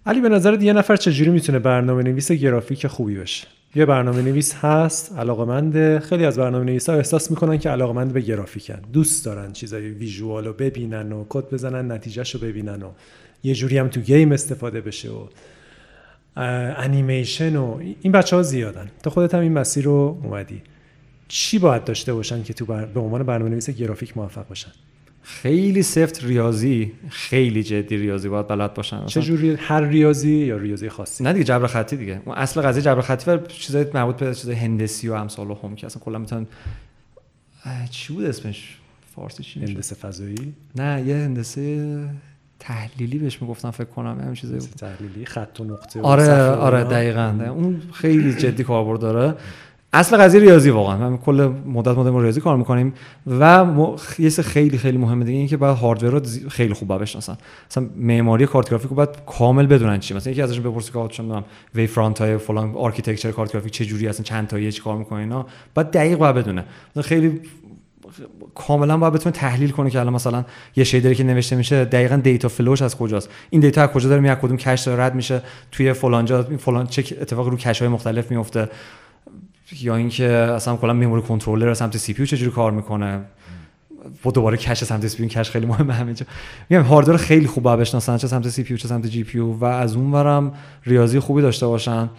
[0.05, 4.55] علی به نظر یه نفر چجوری می‌تونه برنامه نویس گرافیک خوبی بشه یه برنامه نویس
[4.55, 8.79] هست علاقمند خیلی از برنامه نویس ها احساس می‌کنن که علاقمند به گرافیکن.
[8.93, 12.89] دوست دارن چیزای visual رو ببینن و کد بزنن نتیجهش رو ببینن و
[13.43, 15.27] یه جوری هم تو گیم استفاده بشه و
[16.35, 18.91] انیمیشن و این بچه ها زیادن.
[19.03, 20.61] تو خودت هم این مسیر رو اومدی.
[21.27, 22.85] چی باید داشته باشن که تو بر...
[22.85, 24.71] به عنوان برنامه نویس گرافیک موفق باشن؟
[25.23, 29.05] خیلی سفت ریاضی خیلی جدی ریاضی باید بلد باشن.
[29.05, 32.21] چه جوری؟ هر ریاضی یا ریاضی خاصی؟ نه دیگه جبر خطی دیگه.
[32.25, 35.85] اون اصل قضیه جبر خطی و چیزای مربوط به چیزای هندسی و امثال هم که
[35.85, 36.47] اصلا کلا می‌تونن
[37.89, 38.77] چی بود اسمش؟
[39.15, 42.09] فارسی چی هندسه فضایی؟ نه یه هندسه
[42.59, 47.51] تحلیلی بهش می‌گفتن فکر کنم همین چیزای تحلیلی خط و نقطه آره آره دقیقاً.
[47.55, 49.35] اون خیلی جدی کاربرد داره.
[49.93, 51.09] اصل قضیه ریاضی واقعا.
[51.09, 52.93] من کل مدت مدت ریاضی کار می‌کنیم
[53.39, 53.65] و.
[54.19, 57.37] یه خیلی خیلی مهمه دیگه اینکه باید hardware رو خیلی خوب بشناسن
[57.71, 60.13] مثلا معماری کارت گرافیک رو باید کامل بدونن چی.
[60.13, 61.43] مثلا یکی ازشون بپرسی که چه می‌دونم
[61.75, 65.45] wavefront های فلان architecture کارت گرافیک چه جوری هستن چند تایی چی کار می‌کنه اینا.
[65.73, 66.65] باید دقیق باید بدونه.
[67.01, 67.41] خیلی
[68.55, 72.15] کاملا باید بتونه تحلیل کنه که الان مثلا یه shader ی که نوشته میشه دقیقا
[72.15, 73.29] data flow ش از کجاست.
[73.49, 76.87] این data از کجا داره میاد کدوم cache داره رد میشه توی فلان جا فلان
[76.87, 78.69] چه اتفاق رو cache های مختلف میفته
[79.81, 83.21] یا اینکه اصلا کلا memory controller سمت CPU چجوری کار می‌کنه؟
[84.23, 86.25] با دوباره cache سمت CPU cache خیلی مهمه همه جا
[86.69, 90.53] میگم hardware خیلی خوب بشناسن چه سمت CPU چه سمت GPU و از اون ورم
[90.85, 92.09] ریاضی خوبی داشته باشن.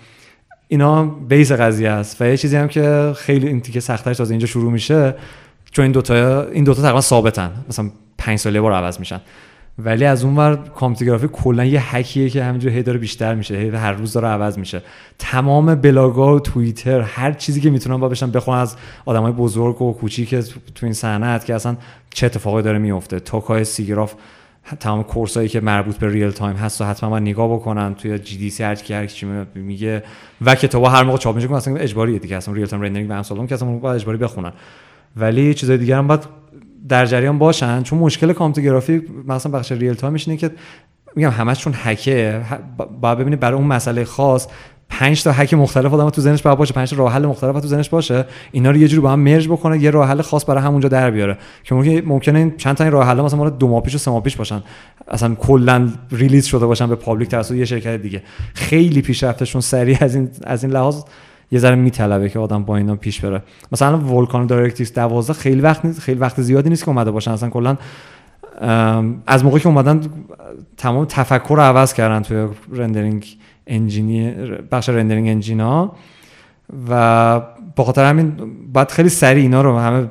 [0.68, 4.46] اینا بیس قضیه است و یه چیزی هم که خیلی این تیکه سختش تازه اینجا
[4.46, 5.14] شروع میشه
[5.70, 7.50] چون این دوتا این دوتا تقریبا ثابتن.
[7.68, 9.20] مثلا 5 ساله بار عوض میشن.
[9.78, 13.68] ولی از اون ور کامپیوتر کلا یه هکیه که همینجوری هی داره بیشتر میشه هی
[13.68, 14.82] هر روز داره عوض میشه.
[15.18, 19.92] تمام بلاگا و توییتر هر چیزی که می‌تونن با بشن بخونن از آدمای بزرگ و
[19.92, 20.34] کوچیک
[20.74, 21.76] تو این صنعت که اصلا
[22.10, 24.14] چه اتفاقی داره میفته توکای سیگراف
[24.80, 27.94] تمام course ایی که مربوط به real-time هست و حتما باید نگاه بکنن.
[27.94, 30.02] توی GDC هر کی هر چی میگه
[30.40, 32.36] و کتابا هر موقع چاپ میشه که اصلا اجباریه دیگه.
[32.36, 34.52] اصلا Real-Time Rendering و امثال که اصلا باید اجباری بخونن.
[35.16, 36.39] ولی چیزای دیگه هم باید
[36.90, 40.50] در جریان باشن چون مشکل computer graphic مثلا بخش real-time ش اینه که
[41.16, 42.40] میگم همش چون هکه
[43.00, 44.46] باید ببینید برای اون مسئله خاص
[44.88, 47.88] پنج تا هک مختلف آدم تو ذهنش باشه پنج تا راه حل مختلف تو ذهنش
[47.88, 50.88] باشه اینا رو یه جوری با هم merge بکنه یه راه حل خاص برای همونجا
[50.88, 51.38] در بیاره.
[51.64, 53.98] که ممکن ممکنه این چند تا این راه حل مثلا مال دو ماه پیش و
[53.98, 54.62] سه ماه پیش باشن.
[55.08, 58.22] اصلا کلا release شده باشن به public توسط یه شرکت دیگه.
[58.54, 61.02] خیلی پیشرفتشون سریع از این از این لحاظ
[61.50, 63.42] یه ذره میطلبه که آدم با اینا پیش بره.
[63.72, 67.30] مثلا Vulkan DirectX 12 خیلی وقت نیست خیلی وقت زیادی نیست که اومده باشن.
[67.30, 67.76] اصلا کلا
[69.26, 70.00] از موقعی که اومدن
[70.76, 73.26] تمام تفکر رو عوض کردن توی rendering
[73.66, 74.30] engine ی
[74.70, 75.92] بخش rendering engine ا
[76.90, 77.40] و
[77.76, 78.32] با خاطر همین
[78.72, 80.06] باید خیلی سریع اینا رو همه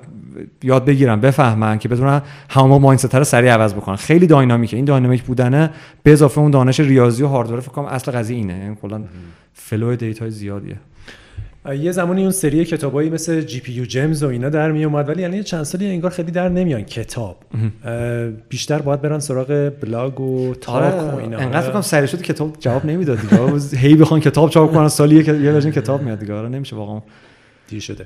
[0.64, 3.96] یاد بگیرن بفهمن که بتونن همون mindset رو سریع عوض بکنن.
[3.96, 4.76] خیلی dynamic ه.
[4.76, 5.70] این dynamic بودنه
[6.04, 8.58] به اضافه اون دانش ریاضی و hardware فکر کنم اصل قضیه اینه.
[8.58, 9.02] یعنی کلا
[9.54, 10.76] flow data ی زیادیه.
[11.66, 15.44] یه زمانی اون سری کتابایی مثل GPU Gems و اینا در می اومد ولی یعنی
[15.44, 17.38] چند سالی انگار خیلی در نمیان کتاب.
[18.50, 21.38] بیشتر باید برن سراغ بلاگ و talk آره، و اینا.
[21.38, 23.78] انقدر فکر کنم سریع شد کتاب جواب نمی‌داد دیگه.
[23.78, 26.34] هی بخوان کتاب چاپ کنن سالی یه ورژن کتاب میاد دیگه.
[26.34, 27.02] آره نمیشه واقعا.
[27.68, 28.06] دیر شده.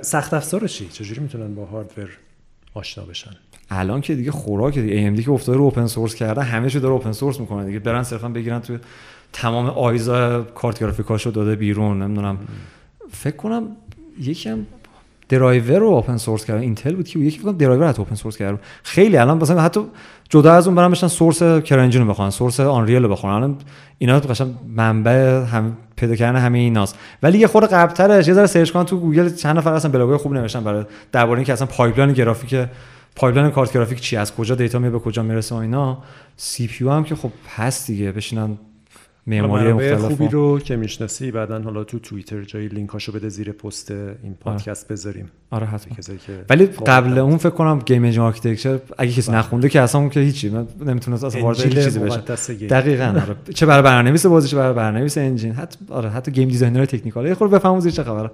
[0.00, 2.08] سخت افزار چی؟ چجوری می‌تونن با hardware
[2.74, 3.30] آشنا بشن؟
[3.70, 5.16] الان که دیگه خوراک دیگه.
[5.16, 7.78] AMD که افتاده رو open source کرده همه چی داره open source می‌کنه دیگه.
[7.78, 8.78] برن صرفا بگیرن توی
[9.32, 12.38] تمام ISA کارت گرافیکاشو داده بیرون نمی‌دونم.
[13.12, 13.62] فکر کنم
[14.20, 14.58] یکم
[15.28, 16.60] درایور رو open source کردن.
[16.60, 18.58] Intel بود که یکی فکر کنم درایور رو open source کردن.
[18.82, 19.80] خیلی الان مثلا حتی
[20.28, 23.34] جدا از اون برن بشینن source CryEngine رو بخونن source Unreal رو بخونن.
[23.34, 23.56] الان
[23.98, 26.98] اینا قشنگ منبع هم پیدا کردن همه ایناست.
[27.22, 30.32] ولی یه خورده قبلترش یه ذره search کن تو گوگل چند نفر اصلا بلاگای خوب
[30.34, 32.68] نوشتن برای درباره اینکه اصلا pipeline گرافیک
[33.16, 35.98] pipeline کارت گرافیک چی از کجا data میاد به کجا می‌رسه و اینا.
[36.36, 38.58] CPU هم که خب هست دیگه بشینن
[39.28, 44.34] معماری خوبی رو که می‌شناسی بعدا حالا تو توییتر جای لینکاشو بده زیر پست این
[44.40, 44.92] پادکست آره.
[44.92, 45.30] بذاریم.
[45.50, 45.96] آره حتما.
[46.50, 49.38] ولی قبل اون فکر کنم Game Engine Architecture اگه کسی بله.
[49.38, 52.18] نخونده که اصلا اون که هیچی من نمی‌تونه اصلا وارد چیزی بشه.
[52.66, 53.36] دقیقاً آره.
[53.54, 57.26] چه برای برنامه‌نویس بازی چه برای برنامه‌نویس engine حتی آره حتی game designer technical.
[57.26, 58.30] یه خورده بفهمه اون چه خبره.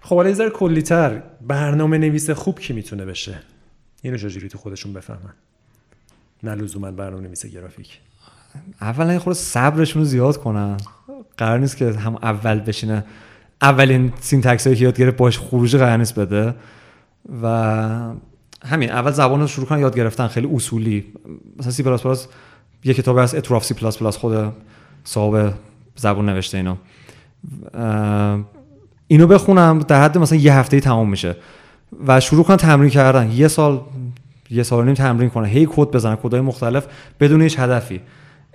[0.00, 3.38] خب حالا یه کلیتر برنامه نویس خوب کی می‌تونه بشه؟
[4.02, 5.34] اینو چجوری تو خودشون بفهمن؟
[6.42, 8.00] نه لزوما برنامه نویس گرافیک.
[8.80, 10.76] اولا خود صبرشون رو زیاد کنن.
[11.36, 13.04] قرار نیست که هم اول بشینه
[13.62, 16.54] اولین syntax هایی که یاد گرفت باش خروجی قرار نیست بده.
[17.42, 17.46] و
[18.64, 21.04] همین اول زبان رو شروع کنن یاد گرفتن خیلی اصولی.
[21.58, 22.28] مثلا سی پلاس پلاس
[22.84, 24.52] یه کتاب از اطراف سی پلاس پلاس خود
[25.04, 25.54] صاحب
[25.96, 26.76] زبان نوشته اینا
[29.06, 31.36] اینو بخونم در حد مثلا یه هفته تمام میشه.
[32.06, 33.30] و شروع کنن تمرین کردن.
[33.30, 33.80] یه سال
[34.50, 36.86] یه سال نیم تمرین کنه هی کد بزنن کدهای مختلف
[37.20, 38.00] بدون هیچ هدفی.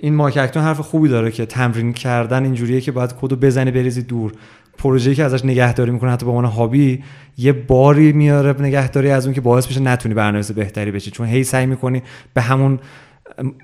[0.03, 4.01] این مایک اکتون حرف خوبی داره که تمرین کردن اینجوریه که باید کدو بزنی بریزی
[4.01, 4.31] دور.
[4.77, 7.03] پروژه‌ای که ازش نگهداری می‌کنه حتی به عنوان هابی
[7.37, 11.11] یه باری میاره نگهداری از اون که باعث میشه نتونی برنامه‌نویس بهتری بشی.
[11.11, 12.79] چون هی سعی می‌کنی به همون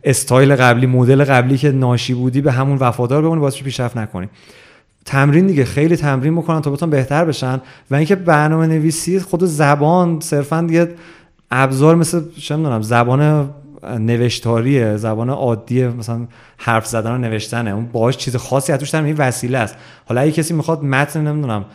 [0.03, 4.27] استایل قبلی مدل قبلی که ناشی بودی به همون وفادار بمونی باعث پیشرفت نکنی.
[5.05, 7.61] تمرین دیگه خیلی تمرین می‌کنن تا بتون بهتر بشن.
[7.91, 10.89] و اینکه برنامه نویسی خود زبان صرفا دیگه
[11.51, 13.49] ابزار مثل چه زبان
[13.83, 17.71] نوشتاریه زبان عادی مثلا حرف زدن و نوشتنه.
[17.71, 19.75] اون باهاش چیز خاصی از توش این وسیله است.
[20.05, 21.65] حالا اگه کسی می‌خواد متن نمی‌دونم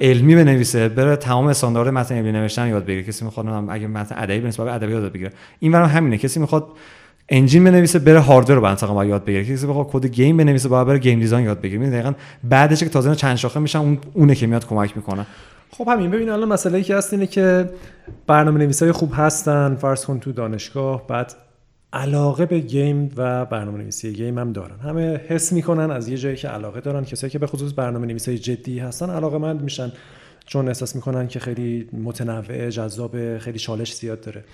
[0.00, 3.02] علمی بنویسه بره تمام استاندارد متن علمی نوشتن یاد بگیره.
[3.02, 5.30] کسی می‌خواد اگه متن ادبی بنویسه باید ادبیات یاد بگیره.
[5.58, 6.18] این برام همینه.
[6.18, 6.66] کسی می‌خواد
[7.28, 9.44] engine بنویسه بره hardware رو منطقه باید یاد بگیره.
[9.44, 11.90] کسی بخواد code game بنویسه باید بره game design یاد بگیره.
[11.90, 12.12] دقیقاً
[12.44, 15.26] بعدش که تازه چند شاخه میشن اون اونه که میاد کمک می‌کنه.
[15.76, 17.70] خب همین ببین الان مسئله ای که هست اینه که
[18.26, 21.34] برنامه نویسای خوب هستن فرض کن تو دانشگاه بعد
[21.92, 24.80] علاقه به game و برنامه نویسی game هم دارن.
[24.80, 27.04] همه حس می‌کنن از یه جایی که علاقه دارن.
[27.04, 29.92] کسایی که به خصوص برنامه نویسی جدی هستن علاقه مند میشن
[30.46, 34.44] چون احساس می‌کنن که خیلی متنوع جذاب خیلی چالش زیاد داره.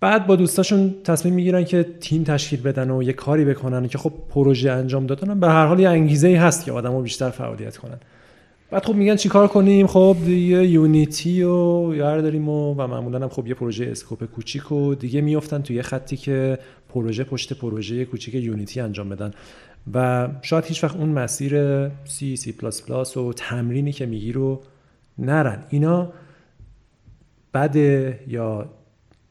[0.00, 4.12] بعد با دوستاشون تصمیم می‌گیرن که تیم تشکیل بدن و یه کاری بکنن که خب
[4.30, 5.40] پروژه انجام دادن.
[5.40, 7.98] به هر حال یه انگیزه ای هست که آدمو بیشتر فعالیت کنن.
[8.72, 13.28] بعد خب میگن چیکار کنیم؟ خب دیگه Unity و یاد داریم و, و معمولا هم
[13.28, 16.58] خب یه پروژه scope کوچیک و دیگه میافتن توی خطی که
[16.88, 19.30] پروژه پشت پروژه کوچیک Unity انجام بدن.
[19.94, 24.60] و شاید هیچ وقت اون مسیر سی سی پلاس پلاس و تمرینی که میگی رو
[25.18, 25.64] نرن.
[25.70, 26.12] اینا
[27.54, 28.70] بده یا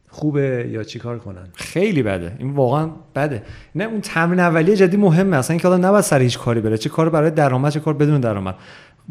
[0.10, 2.36] خوبه یا چیکار کنن؟ خیلی بده.
[2.40, 3.44] این واقعا بده.
[3.76, 5.38] نه اون تمرین اولیه جدی مهمه.
[5.38, 6.78] اصلا اینکه آدم نباید سر هیچ کاری بره.
[6.78, 8.56] چه کار برای درآمد چه کار بدون درآمد.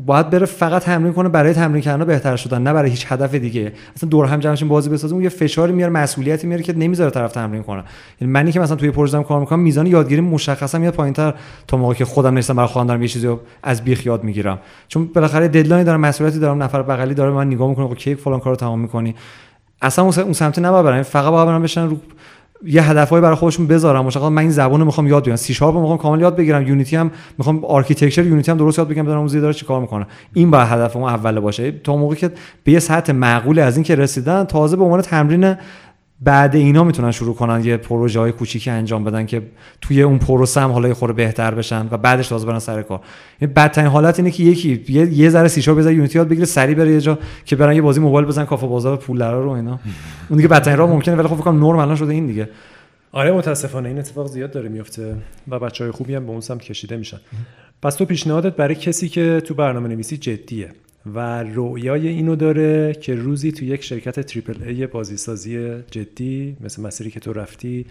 [0.07, 3.73] باید بره فقط تمرین کنه برای تمرین کردن بهتر شدن نه برای هیچ هدف دیگه.
[3.97, 7.33] اصلا دور هم جمعشون بازی بسازه اون یه فشاری میاره مسئولیتی میاره که نمی‌ذاره طرف
[7.33, 7.85] تمرین کنه.
[8.21, 11.35] یعنی منی که مثلا توی پروژه کار می‌کنم میزان یادگیری مشخصا میاد پایینتر
[11.67, 14.59] تا موقعی که خودم نشستم برای خواندن دارم یه چیزی از بیخ یاد می‌گیرم.
[14.89, 18.41] چون بالاخره deadline دارم مسئولیتی دارم نفر بغلی داره من نگاه می‌کنه که کی فلان
[18.41, 19.15] کارو تمام می‌کنی؟
[19.83, 21.03] اصلا اون سمت نباید برم.
[21.03, 21.97] فقط باید برم بشینن
[22.67, 24.05] یه هدفهایی برای خودشون بذارم.
[24.05, 25.37] مشخصا من این زبان می‌خوام یاد بگیرم.
[25.37, 26.69] سی شارپ می‌خوام کامل یاد بگیرم.
[26.69, 29.05] Unity هم می‌خوام architecture Unity هم درست یاد بگیرم.
[29.05, 30.07] بدونم اون داره چیکار می‌کنه.
[30.35, 31.73] این با هدفم اول باشه.
[31.73, 32.31] تا موقعی که
[32.65, 35.55] به یه سطح معقول از این که رسیدن تازه به عنوان تمرین
[36.23, 39.43] بعد اینا می‌تونن شروع کنن یه پروژه های کوچیکی انجام بدن که
[39.81, 43.01] توی اون پروسه هم حالا خورده بهتر بشن و بعدش تازه برن سر کار.
[43.39, 46.75] این بدترین حالت اینه که یکی یه, یه ذره سی بزنه یونیتی یاد بگیره سری
[46.75, 49.81] بره یه جا که برن یه بازی موبایل بزن کافه بازار پول رو اینا.
[50.29, 52.49] اون دیگه بدترین راه ممکنه ولی خب فکر کنم نرم الان شده این دیگه.
[53.13, 55.17] آره متاسفانه این اتفاق زیاد داره میفته
[55.49, 57.21] و بچه های خوبی هم به اون سمت کشیده میشن.
[57.83, 60.73] پس تو پیشنهادت برای کسی که تو برنامه نویسی جدیه
[61.07, 67.11] و رویای اینو داره که روزی تو یک شرکت تریپل ای بازیسازی جدی مثل مسیری
[67.11, 67.87] که تو رفتی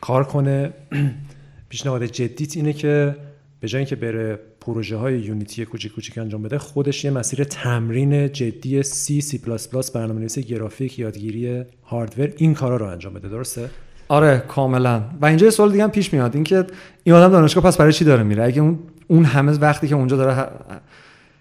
[0.00, 0.72] کار کنه.
[1.68, 3.16] پیشنهاد جدیت اینه که
[3.60, 8.32] به جای اینکه بره پروژه های Unity کوچیک کوچیک انجام بده خودش یه مسیر تمرین
[8.32, 13.28] جدی سی سی پلاس پلاس برنامه نویسی گرافیک یادگیری hardware این کارا رو انجام بده
[13.28, 13.70] درسته؟
[14.08, 15.02] آره کاملا.
[15.20, 16.64] و اینجا یه سوال دیگه هم پیش میاد اینکه
[17.04, 18.62] این آدم دانشگاه پس برای چی داره میره؟ اگه
[19.06, 20.48] اون همه وقتی که اونجا داره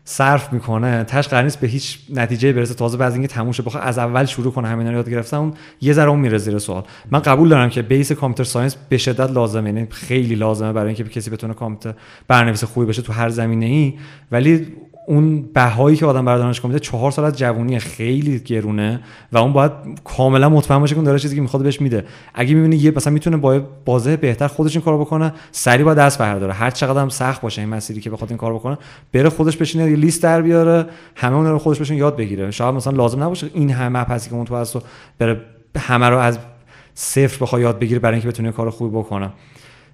[0.09, 1.03] صرف می‌کنه.
[1.03, 2.73] تهش قرار نیست به هیچ نتیجه برسه.
[2.73, 4.67] تازه بعد اینکه تموم بخواد از اول شروع کنه.
[4.67, 5.37] همین رو یاد گرفتن.
[5.37, 6.83] اون یه ذره اون میره زیر سوال.
[7.11, 9.69] من قبول دارم که بیس کامپیوتر ساینس به شدت لازمه.
[9.69, 13.93] یعنی خیلی لازمه برای اینکه کسی بتونه کامپیوتر برنامه‌نویس خوبی بشه تو هر زمینه ای
[14.31, 14.67] ولی
[15.09, 18.99] اون بهایی که آدم برای دانشگاه میده چهار سال از جوونی خیلی گرونه
[19.31, 19.71] و اون باید
[20.03, 22.05] کاملا مطمئن باشه که داره چیزی که می‌خواد بهش میده.
[22.33, 26.19] اگه می‌بینی یه مثلا می‌تونه با بازه بهتر خودش این کارو بکنه سری با دست
[26.19, 26.53] برداره.
[26.53, 28.77] هر چقدر هم سخت باشه این مسیری که بخواد این کار بکنه
[29.13, 30.85] بره خودش بشینه یه لیست در بیاره
[31.15, 32.51] همه اون رو خودش بشین یاد بگیره.
[32.51, 34.77] شاید مثلا لازم نباشه این همه پسی که اون تو هست
[35.19, 35.41] بره
[35.77, 36.39] همه رو از
[36.93, 39.29] صفر بخواد یاد بگیره برای اینکه بتونه کار خوبی بکنه.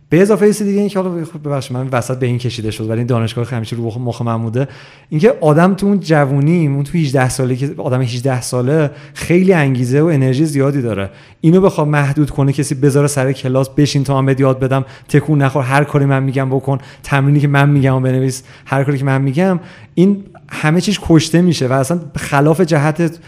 [0.09, 2.97] به اضافه یه دیگه اینکه حالا خب ببخشید من وسط به این کشیده شد ولی
[2.97, 4.67] این دانشگاه همیشه رو مخ من بوده.
[5.09, 10.01] اینکه آدم تو اون جوونی اون تو 18 ساله که آدم 18 ساله خیلی انگیزه
[10.01, 11.09] و انرژی زیادی داره.
[11.41, 15.63] اینو بخواد محدود کنه کسی بذاره سر کلاس بشین تا من یاد بدم تکون نخور
[15.63, 19.59] هر کاری من میگم بکن تمرینی که من میگم بنویس هر کاری که من میگم.
[19.95, 23.19] این همه چیز کشته میشه و اصلا خلاف جهت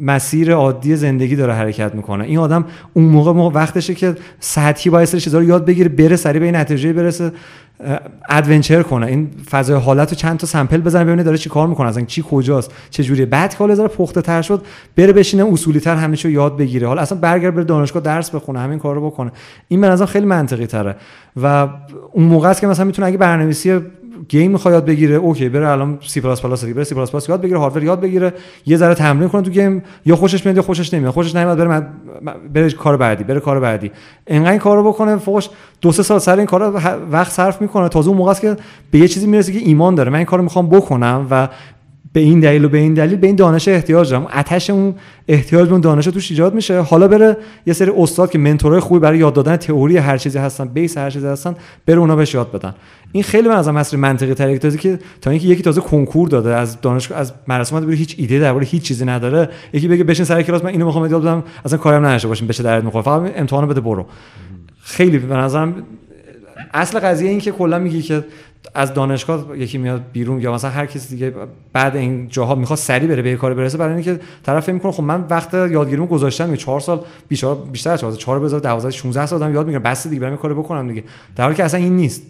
[0.00, 2.24] مسیر عادی زندگی داره حرکت می‌کنه.
[2.24, 6.16] این آدم اون موقع, موقع وقتشه که سطحی باید سر چیزا رو یاد بگیره بره
[6.16, 7.32] سری به این نتیجه برسه
[8.28, 9.06] ادونچر کنه.
[9.06, 12.24] این فضای حالت رو چند تا سمپل بزنه ببینه داره چی کار می‌کنه اصلا چی
[12.30, 13.26] کجاست چه جوریه.
[13.26, 14.62] بعد که حالا پخته تر شد
[14.96, 16.88] بره بشینه اصولی تر همه چی یاد بگیره.
[16.88, 19.32] حالا اصلا برگر بره دانشگاه درس بخونه همین کارو بکنه.
[19.68, 20.96] این به نظرم خیلی منطقی تره
[21.42, 21.68] و
[22.12, 23.80] اون موقع است که مثلا می‌تونه اگه برنامه‌نویسی
[24.28, 27.40] game می‌خواد یاد بگیره okay بره الان سی پلاس پلاس بره سی پلاس پلاس یاد
[27.40, 28.32] بگیره hardware یاد بگیره
[28.66, 31.86] یه ذره تمرین کنه تو game یا خوشش میاد یا خوشش نمیاد خوشش نمیاد بره
[32.54, 33.90] بره کار بعدی بره کار بعدی.
[34.26, 35.50] انقدر این کارو بکنه فوقش
[35.80, 36.74] دو سه سال سر این کارا
[37.10, 37.88] وقت صرف می‌کنه.
[37.88, 38.56] تازه اون موقع است که
[38.90, 40.10] به یه چیزی می‌رسه که ایمان داره.
[40.10, 41.48] من این کارو می‌خوام بکنم و
[42.16, 44.24] به این دلیل و به این دلیل به این دانش احتیاج دارم.
[44.24, 44.94] تهش اون
[45.28, 46.80] احتیاج به اون دانش توش ایجاد میشه.
[46.80, 47.36] حالا بره
[47.66, 51.10] یه سری استاد که منتورای خوبی برای یاد دادن تئوری هر چیزی هستن بیس هر
[51.10, 51.54] چیزی هستن
[51.86, 52.74] بره اونا بهش یاد بدن.
[53.12, 56.54] این خیلی من از مسئله منطقی تره تازه که تا اینکه یکی تازه کنکور داده
[56.54, 59.48] از دانشگاه از مدرسه اومده هیچ ایده درباره هیچ چیزی نداره.
[59.72, 62.62] یکی بگه بشین سر کلاس من اینو می‌خوام یاد بدم اصلا کارم نداشته باشیم بشه
[62.62, 63.04] درد می‌خوره.
[63.04, 64.06] فقط امتحان بده برو.
[64.82, 65.74] خیلی به نظرم
[66.74, 68.24] اصل قضیه این که کلا میگی که
[68.74, 71.32] از دانشگاه یکی میاد بیرون یا مثلا هر کسی دیگه
[71.72, 75.02] بعد این جاها می‌خواد سریع بره به کار برسه برای اینکه طرف فکر می‌کنه خب
[75.02, 79.54] من وقت یادگیریمو گذاشتم 4 سال بیشتر بیشتر از 4 بذار 12 16 سال دارم
[79.54, 81.04] یاد می‌گیرم بس دیگه برم کار بکنم دیگه.
[81.36, 82.22] در حالی که اصلا این نیست.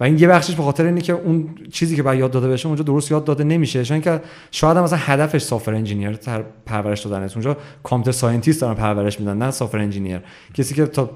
[0.00, 2.66] و این یه بخشش به خاطر اینه که اون چیزی که باید یاد داده بشه
[2.66, 3.84] اونجا درست یاد داده نمیشه.
[3.84, 4.20] چون که
[4.50, 6.18] شاید هم مثلا هدفش software engineer
[6.66, 10.20] پرورش دادن اونجا computer scientist دارن پرورش میدن نه software engineer
[10.54, 11.10] کسی که تا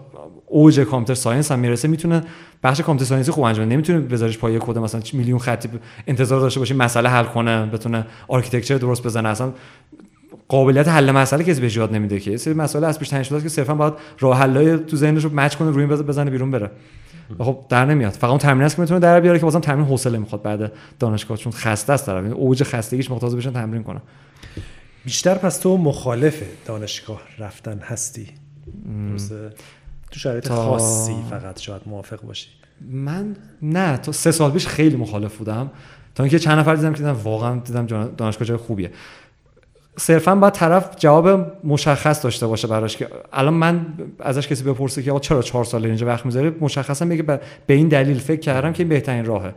[0.51, 2.23] اوج computer science هم می‌رسه می‌تونه
[2.62, 5.69] بخش computer science ی خوب انجام نمی‌تونه بذارش پای کد مثلا میلیون خطی
[6.07, 9.29] انتظار داشته باشه مسئله حل کنه بتونه architecture درست بزنه.
[9.29, 9.53] اصلا
[10.49, 12.37] قابلیت حل مسئله کسی بهش یاد نمیده که.
[12.37, 15.55] سری مسئله از پیش تعیین شده که صرفا باید راه حلای تو ذهنش رو match
[15.55, 16.70] کنه روی بزنه بیرون بره.
[17.39, 18.12] خب در نمیاد.
[18.12, 21.37] فقط اون تمرین است که می‌تونه در بیاره که بازم تمرین حوصله می‌خواد بعد دانشگاه
[21.37, 22.33] چون خسته است طرف.
[22.33, 24.01] اوج خستگیش مختاز بشن تمرین کنه.
[25.05, 28.27] بیشتر پس تو مخالف دانشگاه رفتن هستی؟
[30.11, 30.57] تو شرایط تا...
[30.57, 32.49] خاصی فقط شاید موافق باشی.
[32.91, 35.71] من نه تا سه سال پیش خیلی مخالف بودم.
[36.15, 37.87] تا اینکه چند نفر دیدم که دیدم واقعا دیدم
[38.17, 38.91] دانشگاه جای خوبیه.
[39.97, 43.87] صرفا باید طرف جواب مشخص داشته باشه براش که الان من
[44.21, 47.89] ازش کسی بپرسه که آقا چرا چهار سال اینجا وقت می‌ذاره مشخصا میگه به این
[47.89, 49.55] دلیل فکر کردم که این بهترین راهه.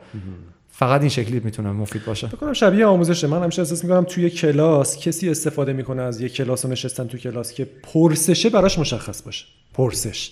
[0.72, 2.28] فقط این شکلی می‌تونه مفید باشه.
[2.28, 3.28] بکنم شبیه آموزشه.
[3.28, 7.18] من همیشه احساس می‌کنم توی کلاس کسی استفاده می‌کنه از یک کلاس و نشستن تو
[7.18, 9.46] کلاس که پرسشه براش مشخص باشه.
[9.74, 10.32] پرسش.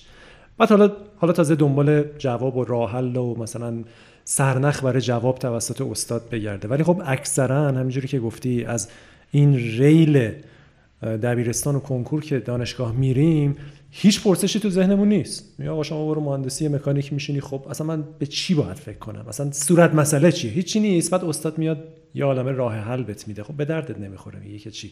[0.60, 3.84] بعد حالا حالا تازه دنبال جواب و راه حل و مثلا
[4.24, 6.68] سرنخ برای جواب توسط استاد بگرده.
[6.68, 8.90] ولی خب اکثرا همینجوری که گفتی از
[9.32, 10.32] این ریل
[11.02, 13.56] دبیرستان و کنکور که دانشگاه میریم
[13.92, 15.56] هیچ پرسشی تو ذهنمون نیست.
[15.60, 17.42] یا آقا شما برو مهندسی مکانیک میشینی.
[17.42, 21.12] خب اصلا من به چی باید فکر کنم؟ اصلا صورت مسئله چیه؟ هیچی نیست.
[21.12, 21.84] بعد استاد میاد
[22.14, 23.44] یه عالمه راه حل بهت میده.
[23.44, 24.92] خب به دردت نمی‌خوره میگه که چی؟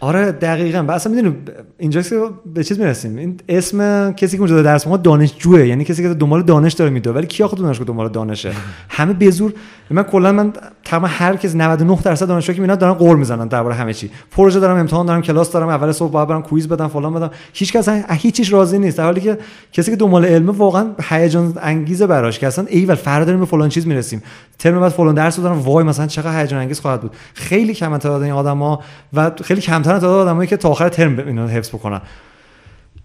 [0.00, 0.84] آره دقیقا.
[0.88, 1.44] و اصلا می‌دونیم
[1.78, 2.20] اینجا که
[2.54, 3.16] به چیز می‌رسیم.
[3.16, 7.12] این اسم کسی که اونجا درس ما دانشجوه یعنی کسی که دنبال دانش داره میده
[7.12, 8.52] ولی کی آخه دانشگاه دنبال دانشه؟
[8.88, 9.52] همه به زور
[9.90, 10.52] من کلا من
[10.84, 14.10] تمام هر کس 99 درصد دانشجو که میاد دارن قور می‌زنن درباره همه چی.
[14.30, 17.30] پروژه دارم امتحان دارم کلاس دارم اول صبح باید برم کویز بدم فلان بدم.
[17.52, 18.98] هیچ کس هیچیش راضی نیست.
[18.98, 19.38] در حالی که
[19.72, 23.68] کسی که دنبال علم واقعا هیجان انگیزه براش که اصلا ایول فردا داریم به فلان
[23.68, 24.22] چیز می‌رسیم.
[24.60, 27.16] ترم بعد فلان درس دارم وای مثلا چقدر هیجان انگیز خواهد بود.
[27.34, 28.82] خیلی کم تعداد این آدما
[29.12, 32.00] و خیلی کمتر تعداد آدمایی که تا آخر ترم اینو حفظ بکنن.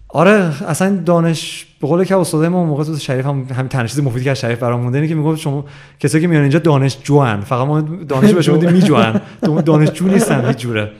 [0.08, 4.00] آره اصلا دانش به قول که استاد ما موقع تو شریف هم همین تنها چیز
[4.00, 5.64] مفیدی که شریف برام مونده اینه که می‌گفت شما
[6.00, 9.20] کسایی که میان اینجا دانش جوان فقط ما دانش به شما میجوان.
[9.42, 10.92] تو دانشجو نیستن هیچ جوره.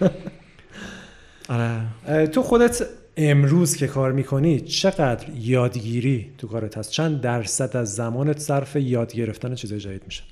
[1.49, 2.27] آره.
[2.27, 2.83] تو خودت
[3.16, 9.12] امروز که کار می‌کنی چقدر یادگیری تو کارت هست؟ چند درصد از زمانت صرف یاد
[9.12, 10.23] گرفتن چیزای جدید میشه؟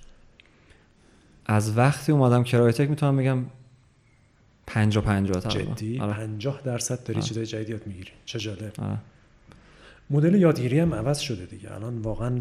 [1.47, 3.39] از وقتی اومدم کرایتک می‌تونم بگم
[4.67, 6.13] 50 50 جدی؟ آره.
[6.13, 8.11] 50 درصد داری چیزای جدید یاد می‌گیری.
[8.25, 8.73] چه جالب.
[8.79, 8.99] آره.
[10.11, 11.75] مدل یادگیری هم عوض شده دیگه.
[11.75, 12.41] الان واقعا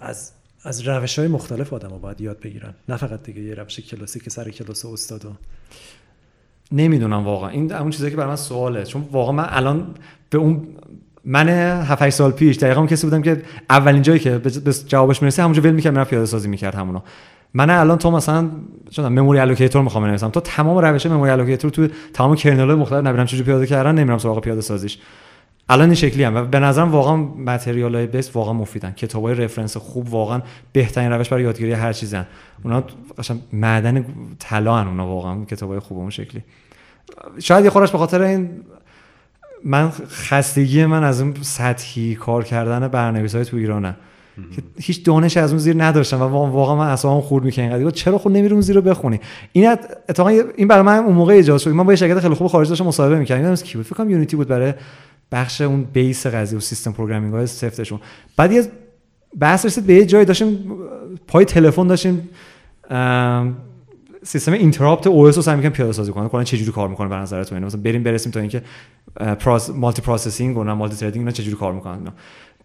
[0.00, 0.32] از
[0.62, 2.74] از روش های مختلف آدم ها باید یاد بگیرن.
[2.88, 5.26] نه فقط دیگه یه روش کلاسی که سر کلاس استاد
[6.72, 7.48] نمی‌دونم واقعا.
[7.50, 8.84] این اون چیزی که برای من سواله.
[8.84, 9.94] چون واقعا من الان
[10.30, 10.68] به اون
[11.26, 15.42] من 7 سال پیش دقیقا اون کسی بودم که اولین جایی که به جوابش می‌رسه
[15.42, 17.00] همونجا ول می‌کرد می‌رفت پیاده سازی می‌کرد همونو.
[17.54, 18.50] من الان تو مثلا
[18.90, 23.26] چون memory allocator می‌خوام بنویسم تو تمام روش memory allocator تو تمام kernel مختلف نبینم
[23.26, 24.98] چجوری پیاده کردن نمیرم سراغ پیاده سازیش
[25.68, 28.92] الان این شکلی هم و به نظرم واقعا material های base واقعا مفیدن.
[28.92, 30.42] کتاب های reference خوب واقعا
[30.72, 32.26] بهترین روش برای یادگیری هر چیزن.
[32.64, 32.84] اونا
[33.18, 34.04] قشنگ معدن
[34.38, 36.42] طلا اونا واقعا کتاب های خوب اون شکلی.
[37.38, 38.50] شاید یه خورده‌ش به خاطر این
[39.64, 43.96] من خستگی من از اون سطحی کار کردن برنامه‌نویس های تو ایرانه.
[44.56, 48.18] که هیچ دانش از اون زیر نداشتم و واقعا من اصلا خورد می‌کنه اینقدر چرا
[48.18, 49.20] خود نمیری اون زیر رو بخونی؟
[49.52, 49.68] این
[50.08, 51.70] اتفاقا این برای من اون موقع ایجاد شد.
[51.70, 53.42] من با یه شرکت خیلی خوب خارج داشتم مصاحبه می‌کردم.
[53.42, 54.74] یادم کی بود؟ فکر کنم Unity بود برای
[55.32, 58.00] بخش اون base قضیه و system programming های سفتشون.
[58.36, 58.62] بعد یه
[59.40, 60.72] بحث رسید به یه جایی داشتیم
[61.26, 62.28] پای تلفن داشتیم
[64.26, 67.44] system interrupt OS رو می‌کنم پیاده سازی کنه کلا چه جوری کار می‌کنه به نظر
[67.44, 68.62] تو مثلا بریم برسیم تا اینکه
[69.74, 71.98] multiprocessing و multithreading اینا چه جوری کار می‌کنن؟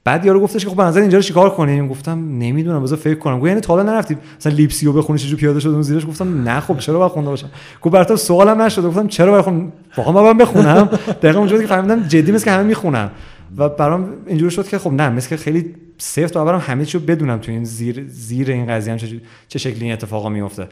[0.03, 3.39] بعد یارو گفتش که خب نظر اینجا رو چیکار کنیم؟ گفتم نمی‌دونم بذار فکر کنم.
[3.39, 6.59] گفت یعنی تا حالا نرفتید مثلا لیپسیو بخونی چجوری پیاده شد اون زیرش؟ گفتم نه
[6.59, 7.49] خب چرا باید خونده باشم؟
[7.81, 8.85] گفت برات سوالم نشد.
[8.85, 10.89] گفتم چرا باید خون؟ واقعا باید بخونم.
[11.21, 13.09] دقیقاً اونجا که فهمیدم جدی مثل که همه می‌خونن.
[13.57, 17.01] و برام اینجوری شد که خب نه مثل که خیلی سفت و برام همه چیو
[17.01, 20.67] بدونم تو این زیر زیر این قضیه هم چه, چه شکلی این اتفاقا میفته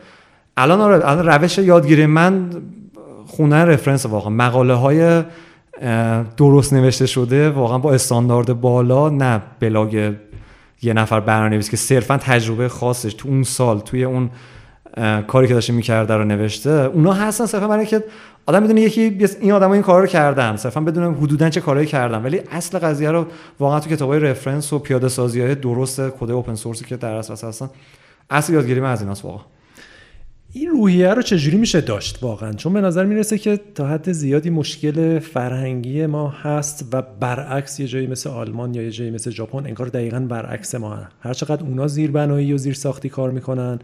[0.62, 2.50] الان آره الان روش یادگیری من
[3.28, 4.30] خوندن reference واقعا.
[4.30, 5.24] مقاله های
[6.38, 9.10] درست نوشته شده واقعا با استاندارد بالا.
[9.10, 10.14] نه بلاگ
[10.82, 14.30] یه نفر برنامه‌نویس که صرفا تجربه خاصش تو اون سال توی اون
[15.28, 16.70] کاری که داشته می‌کرده رو نوشته.
[16.70, 18.04] اونا هستن صرفا برای که
[18.46, 20.56] آدم بدونه یکی این آدم این کار رو کردن.
[20.56, 22.24] صرفا بدونه حدودا چه کارهایی کردن.
[22.24, 23.26] ولی اصل قضیه رو
[23.60, 27.14] واقعا تو کتابای reference و پیاده سازی های درست کد open source ی که در
[27.14, 27.70] دسترس هستن
[28.30, 29.44] اصل یادگیری من از ایناست واقعا.
[30.54, 34.50] این روحیه رو چجوری میشه داشت واقعا؟ چون به نظر می‌رسه که تا حد زیادی
[34.50, 39.66] مشکل فرهنگی ما هست و برعکس یه جایی مثل آلمان یا یه جایی مثل ژاپن
[39.66, 41.12] انگار دقیقا برعکس ما هست.
[41.20, 43.80] هر چقدر اونا زیر بنایی و زیر ساختی کار می‌کنن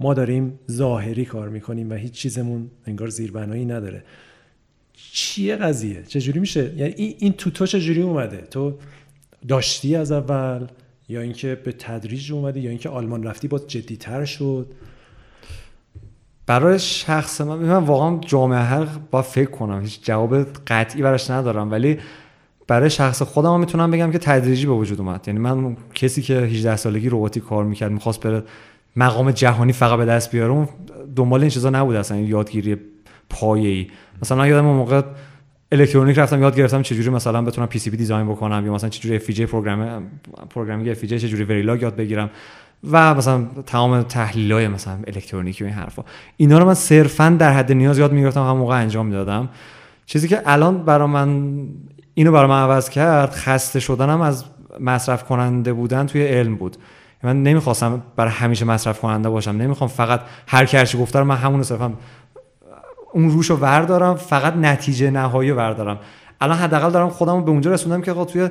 [0.00, 4.02] ما داریم ظاهری کار می‌کنیم و هیچ چیزمون انگار زیربنایی نداره.
[5.12, 8.78] چیه قضیه؟ چجوری میشه؟ یعنی این تو تو چجوری اومده؟ تو
[9.48, 10.66] داشتی از اول
[11.08, 14.66] یا اینکه به تدریج اومده یا اینکه آلمان رفتی باز جدیتر شد؟
[16.50, 19.80] برای شخص من من واقعا جامعه هر با فکر کنم.
[19.80, 20.36] هیچ جواب
[20.66, 21.70] قطعی براش ندارم.
[21.70, 21.98] ولی
[22.66, 25.24] برای شخص خودم می‌تونم بگم که تدریجی به وجود اومد.
[25.26, 28.42] یعنی من کسی که 18 سالگی رباتیک کار می‌کرد می‌خواست بره
[28.96, 30.68] مقام جهانی فقط به دست بیاره
[31.16, 32.18] دنبال این چیزا نبود اصلا.
[32.18, 32.76] یادگیری
[33.30, 33.86] پایه‌ای.
[34.22, 35.02] مثلا من یادم اون موقع
[35.72, 40.02] الکترونیک رفتم یاد گرفتم چجوری مثلا بتونم PCB design بکنم یا مثلا چجوری FPGA program
[40.50, 42.30] programming FPGA چجوری Verilog یاد بگیرم.
[42.90, 46.04] و مثلا تمام تحلیل های مثلا الکترونیکی و این حرفا.
[46.36, 49.48] اینا رو من صرفا در حد نیاز یاد می‌گرفتم هم موقع انجام می‌دادم.
[50.06, 51.58] چیزی که الان برا من
[52.14, 54.44] اینو برای من عوض کرد خسته شدنم از
[54.80, 56.76] مصرف کننده بودن توی علم بود.
[57.22, 59.50] من نمی‌خواستم برای همیشه مصرف کننده باشم.
[59.50, 61.92] نمی‌خوام فقط هر کی هر چی گفته رو من همون صرفا
[63.12, 65.98] اون روش رو وردارم فقط نتیجه نهایی رو وردارم.
[66.40, 68.48] الان حداقل دارم خودم به اونجا رسوندم که توی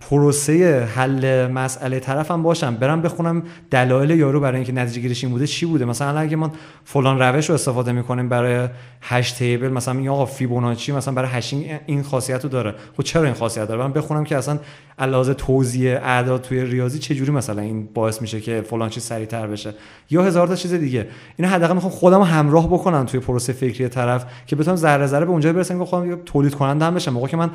[0.00, 5.46] پروسه حل مسئله طرفم باشم برم بخونم دلایل یارو برای اینکه نتیجه گیریش این بوده
[5.46, 5.84] چی بوده.
[5.84, 6.52] مثلا اگه ما
[6.84, 8.68] فلان روش رو استفاده می‌کنیم برای
[9.02, 12.74] hash table مثلا میگم آقا فیبوناچی مثلا برای hashing این خاصیت رو داره.
[12.96, 14.58] خب چرا این خاصیت داره؟ من بخونم که اصلا
[14.98, 19.46] نحوه توزیع اعداد توی ریاضی چه جوری مثلا این باعث میشه که فلان چیز سریعتر
[19.46, 19.74] بشه؟
[20.10, 21.08] یا هزار تا چیز دیگه.
[21.36, 25.30] اینا حداقل می‌خوام خودم همراه بکنم توی پروسه فکری طرف که بتونم ذره ذره به
[25.30, 27.12] اونجا برسم که خودم تولید کننده هم بشم.
[27.12, 27.50] موقعی که من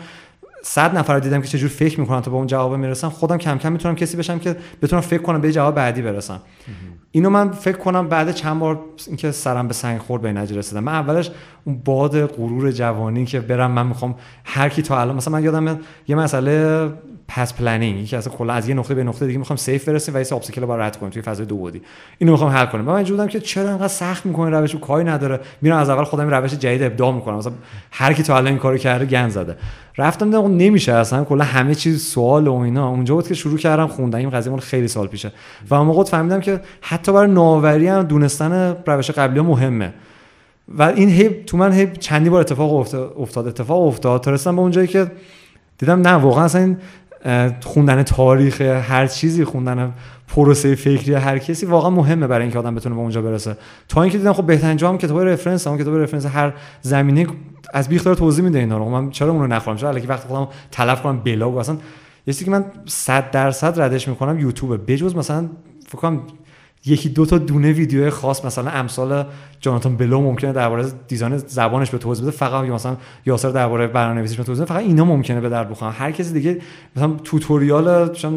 [0.61, 3.09] صد نفر دیدم که چجور فکر می‌کنن تا به اون جواب می‌رسن.
[3.09, 6.41] خودم کم کم می‌تونم کسی بشم که بتونم فکر کنم به جواب بعدی برسم.
[7.11, 10.83] اینو من فکر کنم بعد چند بار اینکه سرم به سنگ خورد به نتیجه رسیدم.
[10.83, 11.31] من اولش
[11.63, 15.79] اون باد غرور جوانی که برم من می‌خوام هر کی تا الان مثلا من یادم
[16.07, 16.89] یه مسئله
[17.35, 20.17] path planning یکی از کلا از یه نقطه به نقطه دیگه می‌خوام safe برسیم و
[20.17, 21.81] یه obstacle رو رد کنیم توی فضای دو بودی
[22.17, 25.39] اینو می‌خوام حل کنم من اینجوری که چرا انقدر سخت می‌کنه روش کاری نداره.
[25.61, 27.35] میرم از اول خودم روش جدید ابداع می‌کنم.
[27.35, 27.53] مثلا
[27.91, 29.57] هر کی تا الان این کارو کرده گن زده.
[29.97, 31.23] رفتم دیدم نمیشه اصلا.
[31.23, 32.89] کلا همه چیز سوال و اینا.
[32.89, 34.19] اونجا بود که شروع کردم خوندن.
[34.19, 35.31] این قضیه مال خیلی سال پیشه.
[35.69, 39.93] و اون موقع فهمیدم که حتی برای نوآوری هم دونستن روش قبلی مهمه.
[40.67, 42.73] و این هی تو من هی چندی بار اتفاق
[43.19, 43.47] افتاد.
[43.47, 44.21] اتفاق افتاد.
[44.21, 45.11] تا رسیدم به اونجایی که
[45.77, 46.77] دیدم نه واقعا اصلا این
[47.63, 49.93] خوندن تاریخ هر چیزی خوندن
[50.27, 53.57] پروسه فکری هر کسی واقعا مهمه برای اینکه آدم بتونه به اونجا برسه.
[53.87, 57.27] تا اینکه دیدم خب بهترین جا هم کتاب reference هم کتاب reference هر زمینه
[57.73, 58.85] از بیس اختیار توضیح میده اینا رو.
[58.85, 61.77] خب من چرا اون رو نخوام چرا الکی وقت خودم تلف کنم بلاگ اصلا
[62.27, 65.49] یه که من 100 درصد ردش می‌کنم یوتیوب بجز مثلا
[65.87, 66.21] فکر کنم
[66.85, 69.25] یکی دو تا دونه ویدیو خاص مثلا امثال
[69.59, 72.31] Jonathan Blow ممکنه درباره design زبانش به توضیح بده.
[72.31, 75.91] فقط مثلا یاسر درباره برنامه‌نویسیش به توضیح فقط اینا ممکنه به درد بخورن.
[75.91, 76.61] هر کسی دیگه
[76.95, 78.29] مثلا tutorial چه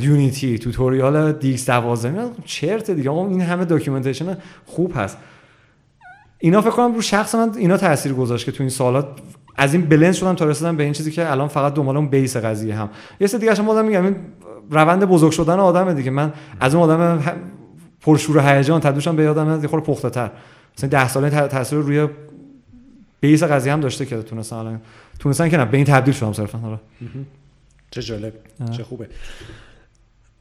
[0.00, 3.10] Unity tutorial DX 12 چرت دیگه.
[3.10, 4.36] این همه documentation
[4.66, 5.18] خوب هست.
[6.38, 9.08] اینا فکر کنم رو شخص من اینا تاثیر گذاشت که تو این سالات
[9.56, 12.36] از این بلند شدم تا رسیدم به این چیزی که الان فقط دنبال اون base
[12.36, 12.90] قضیه هم.
[13.20, 14.04] یه سری دیگه بازم میگم.
[14.04, 14.16] این
[14.70, 16.10] روند بزرگ شدن آدمه دیگه.
[16.10, 17.22] من از اون آدم
[18.00, 20.30] پرشور و هیجان تبدیل به یادم یه خورده پخته تر
[20.78, 22.08] مثلا 10 ساله تاثیر روی
[23.20, 24.80] بیس قضیه هم داشته که تونستن الان.
[25.18, 26.78] تونستن که نه به این تبدیل شدم صرفا حالا.
[27.90, 28.32] چه جالب.
[28.70, 29.08] چه خوبه.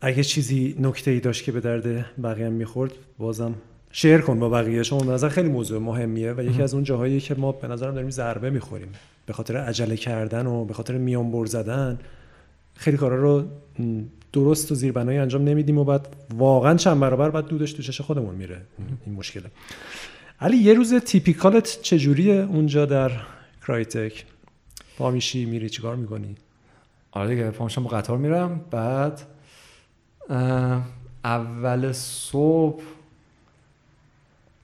[0.01, 3.53] اگه چیزی نکته ای داشت که به درد بقیه هم می‌خورد بازم
[3.91, 4.83] شیر کن با بقیه.
[4.83, 8.09] شما نظر خیلی موضوع مهمیه و یکی از اون جاهایی که ما به نظرم داریم
[8.09, 8.87] ضربه می‌خوریم.
[9.25, 11.99] به خاطر عجله کردن و به خاطر میان بر زدن
[12.75, 13.43] خیلی کارا رو
[14.33, 18.35] درست و زیربنایی انجام نمیدیم و بعد واقعا چند برابر بعد دودش تو چش خودمون
[18.35, 18.61] میره.
[19.05, 19.51] این مشکله.
[20.41, 23.11] علی یه روز typical ت چجوریه اونجا در
[23.67, 24.25] Crytek؟
[24.97, 26.35] پا میشی میری چیکار می‌کنی؟
[27.11, 28.61] آره دیگه پامشم با قطار میرم.
[28.71, 29.21] بعد
[31.23, 32.83] اول صبح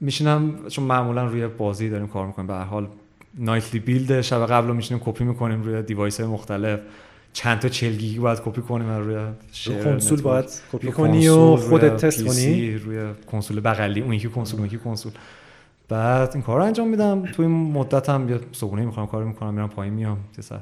[0.02, 2.48] میشینم چون معمولا روی بازی داریم کار می‌کنیم.
[2.48, 2.88] به هر حال
[3.34, 6.80] nightly build شب قبل رو میشینیم کپی می‌کنیم روی device های مختلف.
[7.34, 11.97] چند تا 40 گیگی باید کپی کنیم روی رو کنسول باید کپی کنی و خودت
[11.97, 12.77] تست کنی.
[12.77, 14.01] روی کنسول بغلی.
[14.01, 15.11] اون یکی کنسول اون یکی کنسول.
[15.89, 17.26] بعد این کار رو انجام میدم.
[17.26, 20.18] تو این مدت هم یه صبحونه می‌خورم کار می‌کنم میرم پایین میام.
[20.39, 20.60] سر.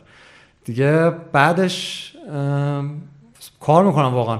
[0.66, 2.14] دیگه بعدش
[3.60, 4.40] کار می‌کنم واقعا.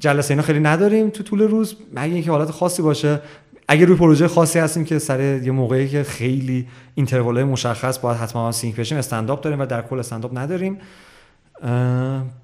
[0.00, 1.76] جلسه اینا خیلی نداریم تو طول روز.
[1.94, 3.20] مگه اینکه حالت خاصی باشه
[3.68, 8.52] اگر روی پروژه خاصی هستیم که سر یه موقعی که خیلی interval مشخص باید حتما
[8.52, 10.78] sync بشیم استنداپ داریم و در کل استنداپ نداریم.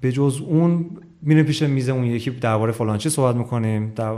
[0.01, 0.85] به جز اون
[1.21, 4.17] میریم پیش میز اون یکی درباره فلان چی صحبت می‌کنیم در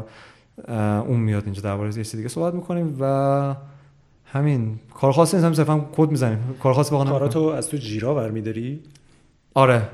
[1.00, 3.56] اون میاد اینجا درباره یه دیگه صحبت می‌کنیم و
[4.26, 4.80] همین.
[4.94, 6.38] کار خاصی نیست هم صرفا کد می‌زنیم.
[6.64, 8.80] کار خاصی واقعا کاراتو از تو جیرا برمیداری؟
[9.54, 9.90] آره.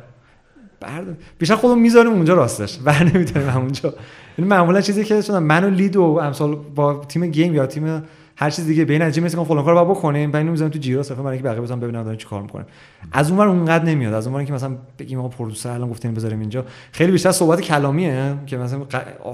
[0.82, 2.78] برد بیشتر خودمون می‌ذاریم اونجا راستش.
[2.86, 3.94] بر نمیداریم همونجا.
[4.38, 8.04] این معمولا چیزی که چون من و لید و امسال با تیم گیم یا تیم
[8.42, 11.38] هر چیز دیگه بین نتیجه مثل فلان کارو بکنیم بعد می‌ذاریم تو جیرا صرفا برای
[11.38, 12.66] اینکه بقیه بزنن ببینن دارن چیکار می‌کنن.
[13.12, 14.14] از اونور اونقدر نمیاد.
[14.14, 16.66] از اونور که مثلا بگیم آقا producer الان گفتین بذاریم اینجا.
[16.92, 18.86] خیلی بیشتر صحبت کلامیه که مثلا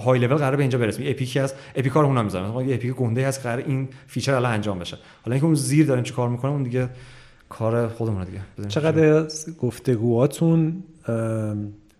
[0.05, 1.05] های لول قراره به اینجا برسیم.
[1.09, 1.55] epic ی هست.
[1.75, 2.49] epic ها رو اونا می‌ذارن.
[2.49, 4.97] مثلا یه epic گنده هست قرار این feature الان انجام بشه.
[5.25, 6.89] حالا اینکه اون زیر دارن چیکار می‌کنن اون دیگه
[7.49, 8.67] کار خودمون دیگه.
[8.67, 9.27] چقدر
[9.61, 10.83] گفتگوهاتون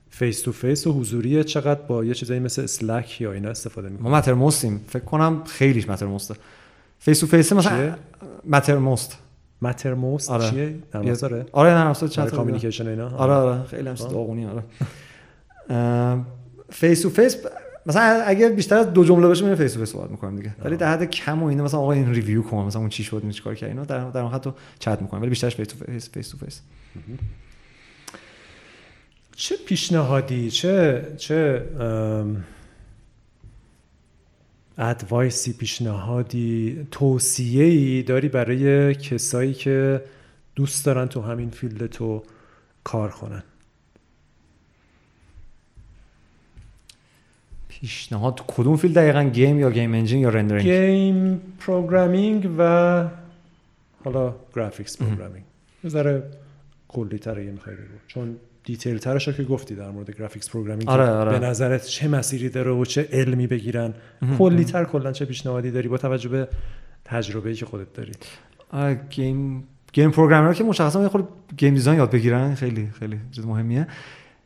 [0.10, 4.11] face to face و حضوریه؟ چقدر با یه چیزایی مثل Slack یا اینا استفاده می‌کنیم
[4.11, 4.49] ما Matter
[4.88, 6.36] فکر کنم خیلیش Mattermost ه
[6.99, 7.95] face to face مثلا
[8.45, 9.18] Mattermost
[9.61, 10.49] Mattermost آره.
[10.49, 13.63] چیه؟ نرم افزاره آره نرم افزار chat communication اینا؟ آره آره.
[13.63, 14.63] خیلی هم داغونی آره.
[16.69, 17.38] face to face
[17.85, 20.55] مثلا اگه بیشتر از دو جمله باشه میره فیس تو فیس صحبت می‌کنیم دیگه.
[20.63, 23.19] ولی در حد کم و اینا مثلا آقا این review کن مثلا اون چی شد
[23.23, 25.22] این چیکار کرد اینا در در حد تو چت می‌کنیم.
[25.22, 26.61] ولی بیشترش face to face face to face
[29.35, 31.63] چه پیشنهادی چه چه
[34.77, 40.03] advice ی پیشنهادی توصیه ای داری برای کسایی که
[40.56, 42.23] دوست دارن تو همین field تو
[42.84, 43.43] کار کنن؟
[47.68, 53.10] پیشنهاد کدوم field دقیقا؟ game یا game engine یا rendering؟ game programming و
[54.03, 55.44] حالا graphics programming.
[55.88, 56.23] ذره
[56.88, 57.19] کلی
[57.52, 57.97] می‌خوای بگو.
[58.07, 58.35] چون
[58.65, 61.40] detail ترش که گفتی در مورد graphics programming آره، آره.
[61.40, 63.94] به نظرت چه مسیری داره و چه علمی بگیرن؟
[64.38, 66.48] کلی تر کلا چه پیشنهادی داری با توجه به
[67.06, 68.12] تجربه‌ای که خودت داری؟
[69.10, 69.64] game
[69.94, 73.88] game programmer که مشخصا یه خود game design یاد بگیرن خیلی خیلی چیز مهمیه.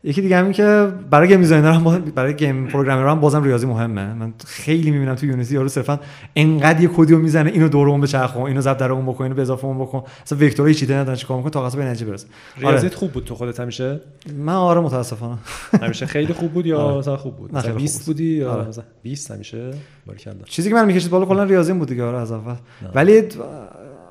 [0.03, 4.13] یکی دیگه همین که برای game designer هم برای game programmer هم بازم ریاضی مهمه.
[4.13, 5.99] من خیلی می‌بینم تو Unity یارو صرفا
[6.35, 9.41] انقدر یه کدیو می‌زنه اینو دور اون بچرخون اینو ضرب در اون بکن اینو به
[9.41, 10.03] اضافه اون بکن.
[10.25, 12.27] اصلا vector چیه ایده نداره چیکار می‌کنه؟ تا به نتیجه برسه.
[12.57, 12.95] ریاضیت آره.
[12.95, 14.01] خوب بود تو خودت همیشه؟
[14.37, 15.37] من آره متاسفانه.
[15.81, 16.97] همیشه خیلی خوب بود یا آره.
[16.97, 18.67] مثلا خوب بود؟ مثلا 20 بودی یا آره.
[18.67, 19.71] مثلا 20 همیشه؟
[20.05, 22.55] باریکلا چیزی که منو می‌کشید بالا کلا ریاضی بود دیگه آره از اول.
[22.95, 23.23] ولی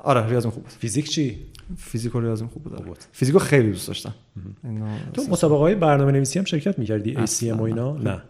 [0.03, 0.71] آره ریاضی خوب بود.
[0.79, 1.37] فیزیک چی؟
[1.77, 2.97] فیزیک و ریاضیم خوب بود.
[3.11, 4.13] فیزیکو خیلی دوست داشتم.
[5.13, 8.21] تو مسابقه های برنامه نویسی هم شرکت می‌کردی؟ ACM و اینا؟ نه.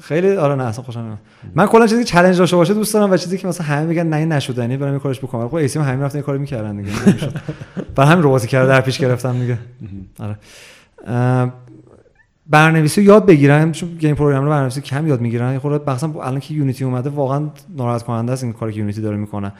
[0.00, 1.18] خیلی آره نه اصلا خوشم نمیاد.
[1.54, 4.06] من کلا چیزی که چالش داشته باشه دوست دارم و چیزی که مثلا همه میگن
[4.06, 5.48] نه این نشدنی برام کارش بکنم.
[5.48, 6.90] خب ای سی ام همین رفتن کاری می‌کردن دیگه
[7.94, 9.58] برای همین رباتی کرده در پیش گرفتم دیگه.
[10.18, 10.36] آره.
[12.46, 15.58] برنامه‌نویسی یاد بگیرن چون game programmer و برنامه‌نویسی کم یاد می‌گیرن.
[15.58, 19.16] خود مثلا الان که یونیتی اومده واقعا ناراحت کننده است این کاری که یونیتی داره
[19.16, 19.52] می‌کنه.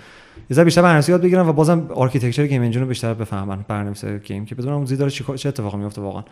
[0.51, 4.44] یه بیشتر برنامه‌نویسی یاد بگیرن و بازم architecture game engine رو بیشتر بفهمن برنامه‌نویسی game
[4.44, 6.23] که بدونن اون داره چه اتفاقی میفته واقعا.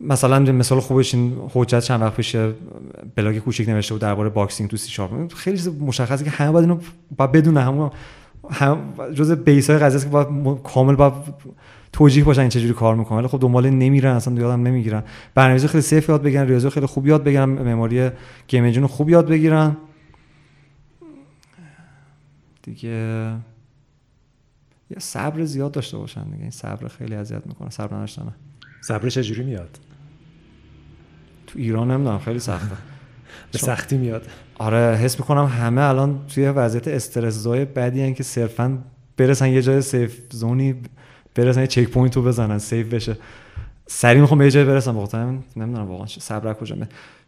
[0.00, 2.36] مثلا مثال خوبش این حجت چند وقت پیش
[3.14, 6.80] بلاگ کوچیک نوشته بود درباره باکسینگ تو سی شارپ خیلی مشخصه که همه باید اینو
[7.16, 7.90] با بدون همون
[8.50, 8.78] هم
[9.14, 10.28] جزء بیس های قضیه که باید
[10.62, 11.24] کامل با
[11.92, 15.02] توجیه باشن این چجوری کار می‌کنن ولی خب دنبال نمیرن اصلا یادم نمی‌گیرن.
[15.34, 18.10] برنامه‌نویسی خیلی سیف یاد بگیرن ریاضی خیلی خوب یاد بگیرن مموری
[18.48, 19.76] گیم انجین خوب یاد بگیرن.
[22.66, 23.34] دیگه
[24.90, 26.42] یه صبر زیاد داشته باشن دیگه.
[26.42, 27.70] این صبر خیلی اذیت می‌کنه.
[27.70, 28.34] صبر نداشتن
[28.80, 29.78] صبر چجوری میاد؟
[31.46, 32.76] تو ایران نمی‌دونم خیلی سخته.
[33.52, 34.26] به سختی میاد.
[34.58, 38.78] آره حس می‌کنم همه الان توی وضعیت استرس زای بدی که صرفا
[39.16, 40.74] برسن یه جای safe zone ی
[41.34, 43.16] برسن یه checkpoint رو بزنن save بشه.
[43.86, 44.96] سریع می‌خوام به یه جای برسم.
[44.96, 46.76] واقعا نمی‌دونم واقعا صبر کجا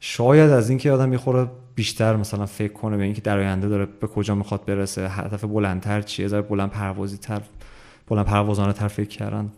[0.00, 4.06] شاید از اینکه آدم می‌خوره بیشتر مثلا فکر کنه به اینکه در آینده داره به
[4.06, 7.40] کجا می‌خواد برسه هدف بلندتر چیه ذره بلند پروازی تر
[8.06, 9.52] بلند پروازانه تر فکر کردن.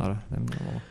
[0.00, 0.82] آره نمی‌دونم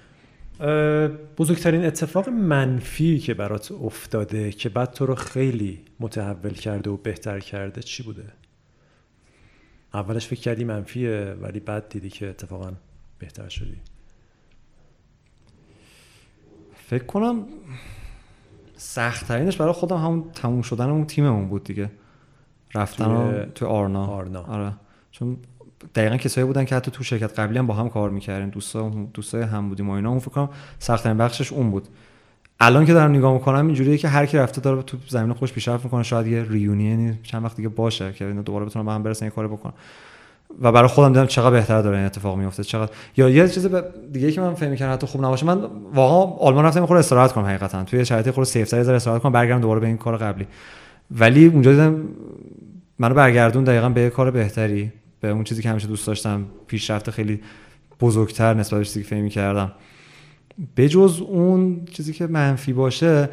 [1.38, 7.40] بزرگترین اتفاق منفی که برات افتاده که بعد تو رو خیلی متحول کرده و بهتر
[7.40, 8.24] کرده چی بوده؟
[9.94, 12.72] اولش فکر کردی منفیه ولی بعد دیدی که اتفاقا
[13.20, 13.78] بهتر شدی.
[16.90, 17.44] فکر کنم
[18.78, 21.90] سختترینش برای خودم همون تموم شدن اون تیممون بود دیگه.
[22.76, 24.06] رفتن توی, آرنا.
[24.06, 24.42] آرنا.
[24.42, 24.74] آره.
[25.12, 25.38] چون
[25.96, 28.50] دقیقا کسایی بودن که حتی تو شرکت قبلی هم با هم کار می‌کردیم.
[28.50, 30.10] دوستا دوستای هم بودیم و اینا.
[30.10, 30.50] اون فکر کنم
[30.80, 31.88] سختترین بخشش اون بود.
[32.60, 35.84] الان که دارم نگاه می‌کنم اینجوریه که هر کی رفته داره تو زمین خوش پیشرفت
[35.84, 36.04] می‌کنه.
[36.04, 39.32] شاید یه ریونینی چند وقت دیگه باشه که اینا دوباره بتونن با هم برسن یه
[39.32, 39.74] کاری بکنن.
[40.62, 43.68] و برای خودم دیدم چقدر بهتر داره این اتفاق میفته چقدر یا یه چیز
[44.12, 45.62] دیگه که من فهم کردم حتی خوب نباشه من
[45.94, 47.84] واقعا آلمان رفتم خود استراحت کنم حقیقتا.
[47.84, 50.48] توی شرایط خود سیف تر استراحت کنم برگردم دوباره به این کار قبلی.
[51.12, 52.04] ولی اونجا دیدم
[53.00, 57.10] منو برگردون دقیقا به یه کار بهتری به اون چیزی که همیشه دوست داشتم پیشرفت
[57.10, 57.42] خیلی
[58.02, 59.72] بزرگتر نسبت به چیزی که فهم کردم
[60.78, 63.30] بجز اون چیزی که منفی باشه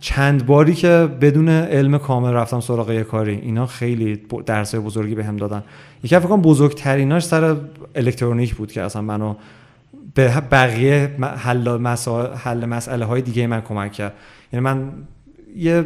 [0.00, 3.34] چند باری که بدون علم کامل رفتم سراغ یه کاری.
[3.34, 5.62] اینا خیلی درسای بزرگی بهم به دادن.
[6.02, 7.56] یکی فکر کنم بزرگتریناش سر
[7.94, 9.34] الکترونیک بود که اصلا منو
[10.14, 14.12] به بقیه حل مسائل حل مسئله های دیگه من کمک کرد.
[14.52, 14.92] یعنی من
[15.56, 15.84] یه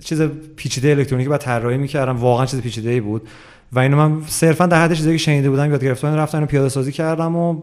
[0.00, 0.22] چیز
[0.56, 2.16] پیچیده الکترونیکی بعد طراحی می‌کردم.
[2.16, 3.28] واقعا چیز پیچیده ای بود.
[3.72, 6.92] و اینو من صرفا در حد چیزی که شنیده بودم یاد گرفتم رفتم پیاده سازی
[6.92, 7.62] کردم و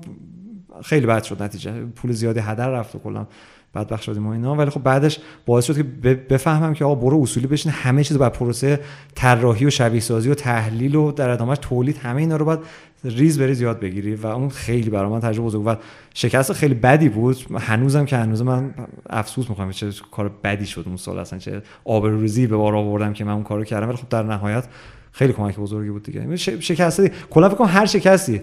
[0.84, 1.72] خیلی بد شد نتیجه.
[1.72, 3.28] پول زیادی هدر رفت و کلا.
[3.76, 4.56] بدبخت شدیم و اینا.
[4.56, 5.84] ولی خب بعدش باعث شد که
[6.14, 8.80] بفهمم که آقا برو اصولی بشین همه چیز بر پروسه
[9.16, 12.60] طراحی و شبیه سازی و تحلیل و در ادامهش تولید همه اینا رو باید
[13.04, 14.16] ریز بریز یاد بگیری.
[14.16, 15.76] و اون خیلی برای من تجربه بزرگ و
[16.14, 17.38] شکست خیلی بدی بود.
[17.60, 18.74] هنوزم که هنوز من
[19.10, 23.24] افسوس می‌کنم چه کار بدی شد اون سال اصلا چه آبروریزی به بار آوردم که
[23.24, 23.88] من اون کارو کردم.
[23.88, 24.68] ولی خب در نهایت
[25.12, 26.36] خیلی کمک بزرگی بود دیگه.
[26.36, 28.42] شکستی کلا فکر کنم هر شکستی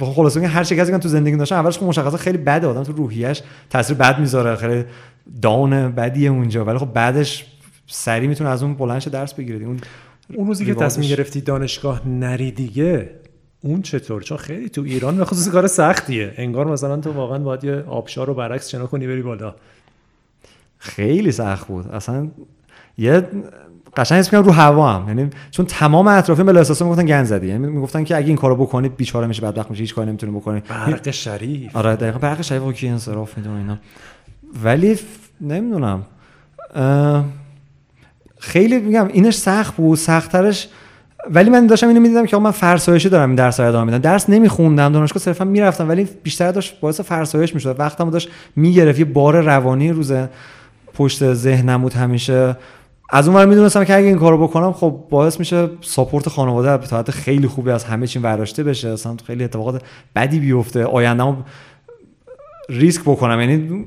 [0.00, 3.42] خلاصه هر شکستی که تو زندگی داشتم اولش خب مشخصه خیلی بده آدم تو روحیش
[3.70, 4.84] تاثیر بد می‌ذاره خیلی
[5.42, 6.64] داون بدیه اونجا.
[6.64, 7.46] ولی خب بعدش
[7.86, 9.80] سری می‌تونه از اون بلندش درس بگیره اون
[10.34, 13.10] اون روزی که تصمیم گرفتی دانشگاه نری دیگه
[13.60, 16.34] اون چطور؟ چون خیلی تو ایران به خصوص کار سختیه.
[16.36, 19.54] انگار مثلا تو واقعا باید یه آبشار رو برعکس شنا کنی بری بالا.
[20.78, 21.88] خیلی سخت بود.
[21.88, 22.28] اصلا
[22.98, 23.28] یه
[23.96, 25.08] قشنگ حس رو هوا هم.
[25.08, 27.46] یعنی چون تمام اطرافیان به احساس می‌گفتن گند زدی.
[27.46, 30.62] یعنی می‌گفتن که اگه این کارو بکنید بیچاره میشه بدبخت میشه هیچ کاری نمی‌تونه بکنی.
[30.68, 31.76] برق شریف.
[31.76, 32.18] آره دقیقاً.
[32.18, 33.78] برق شریف کی انصراف میده اینا.
[34.64, 34.98] ولی
[35.40, 36.02] نمی‌دونم.
[38.38, 40.68] خیلی میگم اینش سخت بود سختترش.
[41.30, 43.98] ولی من داشتم اینو می‌دیدم که من فرسایشی دارم این درس رو ادامه میدم.
[43.98, 45.88] درس نمیخوندم دانشگاه صرفا می‌رفتم.
[45.88, 47.76] ولی بیشتر داشت باعث فرسایش می‌شد.
[47.78, 48.98] وقتمو داشت می‌گرفت.
[48.98, 50.12] یه بار روانی روز
[50.94, 52.56] پشت ذهنم بود همیشه.
[53.14, 57.46] از اون می‌دونستم که اگه این کارو بکنم خب باعث میشه ساپورت خانواده به خیلی
[57.46, 58.88] خوبی از همه چی برداشته بشه.
[58.88, 59.82] اصلا خیلی اتفاقات
[60.16, 60.84] بدی بیفته.
[60.84, 61.36] آیندهمو
[62.68, 63.40] ریسک بکنم.
[63.40, 63.84] یعنی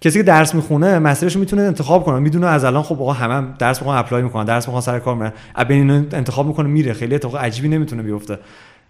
[0.00, 2.18] کسی که درس می‌خونه مسیرش می‌تونه انتخاب کنه.
[2.18, 5.14] می‌دونه از الان خب آقا همه هم درس می‌خوان اپلای می‌کنن درس می‌خوان سر کار
[5.14, 5.32] میرن.
[5.68, 6.92] بین انتخاب می‌کنه میره.
[6.92, 8.38] خیلی اتفاق عجیبی نمی‌تونه بیفته.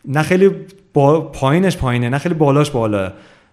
[0.05, 0.51] نه خیلی
[0.94, 3.12] با پایینش پایینه نه خیلی بالاش بالا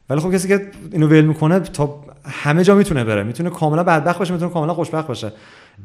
[0.09, 3.23] ولی خب کسی که اینو ول می‌کنه تا همه جا می‌تونه بره.
[3.23, 5.31] می‌تونه کاملا بدبخت باشه می‌تونه کاملا خوشبخت باشه.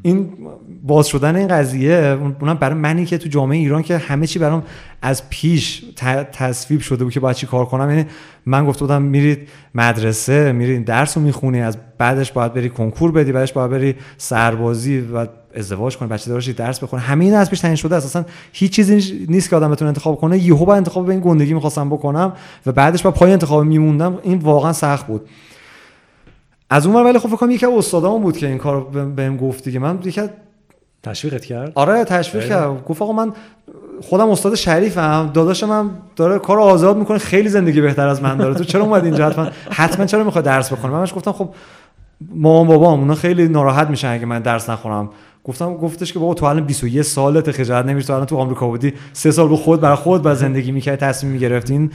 [0.02, 0.28] این
[0.82, 4.62] باز شدن این قضیه اونم برای منی که تو جامعه ایران که همه چی برام
[5.02, 5.85] از پیش
[6.32, 7.90] تصویب شده بود که باید چی کار کنم.
[7.90, 8.06] یعنی
[8.47, 13.32] من گفته بودم میرید مدرسه میرید درس رو می‌خونی از بعدش باید بری کنکور بدی
[13.32, 17.60] بعدش باید بری سربازی و ازدواج کنی بچه دارش درس بخونه همه این از پیش
[17.60, 18.06] تعیین شده است.
[18.06, 20.39] اصلا هیچ چیزی نیست که آدم بتونه انتخاب کنه.
[20.39, 22.32] یهو با انتخاب به این گندگی می‌خواستم بکنم
[22.66, 24.19] و بعدش با پای انتخاب میموندم.
[24.23, 25.28] این واقعا سخت بود.
[26.73, 28.81] از اون ولی خب فکر کنم یکی از استادامون بود که این کارو
[29.16, 29.78] بهم گفت دیگه.
[29.78, 30.23] من یکی
[31.03, 33.32] تشویقت کرد؟ آره تشویق کرد گفت آقا من
[34.03, 35.31] خودم استاد شریفم.
[35.35, 37.19] داداشم من داره کار آزاد می‌کنه.
[37.19, 38.55] خیلی زندگی بهتر از من داره.
[38.55, 41.49] تو چرا اومد اینجا؟ حتما حتما چرا می‌خواد درس بخونه من گفتم خب
[42.35, 45.11] مامان بابام اونا خیلی ناراحت میشن اگه من درس نخونم.
[45.44, 48.93] گفتم گفتش که بابا تو الان 21 سالت خجالت نمیشه تو الان تو آمریکا بودی.
[49.12, 51.90] سه سال به خود برای خود با زندگی می‌کرد تصمیم می‌گرفتین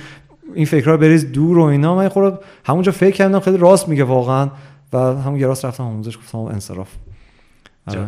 [0.56, 1.95] این فکرها بریز دور و اینا.
[1.95, 4.49] من خود همونجا فکر کردم خیلی راست میگه واقعا
[4.94, 6.88] و همون راست رفتم آموزش گفتم انصراف.
[7.88, 8.07] آره.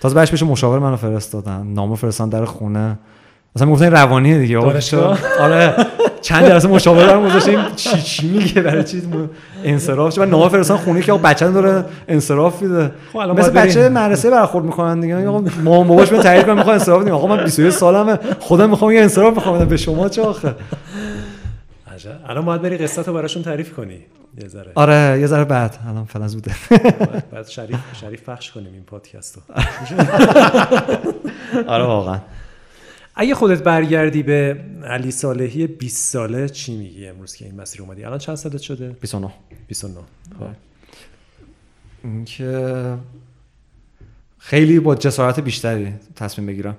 [0.00, 1.66] تازه بعدش بشه مشاور منو فرستادن.
[1.66, 2.98] نامو فرستادن در خونه.
[3.56, 4.58] مثلا می‌گفتن روانی دیگه.
[4.58, 5.74] آره.
[6.20, 9.02] چند جلسه مشاوره برام گذاشتیم چی چی میگه؟ برای چی
[9.64, 14.64] انصراف؟ چه نامه فرستادن خونه که بچه داره انصراف میده؟ خب مثل بچه مدرسه برخورد
[14.64, 15.28] می‌کنن دیگه.
[15.28, 18.18] آقا مامان باباش من تایید کنم می‌خوام انصراف بدیم آقا من 21 سالمه.
[18.40, 19.64] خودم می‌خوام یه انصراف بخوام.
[19.64, 20.54] به شما چه آخه؟
[22.26, 24.04] الان باید بری قصه رو براشون تعریف کنی.
[24.42, 24.72] یه ذره.
[24.74, 25.78] آره یه ذره بعد.
[25.88, 26.54] الان فعلا زوده.
[27.32, 29.42] بعد شریف شریف پخش کنیم این پادکست رو
[31.74, 32.20] آره واقعا.
[33.14, 38.04] اگه خودت برگردی به علی صالحی 20 ساله چی میگی امروز که این مسیر اومدی؟
[38.04, 39.32] الان چند سالت شده؟ 29
[39.68, 40.00] 29
[40.38, 40.46] خب.
[42.04, 42.94] اینکه
[44.38, 46.76] خیلی با جسارت بیشتری تصمیم بگیرم.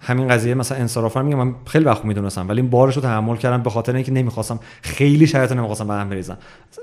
[0.00, 3.62] همین قضیه مثلا انصراف میگم من خیلی وقت می‌دونستم ولی این بارش رو تحمل کردم
[3.62, 6.38] به خاطر اینکه نمی‌خواستم خیلی شرایط نمی‌خواستم بعدم بریزم.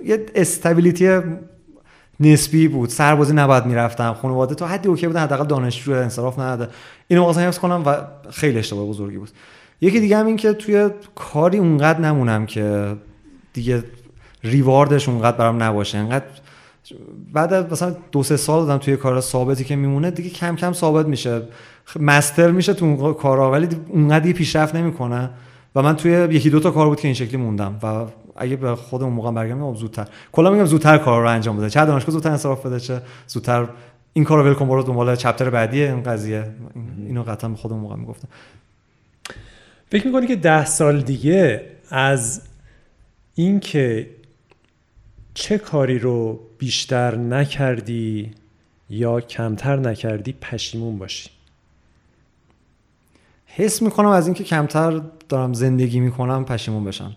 [0.06, 1.20] یه استابیلیتی
[2.20, 6.72] نسبی بود سربازی نباید می‌رفتم خانواده تا حدی اوکی بودن حداقل دانشجو انصراف نداده.
[7.08, 7.96] اینو می‌خواستم حفظ کنم و
[8.32, 9.30] خیلی اشتباه بزرگی بود.
[9.82, 12.96] یکی دیگه هم این که توی کاری اونقدر نمونم که
[13.54, 13.84] دیگه
[14.44, 15.98] ریواردش اونقدر برام نباشه.
[15.98, 16.26] انقدر
[17.34, 21.06] بعد مثلا دو سه سال دادم توی کار ثابتی که میمونه دیگه کم کم ثابت
[21.06, 21.42] میشه.
[22.00, 25.30] مستر میشه تو اون کارا ولی اونقدر پیشرفت نمی‌کنه.
[25.76, 27.80] و من توی یکی دو تا کار بود که این شکلی موندم.
[27.84, 28.06] و
[28.36, 30.08] اگه به خودمون موقع برگردم زودتر.
[30.32, 31.70] کلا میگم زودتر کار رو انجام بده.
[31.70, 33.68] چه دانشگاه زودتر انصراف بده چه زودتر
[34.14, 36.52] این کارو ول کن برو دنبال چپتر بعدی این قضیه.
[36.98, 38.28] اینو قطعا به خودم موقع می‌گفتم.
[39.92, 42.42] فکر می‌کنی که ده سال دیگه از
[43.36, 44.10] اینکه
[45.34, 48.32] چه کاری رو بیشتر نکردی
[48.90, 51.30] یا کمتر نکردی پشیمون باشی؟
[53.58, 57.16] حس می‌کنم از اینکه کمتر دارم زندگی می‌کنم پشیمون بشم.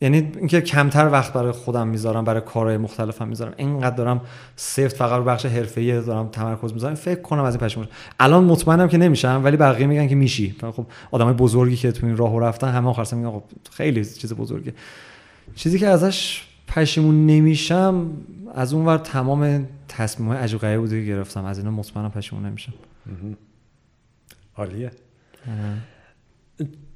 [0.00, 3.54] یعنی اینکه کمتر وقت برای خودم می‌ذارم برای کارهای مختلفم می‌ذارم.
[3.56, 4.20] اینقدر دارم
[4.56, 6.94] سفت فقط رو بخش حرفه‌ای دارم تمرکز می‌ذارم.
[6.94, 7.88] فکر کنم از این پشیمون
[8.20, 10.56] الان مطمئنم که نمیشم ولی بقیه میگن که میشی.
[10.60, 14.74] خب آدمای بزرگی که تو این راهو رفتن همه آخر میگن خب خیلی چیز بزرگه.
[15.54, 18.10] چیزی که ازش پشیمون نمیشم
[18.54, 21.44] از اون ور تمام تصمیم های عجب بوده گرفتم.
[21.44, 22.72] از اینا مطمئنم پشیمون نمیشم.
[24.56, 24.90] عالیه.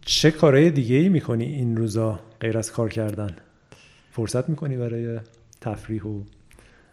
[0.01, 3.37] چه کارهای دیگه ای می‌کنی این روزا غیر از کار کردن؟
[4.11, 5.19] فرصت می‌کنی برای
[5.61, 6.23] تفریح و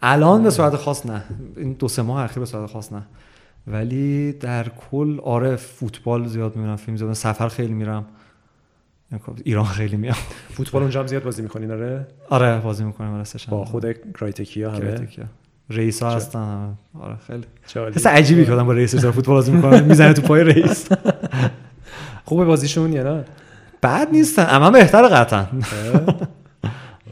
[0.02, 1.24] الان به صورت خاص نه.
[1.56, 3.02] این دو سه ماه اخیر به صورت خاص نه.
[3.66, 8.06] ولی در کل آره فوتبال زیاد میرم فیلم زیاد سفر خیلی میرم.
[9.44, 10.16] ایران خیلی میام
[10.50, 15.08] فوتبال اونجا هم زیاد بازی می‌کنین آره؟ آره بازی می‌کنیم آره با خود کرایتکیا همه؟
[15.70, 17.44] رئیس ها هستن آره خیلی
[17.94, 20.88] حس عجیبی که با رئیس فوتبال بازی می‌کنن می‌زنه تو پای رئیس
[22.24, 23.24] خوبه بازیشون یا نه
[23.80, 25.46] بعد نیستن اما بهتره قطعا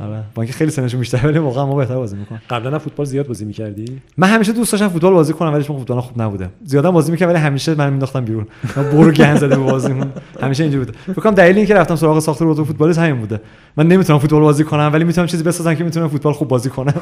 [0.00, 3.26] آره با اینکه خیلی سنشون بیشتره ولی واقعا ما بهتر بازی می‌کنم قبلا فوتبال زیاد
[3.26, 6.90] بازی می‌کردی من همیشه دوست داشتم فوتبال بازی کنم ولی چون فوتبال خوب نبوده زیادا
[6.90, 10.12] بازی می‌کردم ولی همیشه من مینداختم بیرون برو گند زده به بازیمون
[10.42, 13.40] همیشه اینجوری بوده فکر کنم دلیل اینکه رفتم سراغ ساخت ربات فوتبالیست همین بوده
[13.76, 17.00] من نمی‌تونم فوتبال بازی کنم ولی می‌تونم چیزی بسازم که می‌تونم فوتبال خوب بازی کنم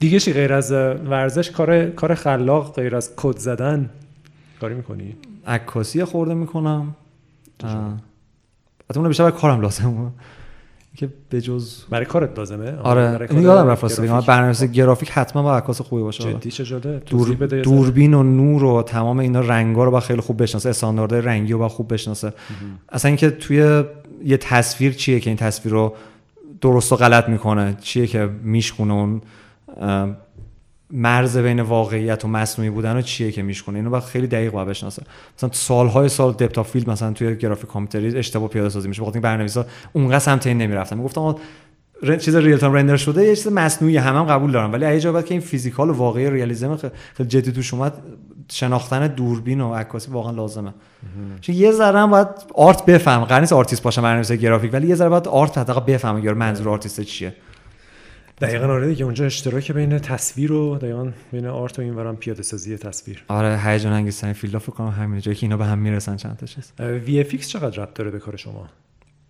[0.00, 3.90] دیگه چی غیر از ورزش؟ کار کار خلاق غیر از کد زدن.
[4.60, 5.16] کاری می‌کنی؟
[5.46, 6.94] عکاسی خورده می‌کنم.
[8.90, 10.10] حتی اون بیشتر کارم لازمه.
[10.96, 15.42] که به جز برای کارت لازمه؟ آره این یادم رفت واسه بگم برنامه‌نویس گرافیک حتما
[15.42, 16.32] با عکاس خوبی باشه.
[16.32, 17.34] جدی چه جاده دور...
[17.62, 20.68] دوربین و نور و تمام اینا رنگا رو با خیلی خوب بشناسه.
[20.68, 22.32] استانداردهای رنگی رو با خوب بشناسه.
[22.88, 23.84] اصلا اینکه توی
[24.24, 25.94] یه تصویر چیه که این تصویر رو
[26.60, 29.22] درست و غلط می‌کنه؟ چیه که میشکونه اون
[30.92, 34.68] مرز بین واقعیت و مصنوعی بودن رو چیه که میشکنه؟ اینو باید خیلی دقیق باید
[34.68, 35.02] بشناسه.
[35.36, 39.20] مثلا سالهای سال depth of field مثلا توی گرافیک کامپیوتری اشتباه پیاده سازی میشه بخاطر
[39.20, 40.96] برنامه‌نویسا اونقدر سمت این نمی‌رفتن.
[40.96, 41.34] می‌گفتم
[42.20, 45.40] چیز real-time render شده یه چیز مصنوعی هم, هم قبول دارم ولی بعد که این
[45.40, 46.78] physical و واقعی realism
[47.14, 47.92] خیلی جدی توش اومد
[48.52, 50.74] شناختن دوربین و عکاسی واقعا لازمه.
[51.40, 53.24] چون یه ذره باید art بفهمه.
[53.24, 56.68] قرار نیست آرتیست باشه برنامه‌نویس گرافیک ولی یه ذره باید art حداقل بفهمه یا منظور
[56.68, 57.34] آرتیست چیه.
[58.40, 62.76] دقیقا آره دیگه اونجا اشتراک بین تصویر و دقیقا بین art و اینورم پیاده سازی
[62.76, 63.24] تصویر.
[63.28, 66.46] آره هیجان انگیز field فکر کنم همین جایی که اینا به هم می‌رسن چند تا
[66.46, 66.72] چیز.
[66.80, 68.68] VFX چقدر ربط داره به کار شما؟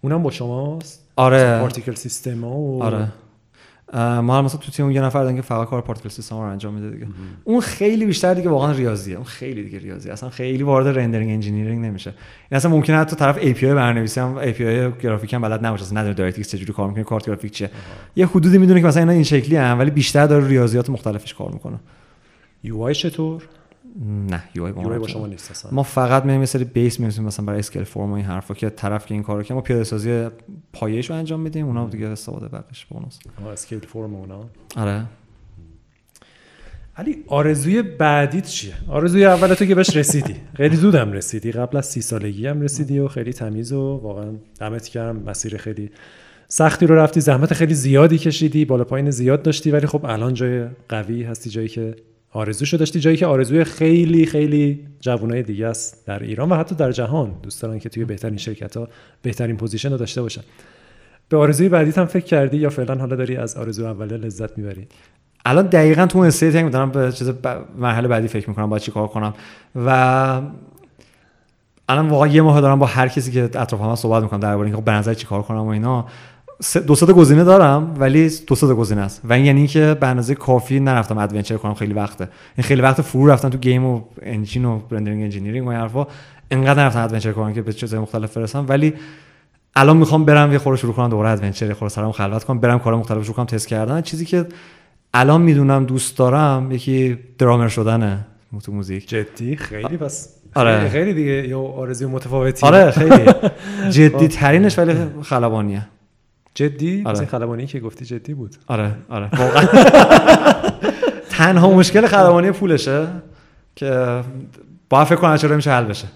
[0.01, 1.61] اونم با شماست؟ آره.
[1.61, 3.09] particle system و آره.
[3.95, 6.91] ما هم مثلا تو تیم یه نفر که فقط کار particle system رو انجام میده
[6.91, 7.07] دیگه.
[7.45, 9.15] اون خیلی بیشتر دیگه واقعا ریاضیه.
[9.15, 12.11] اون خیلی دیگه ریاضی اصلا خیلی وارد rendering engineering نمیشه.
[12.51, 15.83] این اصلا ممکنه حتی طرف API برنامه‌نویسی هم API گرافیک هم بلد نباشه.
[15.83, 17.71] اصلا ندونه Direct چجوری کار می‌کنه کارت گرافیک چیه.
[18.17, 21.53] یه حدودی می‌دونه که مثلا اینا این شکلی هم ولی بیشتر داره ریاضیات مختلفش کار
[21.53, 21.77] می‌کنه.
[22.65, 23.43] UI چطور؟
[24.07, 25.71] نه UI با شما نیست اصلا.
[25.75, 29.15] ما فقط میایم سری base میایم مثلا برای Scaleform و این حرفا که طرف که
[29.15, 30.29] این کارو که ما پیاده سازی
[30.73, 33.19] پایه‌اش رو انجام میدیم اونا دیگه استفاده بقیش بونوس
[33.53, 34.45] اسکیل فرم اونا.
[34.77, 35.05] آره.
[36.97, 40.37] علی آرزوی بعدیت چیه؟ آرزوی اول تو که بهش رسیدی.
[40.55, 41.53] خیلی زودم رسیدی.
[41.53, 45.17] قبل از سی سالگی هم رسیدی و خیلی تمیز و واقعا دمت گرم.
[45.17, 45.91] مسیر خیلی
[46.49, 47.21] سختی رو رفتی.
[47.21, 48.65] زحمت خیلی زیادی کشیدی.
[48.65, 49.71] بالا پایین زیاد داشتی.
[49.71, 51.97] ولی خب الان جای قوی هستی جایی که
[52.33, 56.93] آرزوشو داشتی جایی که آرزوی خیلی خیلی جوانای دیگه است در ایران و حتی در
[56.93, 57.35] جهان.
[57.43, 58.89] دوست که توی بهترین شرکت ها
[59.23, 60.43] بهترین position رو داشته باشن.
[61.29, 64.87] به آرزوی بعدیت هم فکر کردی یا فعلا حالا داری از آرزو اوله لذت می‌بری؟
[65.45, 67.33] الان دقیقا تو اون state دارم به چیز
[67.79, 69.35] مرحله بعدی فکر می‌کنم باید چیکار کنم.
[69.87, 69.89] و
[71.89, 74.85] الان واقعا یه ماه دارم با هر کسی که اطراف صحبت می‌کنم درباره اینکه خب
[74.85, 76.07] به نظر چیکار کنم و اینا
[76.87, 79.21] دو تا گزینه دارم ولی دو تا گزینه است.
[79.25, 81.75] و این یعنی که به اندازه کافی نرفتم adventure کنم.
[81.75, 82.29] خیلی وقته.
[82.57, 86.07] این خیلی وقت فرو رفتم تو game و engine و rendering engineering و حرفا.
[86.51, 88.67] انقدر نرفتم adventure کنم که به چیزهای مختلف برسم.
[88.69, 88.95] ولی
[89.77, 92.79] الان می‌خوام برم یه خورده شروع کنم دوباره adventure یه خورده سرم خلوت کنم برم
[92.79, 94.01] کار مختلف شروع کنم تست کردن.
[94.01, 94.47] چیزی که
[95.15, 98.27] الان می‌دونم دوست دارم یکی درامر شدنه
[98.65, 99.09] تو music.
[99.09, 100.89] جدی؟ خیلی بس آره.
[100.89, 101.49] خیلی دیگه.
[101.49, 102.67] یا آرزوی متفاوتی.
[102.67, 103.33] آره خیلی.
[103.97, 105.89] جدی ترینش ولی خلبانیه.
[106.55, 107.27] جدی؟ آره.
[107.27, 108.57] خلبانی که گفتی جدی بود.
[108.67, 109.29] آره آره.
[109.41, 109.67] واقعا.
[111.31, 113.07] تنها مشکل خلبانی پولشه
[113.77, 114.21] که
[114.91, 116.07] با فکر کنم چرا میشه حل بشه.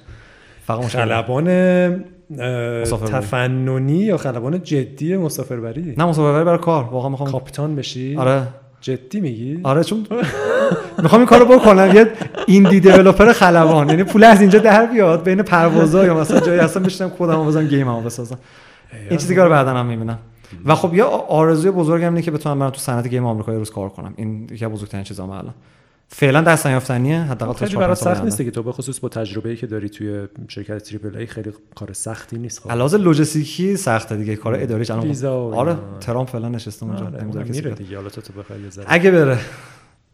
[0.66, 0.98] فقط مشکل.
[0.98, 1.44] خلبان
[2.82, 3.12] مسافربری.
[3.12, 6.84] تفننی یا خلبان جدی مسافربری؟ نه مسابقه برای کار.
[6.84, 8.42] واقعا می‌خوام کاپیتان بشی؟ آره.
[8.80, 10.06] جدی میگی؟ آره چون
[11.02, 11.92] می‌خوام این کارو بکنم.
[11.94, 12.06] یه
[12.46, 13.88] indie developer خلبان.
[13.88, 17.66] یعنی پول از اینجا در بیاد بین پروازا یا مثلا جایی هستم بشینم کدامو بزنم
[17.66, 18.38] game مو بسازم.
[19.10, 20.18] این چیزی که بعدا هم می‌بینم.
[20.64, 23.70] و خب یه آرزوی بزرگم اینه که بتونم برم تو صنعت game آمریکا یه روز
[23.70, 24.14] کار کنم.
[24.16, 25.54] این یکی بزرگترین چیزام الان.
[26.08, 28.42] فعلا دست نیافتنیه حداقل خیلی سال سخت نیست.
[28.42, 32.38] که تو به خصوص با تجربه‌ای که داری توی شرکت triple A خیلی کار سختی
[32.38, 32.70] نیست خب.
[32.70, 34.36] علاوه لوجستیکی سخته دیگه.
[34.36, 35.76] کار اداریش الان آره.
[36.00, 37.08] ترامپ فعلا نشسته اونجا.
[37.08, 37.74] نمی‌ذاره بیاد.
[37.78, 37.96] دیگه.
[37.96, 39.38] حالا تو بخوای اگه بره.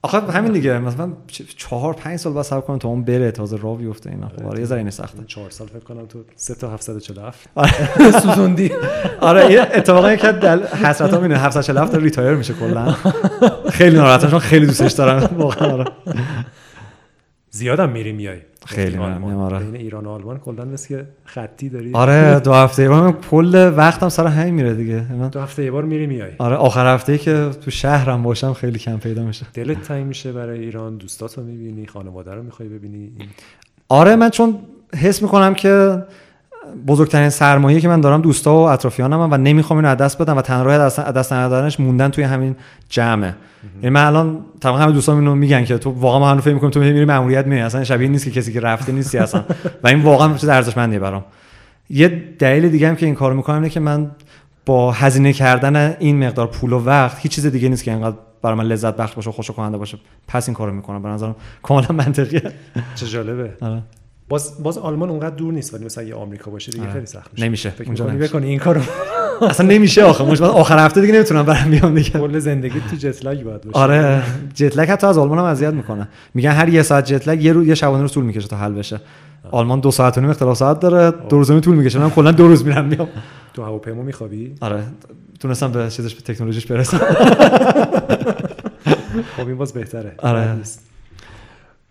[0.02, 1.12] آخه همین دیگه مثلا
[1.56, 4.28] چهار پنج سال بعد صبر کنم تا اون بره تازه راه بیفته اینا.
[4.28, 5.24] خب آره یه ذره سخته.
[5.27, 7.70] چهار سال فکر کنم تو سه تا 747 آره.
[8.22, 8.70] سوزوندی.
[9.20, 12.97] آره اتفاقا یک دل حسرتام اینه 747 تا retire میشه کلا.
[13.70, 15.31] خیلی ناراحتم چون خیلی دوستش دارم.
[15.39, 15.85] واقعا آره.
[17.51, 18.39] زیادم میری میای.
[18.66, 19.59] خیلی میام، آره.
[19.59, 21.90] بین ایران و آلمان کلا مثل که خطی داری.
[21.94, 25.12] آره دو هفته من کل وقتم سر همین میره دیگه.
[25.12, 26.31] من دو هفته یه بار میری میای.
[26.39, 29.47] آره آخر هفته ای که تو شهرم باشم خیلی کم پیدا میشه.
[29.55, 33.12] دلت تنگ میشه برای ایران؟ دوستاتو می‌بینی؟ خانواده رو می‌خوای ببینی؟
[33.89, 34.59] آره من چون
[34.94, 36.02] حس می‌کنم که
[36.86, 40.42] بزرگترین سرمایه که من دارم دوستا و اطرافیانم و نمی‌خوام اینو از دست بدم و
[40.42, 42.56] تنها راه از دست ندادنش موندن توی همین
[42.88, 43.34] جمعه.
[43.82, 46.80] یعنی من الان تمام همه دوستام اینو میگن که تو واقعا من فکر می‌کنم تو
[46.80, 47.60] میری ماموریت میری.
[47.60, 49.44] اصلا شبیه نیست که کسی که رفته نیستی اصلا.
[49.82, 51.24] و این واقعا چیز ارزشمندیه برام.
[51.90, 54.10] یه دلیل دیگه هم که این کارو می‌کنم اینه که من
[54.66, 58.56] با هزینه کردن این مقدار پول و وقت هیچ چیز دیگه نیست که اینقدر برای
[58.56, 59.98] من لذت بخش باشه و خوشو کننده باشه.
[60.28, 61.02] پس این کارو می‌کنم.
[61.02, 62.42] به نظرم کاملا منطقیه.
[62.94, 63.51] چه جالبه.
[63.60, 63.82] آره.
[64.31, 66.93] باز باز آلمان اونقدر دور نیست ولی مثلا یه آمریکا باشه دیگه.
[66.93, 67.44] خیلی سخت میشه.
[67.44, 67.70] نمیشه.
[67.70, 68.05] فکر اونجا.
[68.05, 68.81] بکنی این کارو؟
[69.51, 70.24] اصلا نمیشه آخه.
[70.24, 72.11] مش آخر هفته دیگه نمی‌تونم برم بیام دیگه.
[72.11, 73.78] کل زندگی تو جت لاگ باید باشه.
[73.78, 74.23] آره.
[74.55, 76.09] جت لگ حتی از آلمان هم اذیت می‌کنه.
[76.35, 78.73] میگن هر یه ساعت جت لگ یه رو یه شبانه روز طول می‌کشه تا حل
[78.73, 79.01] بشه.
[79.51, 81.11] آلمان دو ساعت و نیم اختلاف ساعت داره.
[81.28, 81.98] دو روز طول می‌کشه.
[81.98, 83.09] من کلا دو روز میرم میام
[83.55, 84.82] تو هواپیما میخوابی؟ آره.
[85.40, 86.98] تونستم به چیزش به تکنولوژیش برسم.
[89.36, 90.15] خب این باز بهتره.
[90.19, 90.57] آره.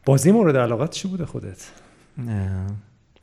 [0.05, 1.57] بازی مورد علاقت چی بوده خودت؟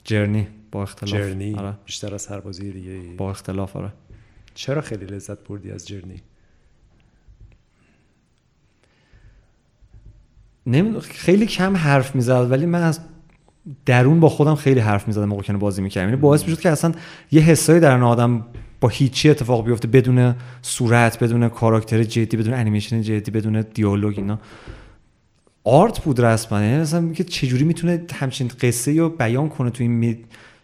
[0.04, 1.12] جرنی با اختلاف.
[1.12, 1.74] جرنی آره.
[1.84, 3.00] بیشتر از هر بازی دیگه.
[3.16, 3.92] با اختلاف آره.
[4.54, 6.22] چرا خیلی لذت بردی از جرنی
[10.66, 11.00] نمی...
[11.00, 13.00] خیلی کم حرف می‌زد ولی من از
[13.86, 16.08] درون با خودم خیلی حرف می‌زدم موقع که بازی می‌کردم.
[16.08, 16.92] یعنی باعث می‌شد که اصلا
[17.32, 18.46] یه حسایی در آدم
[18.80, 24.38] با هیچی اتفاق بیفته بدون صورت بدون کاراکتر جدی بدون انیمیشن جدی بدون دیالوگ اینا.
[25.66, 30.18] art بود رسما یعنی مثلا که چجوری می‌تونه همچین قصه رو بیان کنه توی این.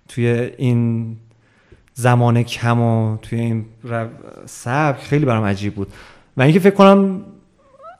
[0.09, 0.27] توی
[0.57, 1.17] این
[1.95, 3.65] زمان کم و توی این.
[4.47, 5.89] سبک خیلی برام عجیب بود
[6.37, 7.21] و اینکه فکر کنم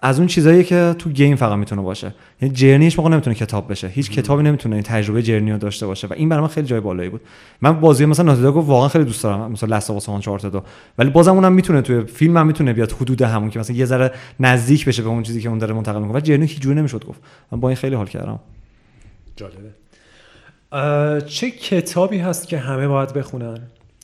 [0.05, 2.15] از اون چیزایی که تو game فقط می‌تونه باشه.
[2.43, 3.89] یعنی Journey هیچ موقع نمی‌تونه کتاب بشه.
[3.89, 6.07] هیچ کتابی نمی‌تونه این تجربه Journey رو داشته باشه.
[6.07, 7.21] و این برای من خیلی جای بالایی بود.
[7.61, 9.53] من بازی مثلا Naughty Dog واقعا خیلی دوست دارم.
[9.53, 10.63] مثلا Last of Us دو.
[10.99, 14.13] ولی بازم اونم می‌تونه توی فیلم هم می‌تونه بیاد حدود همون که مثلا یه ذره
[14.41, 16.17] نزدیک بشه به اون چیزی که اون داره منتقل می‌کنه.
[16.17, 17.21] و Journey هیچ جوری نمی‌شد گفت.
[17.53, 18.41] من با این خیلی حال کردم.
[19.37, 19.73] جالبه.
[21.27, 23.59] چه کتابی هست که همه باید بخونن؟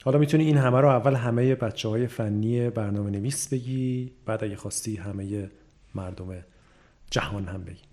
[0.05, 4.57] حالا می‌تونی این همه رو اول همه بچه های فنی برنامه نویس بگی بعد اگه
[4.57, 5.49] خواستی همه
[5.95, 6.27] مردم
[7.11, 7.89] جهان هم بگی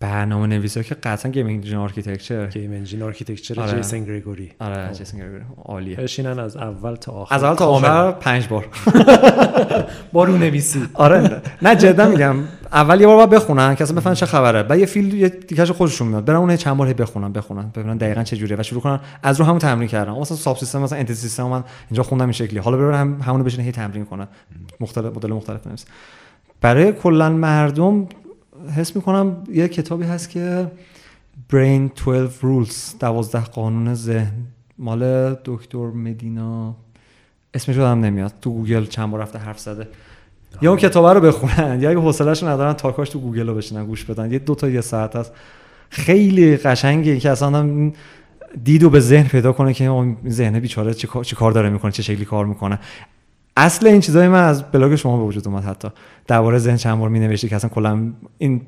[0.00, 2.46] برنامه نویسی که قطعا Game Engine Architecture.
[2.46, 3.76] Game Engine Architecture آره.
[3.76, 4.52] جیسن گریگوری.
[4.60, 4.92] آره خب.
[4.92, 5.44] جیسن گریگوری.
[5.64, 5.96] عالیه.
[5.96, 7.34] بشینن از اول تا آخر.
[7.34, 7.66] از اول تا.
[7.66, 8.68] آخر پنج بار.
[10.12, 10.86] با رو نویسی.
[10.94, 11.76] آره نه.
[11.76, 12.36] جدا میگم.
[12.72, 13.74] اول یه بار باید بخونن.
[13.74, 14.62] که اصلا بفهمن چه خبره.
[14.62, 16.24] بعد یه فیلم یه دیگهش خودشون میاد.
[16.24, 17.70] برن اون چند بار بخونن بخونن.
[17.74, 18.56] ببینن دقیقا چه جوریه.
[18.56, 20.12] و شروع کنن از رو همون تمرین کردن.
[20.12, 23.44] مثلا ساب سیستم مثلا انتیتی سیستم من اینجا خوندم این شکلی حالا برن هم همونو
[23.44, 24.28] بشینن هی تمرین کنن.
[24.80, 25.86] مختلف مدل مختلف نمیشه
[26.60, 28.06] برای کلا مردم
[28.76, 30.70] حس می‌کنم یه کتابی هست که
[31.52, 34.32] Brain 12 Rules 12 قانون ذهن.
[34.78, 36.74] مال دکتر مدینا.
[37.54, 38.32] اسمش رو هم نمیاد.
[38.40, 39.88] تو گوگل چند بار رفته حرف زده.
[40.62, 41.82] یا اون کتاب رو بخونن.
[41.82, 44.32] یا اگه حوصله‌شون ندارن talk اش تو گوگل رو بشینن گوش بدن.
[44.32, 45.32] یه دو تا یه ساعت هست.
[45.90, 47.92] خیلی قشنگه که اصلا هم
[48.64, 52.24] دید به ذهن پیدا کنه که این ذهن بیچاره چه کار داره می‌کنه چه شکلی
[52.24, 52.78] کار می‌کنه.
[53.56, 55.88] اصل این چیزای من از بلاگ شما به وجود اومد حتی.
[56.30, 58.60] درباره ذهن چند بار مینوشتی که اصلا کلا این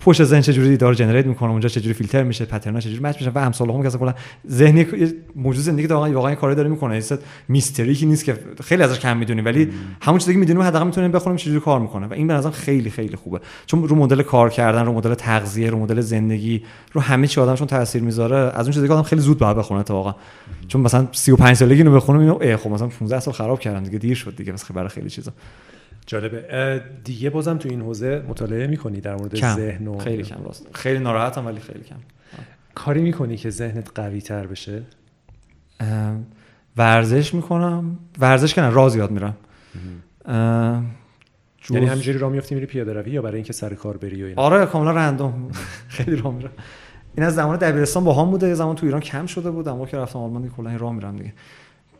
[0.00, 3.30] پشت ذهن چجوری داره generate می‌کنه اونجا چجوری فیلتر میشه pattern ا چجوری match میشه
[3.30, 4.14] و امثال هم که اصلا کلا
[4.50, 4.86] ذهنی
[5.36, 6.94] موجود زندگی واقعا واقعا کاری داره می‌کنه.
[6.94, 7.18] این
[7.48, 9.68] میستری کی نیست که خیلی ازش کم می‌دونیم ولی
[10.02, 12.90] همون چیزی که می‌دونیم حداقل می‌تونیم بخونیم چجوری کار می‌کنه و این به نظرم خیلی
[12.90, 13.40] خیلی خوبه.
[13.66, 16.62] چون رو مدل کار کردن رو مدل تغذیه رو مدل زندگی
[16.92, 19.84] رو همه چی آدمشون تاثیر می‌ذاره از اون چیزی که آدم خیلی زود باید بخونه
[19.88, 20.14] واقعا
[20.68, 24.14] چون مثلا 35 سالگی اینو بخونم اینو خب مثلا 15 سال خراب کردم دیگه دیر
[24.14, 25.32] شد دیگه مثلا برای خیلی چیزا.
[26.08, 26.82] جالبه.
[27.04, 30.66] دیگه بازم تو این حوزه مطالعه می‌کنی در مورد ذهن و خیلی کم راست.
[30.72, 31.96] خیلی ناراحتم ولی خیلی کم.
[32.74, 34.82] کاری می‌کنی که ذهنت قوی تر بشه
[36.76, 37.98] ورزش می‌کنم.
[38.18, 39.36] ورزش کنم راز یاد میرم.
[41.70, 44.42] یعنی همینجوری راه میافتی میری پیاده روی یا برای اینکه سر کار بری و اینا؟
[44.42, 45.50] آره کاملا رندوم.
[45.88, 46.50] خیلی راه میرم.
[47.16, 49.96] این از زمان دبیرستان با هم بوده زمان تو ایران کم شده بود اما که
[49.96, 51.32] رفتم آلمان کلا راه میرم دیگه.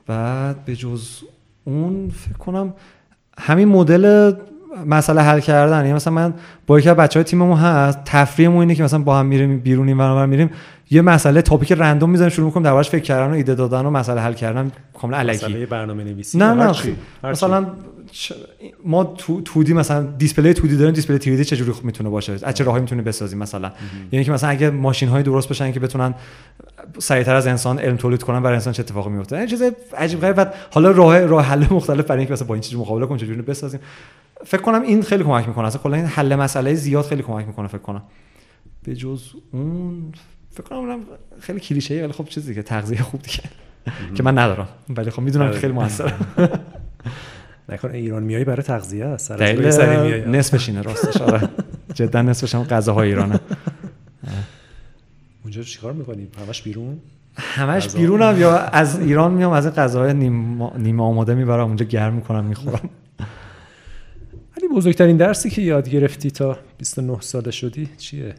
[0.07, 1.23] بعد به جز
[1.65, 2.75] اون فکر کنم
[3.39, 4.33] همین مدل
[4.87, 5.77] مسئله حل کردن.
[5.77, 6.35] یعنی مثلا من
[6.67, 10.25] با یکی از بچهای تیممون هست تفریحمون اینه که مثلا با هم میریم بیرون این
[10.25, 10.51] میریم
[10.91, 14.21] یه مسئله topic random می‌زنیم شروع می‌کنیم دربارش فکر کردن و ایده دادن و مسئله
[14.21, 16.73] حل کردن کاملا الکی مسئله برنامه نویسی نه نه
[17.25, 17.67] مثلا
[18.85, 22.65] ما تو 2D مثلا display 2D داریم display 3D چجوری خوب می‌تونه باشه؟ از چه
[22.65, 23.73] راهی می‌تونه بسازیم مثلا؟
[24.13, 26.15] یعنی که مثلا اگه ماشین های درست باشن که بتونن
[26.99, 29.63] سریعتر از انسان علم تولید کنن برای انسان چه اتفاقی میفته این چیز
[29.97, 30.37] عجیب غریب.
[30.37, 33.43] بعد حالا راه راه حل مختلف برای اینکه مثلا با این چیز مقابله کنیم چجوری
[33.43, 33.81] بسازیم؟
[34.45, 35.67] فکر کنم این خیلی کمک می‌کنه.
[35.67, 38.03] اصلا کلا این حل مسئله زیاد خیلی کمک می‌کنه فکر کنم.
[38.83, 39.23] به جز
[39.53, 40.13] اون
[40.51, 41.01] فکر کنم
[41.41, 43.43] خیلی کلیشه ولی خب چیزی که تغذیه خوب دیگه
[44.15, 44.69] که من ندارم.
[44.89, 46.15] ولی خب می‌دونم خیلی موثره.
[47.69, 49.33] نکنه ایران میای برای تغذیه است.
[49.33, 51.21] نصفش اینه راستش.
[51.21, 51.49] آره.
[51.95, 53.41] جدا نصفش هم غذاهای ایرانه.
[55.43, 57.01] اونجا چیکار می‌کنی؟ همش بیرون؟
[57.35, 62.45] همش بیرونم یا از ایران میام از این غذاهای نیم آماده می‌برم اونجا گرم می‌کنم
[62.45, 62.91] می‌خورم.
[64.57, 68.35] ولی بزرگترین درسی که یاد گرفتی تا 29 ساله شدی چیه؟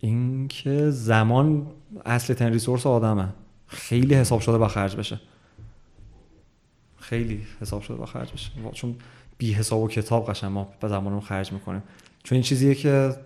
[0.00, 1.66] اینکه زمان
[2.06, 3.28] اصلی‌ترین resource آدمه.
[3.66, 5.20] خیلی حساب شده با خرج بشه.
[7.00, 8.50] خیلی حساب شده با خرج بشه.
[8.72, 8.96] چون
[9.38, 11.82] بی حساب و کتاب قشنگ ما به زمانمون خرج می‌کنیم.
[12.22, 13.16] چون این چیزیه که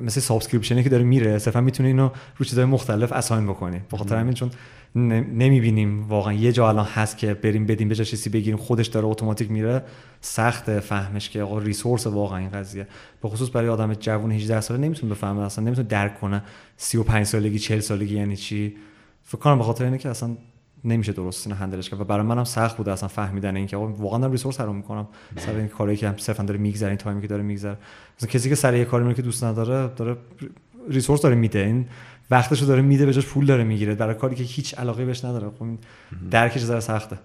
[0.00, 3.80] مثل subscription ی که داره میره صرفا می‌تونی اینو رو چیزهای مختلف assign بکنی.
[3.90, 4.50] به خاطر همین چون
[4.94, 9.50] نمی‌بینیم واقعا یه جا الان هست که بریم بدیم به چیزی بگیریم خودش داره اتوماتیک
[9.50, 9.82] میره.
[10.20, 12.86] سخت فهمش که آقا ریسورس واقعا این قضیه.
[13.22, 16.42] به خصوص برای آدم جوون 18 ساله نمی‌تونه بفهمه اصلا نمی‌تونه درک کنه.
[16.76, 18.76] 35 سالگی 40 سالگی یعنی چی؟
[19.28, 20.36] فکر کنم به خاطر اینه که اصلا
[20.84, 22.00] نمیشه درست اینو هندلش کرد.
[22.00, 25.08] و برای منم سخت بود اصلا فهمیدن اینکه آقا واقعا دارم ریسورس حرام می‌کنم.
[25.36, 27.76] سر این کاری که صرفا داره میگذره این تایمی که داره میگذره.
[28.18, 30.16] مثلا کسی که سر یه کاری که دوست نداره داره
[30.88, 31.58] ریسورس داره میده.
[31.58, 31.86] این
[32.30, 33.94] وقتشو داره میده به جاش پول داره می‌گیره.
[33.94, 35.50] برای کاری که هیچ علاقه بهش نداره.
[35.58, 35.66] خب
[36.30, 37.18] درکش ذره سخته.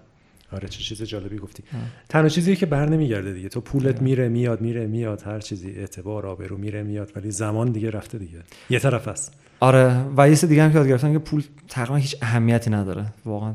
[0.52, 1.62] آره چه چیز جالبی گفتی.
[2.08, 3.48] تنها چیزی که بر نمیگرده دیگه.
[3.48, 7.90] تو پولت میره میاد میره میاد هر چیزی اعتبار آبرو میره میاد ولی زمان دیگه
[7.90, 8.38] رفته دیگه.
[8.70, 12.16] یه طرف هست آره و یه دیگه هم که یاد گرفتم که پول تقریبا هیچ
[12.22, 13.04] اهمیتی نداره.
[13.24, 13.54] واقعا.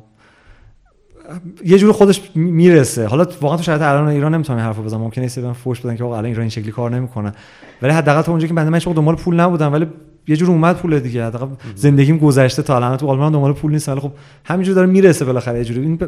[1.66, 3.06] یه جور خودش می‌رسه.
[3.06, 5.02] حالا واقعا تو شرایط الان ایران نمی‌تونم حرفو بزنم.
[5.02, 7.32] ممکنه یه سری فوش بدن که واقعا الان ایران این شکلی کار نمی‌کنه.
[7.82, 9.88] ولی حداقل تو اونجا که بنده من دنبال پول نبودم ولی
[10.28, 11.26] یه جور اومد پول دیگه.
[11.26, 12.98] حداقل زندگیم گذشته تا الان.
[12.98, 13.90] تو آلمان دنبال پول نیست.
[13.90, 14.12] ولی خب
[14.46, 15.82] همینجور داره می‌رسه بالاخره یه جوری.
[15.82, 16.00] این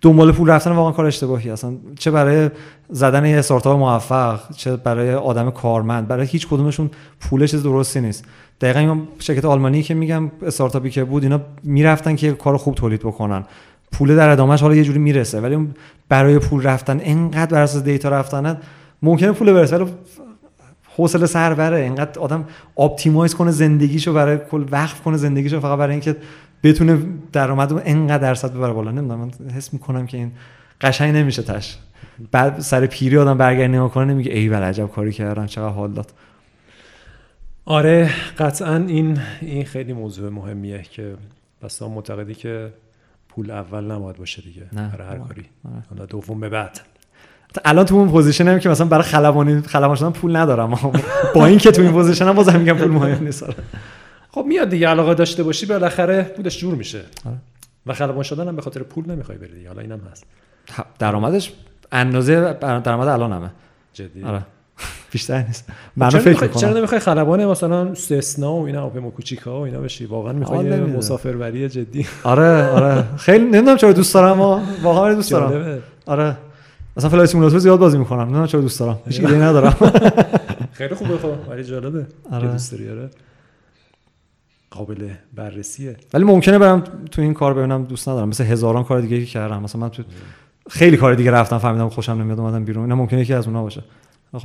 [0.00, 2.50] دنبال پول رفتن واقعا کار اشتباهی اصلا چه برای
[2.90, 6.90] زدن یه استارتاپ موفق چه برای آدم کارمند برای هیچ کدومشون
[7.20, 8.24] پول چیز درستی نیست.
[8.60, 13.00] دقیقا این شرکت آلمانی که میگم استارتاپی که بود اینا می‌رفتن که کار خوب تولید
[13.00, 13.44] بکنن.
[13.92, 15.40] پول در ادامهش حالا یه جوری می‌رسه.
[15.40, 15.68] ولی
[16.08, 18.58] برای پول رفتن اینقدر بر اساس دیتا رفتن
[19.02, 19.76] ممکنه پول برسه.
[19.76, 19.90] ولی
[20.98, 21.76] حوصله سر بره.
[21.76, 22.44] اینقدر آدم
[22.78, 26.16] optimize کنه زندگیشو برای کل وقف کنه زندگیشو فقط برای اینکه
[26.62, 26.98] بتونه
[27.32, 28.90] درآمد اینقدر درصد ببره بالا.
[28.90, 30.32] نمی‌دونم من حس می‌کنم که این
[30.80, 31.78] قشنگ نمیشه تهش
[32.32, 36.12] بعد سر پیری آدم برگرد نگاه کنه نمیگه ایول عجب کاری کردم چقدر حال داد.
[37.64, 41.14] آره قطعا این این خیلی موضوع مهمیه که
[41.62, 42.72] پس معتقدی که
[43.28, 44.62] پول اول نباید باشه دیگه.
[44.72, 45.44] برای هر کاری.
[45.64, 45.82] آره.
[45.90, 46.80] حالا دوم به بعد.
[47.64, 50.70] الان تو اون position م که مثلا برای خلبانی خلبان شدن پول ندارم.
[51.34, 53.44] با این که تو این position م باز میگم پول مهم نیست.
[54.30, 57.00] خب میاد دیگه علاقه داشته باشی بالاخره پولش جور میشه.
[57.26, 57.36] آره.
[57.86, 60.24] و خلبان شدن هم به خاطر پول نمی‌خوای بری حالا اینم هست.
[60.98, 61.52] درآمدش
[61.92, 63.50] اندازه درآمد الان همه
[63.92, 64.42] جدی؟ آره.
[65.12, 65.64] بیشتر نیست.
[65.96, 70.06] من فکر می‌کنم چرا نمی‌خوای خلبان مثلا سسنا و اینا و کوچیکا و اینا بشی؟
[70.06, 72.06] واقعا می‌خوای مسافربری جدی.
[72.24, 73.04] آره آره.
[73.16, 74.40] خیلی نمی‌دونم چرا دوست دارم
[74.82, 75.78] واقعا دوست دارم.
[76.06, 76.36] آره.
[76.98, 79.76] مثلا فلای سیمولاتور زیاد بازی می‌کنم نمی‌دونم چرا دوست دارم هیچ ایده ندارم
[80.72, 82.48] خیلی خوبه خب ولی جالبه آره.
[82.48, 83.10] دوست داری آره
[84.70, 89.20] قابل بررسیه ولی ممکنه برم تو این کار ببینم دوست ندارم مثل هزاران کار دیگه
[89.20, 90.02] که کردم مثلا من تو
[90.70, 93.82] خیلی کار دیگه رفتم فهمیدم خوشم نمیاد اومدم بیرون اینا ممکنه یکی از اونها باشه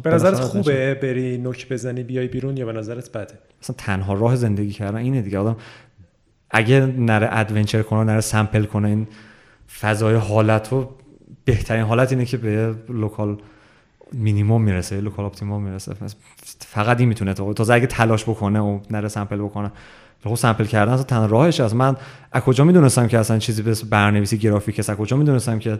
[0.04, 4.36] به نظرت خوبه بری نوک بزنی بیای بیرون یا به نظرت بده مثلا تنها راه
[4.36, 5.56] زندگی کردن اینه دیگه آدم
[6.52, 9.08] اگه نره adventure کنه نره sample کنه این
[9.80, 10.96] فضای حالت رو
[11.45, 13.38] بهترین حالت اینه که به local
[14.14, 15.94] minimum می‌رسه local optimum می‌رسه.
[16.60, 19.72] فقط این می‌تونه تو تازه اگه تلاش بکنه و نره sample بکنه.
[20.24, 21.95] خب sample کردن اصلا تنها راهش از من
[22.32, 25.80] از کجا می‌دونستم که اصلا چیزی به برنامه‌نویسی گرافیک از کجا می‌دونستم که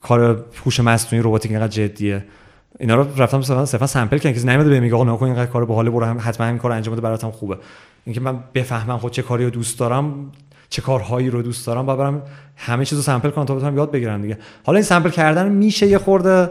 [0.00, 2.24] کار هوش مصنوعی رباتیک اینقدر جدیه؟
[2.80, 5.90] اینا رو رفتم صرفا سمپل کردم کسی نمیاد به میگه آقا نکن اینقدر کار باحال
[5.90, 7.58] برو هم حتما این کار انجام بده براتم خوبه.
[8.04, 10.32] اینکه من بفهمم خود چه کاری رو دوست دارم
[10.68, 12.22] چه کارهایی رو دوست دارم و برم
[12.56, 14.38] همه چیزو سمپل کنم تا بتونم یاد بگیرم دیگه.
[14.64, 16.50] حالا این سمپل کردن میشه یه خورده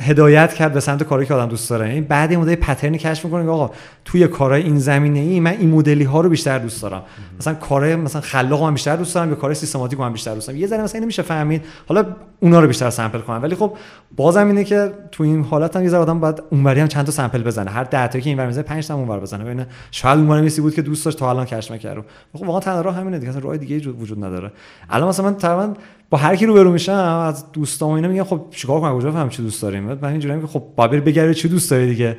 [0.00, 1.88] هدایت کرد به سمت کاری که آدم دوست داره.
[1.88, 3.70] این بعد این مدل پترنی کشف می‌کنه آقا
[4.04, 7.02] توی کارهای این زمینه ای من این مدلی ها رو بیشتر دوست دارم.
[7.38, 10.58] مثلا کار مثلا خلاق من بیشتر دوست دارم یا کار سیستماتیک من بیشتر دوست دارم.
[10.60, 11.64] یه ذره مثلا نمیشه فهمید.
[11.88, 12.06] حالا
[12.40, 13.72] اونا رو بیشتر سمپل کنم ولی خب
[14.16, 17.12] بازم اینه که تو این حالت هم یه ذره آدم باید اونوری هم چند تا
[17.12, 17.70] سمپل بزنه.
[17.70, 19.44] هر 10 تا که اینور می‌زنه 5 تا اونور بزنه.
[19.44, 22.80] ببینه شاید اون میسی بود که دوست داشت تا الان کشف نکردم خب واقعا تنها
[22.80, 23.30] راه همینه دیگه.
[23.30, 24.52] اصلا راه دیگه وجود نداره.
[24.90, 25.74] الان مثلا من تقریبا
[26.10, 29.42] با هر کی روبرو میشم از دوستام اینا میگن خب چیکار کنم؟ کجا فهم چی
[29.42, 32.16] دوست داریم؟ من اینجوری که خب با بری بگردی چی دوست داری دیگه.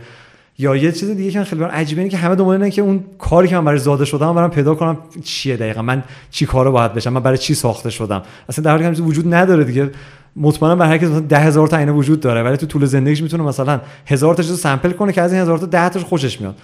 [0.57, 3.47] یا یه چیز دیگه که خیلی برام عجیبه اینه که همه دنبال که اون کاری
[3.47, 7.13] که من برای زاده شدم برام پیدا کنم چیه دقیقا؟ من چی کارو باید بشم؟
[7.13, 9.91] من برای چی ساخته شدم؟ اصلا در حالی که وجود نداره دیگه.
[10.35, 13.43] مطمئنا برای هر کس مثلا 10000 تا اینه وجود داره ولی تو طول زندگیش می‌تونه
[13.43, 16.55] مثلا هزار تا چیز سامپل کنه که از این هزار تا 10 تاش خوشش میاد.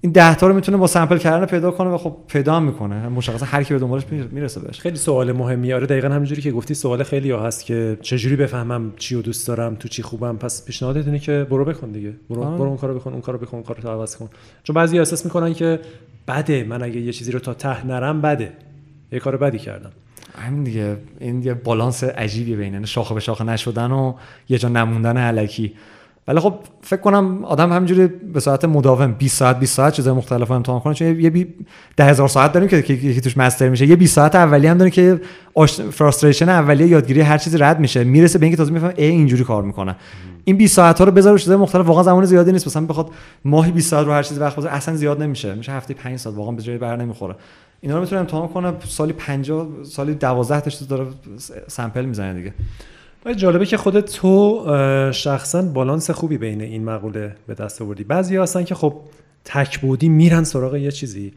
[0.00, 3.08] این 10 تا رو می‌تونه با سمپل کردن پیدا کنه و خب پیدا هم می‌کنه.
[3.08, 4.80] مشخصا هر کی به دنبالش می‌رسه بهش.
[4.80, 8.92] خیلی سوال مهمی آره دقیقا همینجوری که گفتی سوال خیلی ها هست که چجوری بفهمم
[8.96, 10.36] چی رو دوست دارم تو چی خوبم.
[10.36, 12.12] پس پیشنهادت اینه که برو بکن دیگه.
[12.30, 12.58] برو آه.
[12.58, 14.28] برو اون کارو بکن اون کارو بکن اون کارو تو عوض کن.
[14.62, 15.80] چون بعضی احساس می‌کنن که
[16.28, 18.52] بده من اگه یه چیزی رو تا ته نرم بده.
[19.12, 19.90] یه کار بدی کردم.
[20.38, 20.96] همین دیگه.
[21.20, 24.14] این یه بالانس عجیبی بین شاخه به شاخه نشدن و
[24.48, 25.72] یه جا نموندن علکی.
[26.28, 30.50] ولی خب فکر کنم آدم همینجوری به ساعت مداوم 20 ساعت 20 ساعت چیزای مختلف
[30.50, 31.54] امتحان کنه چون یه بی
[31.96, 33.86] 10000 ساعت داریم که یکی توش مستر میشه.
[33.86, 35.20] یه 20 ساعت اولیه هم داریم که
[35.90, 38.04] فراستریشن اولیه یادگیری هر چیزی رد میشه.
[38.04, 39.96] می‌رسه به اینکه تازه می‌فهمه ای اینجوری کار می‌کنه.
[40.44, 41.86] این 20 ساعت ها رو بذار چیزای مختلف.
[41.86, 42.66] واقعا زمان زیادی نیست.
[42.66, 43.10] مثلا بخواد
[43.44, 45.54] ماهی 20 ساعت رو هر چیزی وقت بذاره اصلا زیاد نمیشه.
[45.54, 46.36] میشه هفته 5 ساعت.
[46.36, 47.34] واقعا به جای بر نمی‌خوره.
[47.80, 51.06] اینا رو می‌تونه امتحان کنه سالی 50 سالی 12 تا چیز داره
[51.68, 52.54] سامپل می‌زنه دیگه.
[53.34, 54.64] جالبه که خودت تو
[55.12, 58.04] شخصا بالانس خوبی بین این مقوله به دست آوردی.
[58.04, 58.94] بعضی هستن که خب
[59.44, 61.32] تک بودی میرن سراغ یه چیزی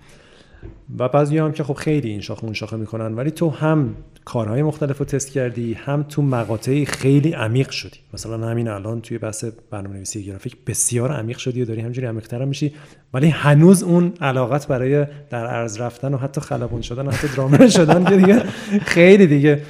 [0.99, 3.95] و بعضی هم که خب خیلی این شاخه اون شاخه می‌کنن ولی تو هم
[4.25, 7.99] کارهای مختلف رو تست کردی هم تو مقاطعی خیلی عمیق شدی.
[8.13, 12.45] مثلا همین الان توی بحث برنامه نویسی گرافیک بسیار عمیق شدی و داری همجوری عمیق‌تر
[12.45, 12.73] میشی
[13.13, 18.05] ولی هنوز اون علاقت برای در ارز رفتن و حتی خلبان شدن حتی درامر شدن
[18.05, 18.43] که دیگه
[18.81, 19.61] خیلی دیگه.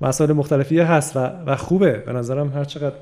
[0.00, 1.92] مسائل مختلفی هست و, و خوبه.
[1.92, 2.94] به نظرم هر چقدر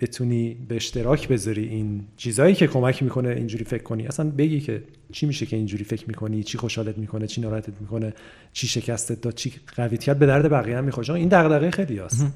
[0.00, 4.06] بتونی به اشتراک بذاری این چیزهایی که کمک می‌کنه اینجوری فکر کنی.
[4.06, 4.82] اصلا بگی که
[5.12, 8.14] چی میشه که اینجوری فکر می‌کنی چی خوشحالت می‌کنه چی ناراحتت می‌کنه
[8.52, 11.10] چی شکستت داد چی قویت کرد به درد بقیه هم می‌خوره.
[11.10, 12.26] این دغدغه خیلی هست.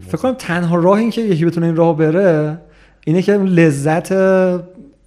[0.00, 2.58] فکر کنم تنها راه این که یکی بتونه این راه بره
[3.04, 4.12] اینه که لذت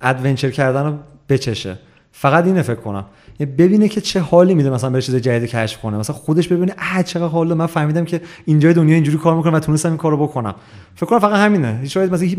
[0.02, 0.98] adventure کردن رو
[1.30, 1.78] بچشه.
[2.12, 3.06] فقط اینه فکر کنم.
[3.40, 5.98] ببینه که چه حالی میده مثلا یه چیز جدید کشف کنه.
[5.98, 9.60] مثلا خودش ببینه اه چقدر حال من فهمیدم که اینجای دنیا اینجوری کار می‌کنه و
[9.60, 10.56] تونستم این کارو بکنم.
[10.96, 11.86] فکر کنم فقط همینه.
[11.88, 12.30] شاید مثلا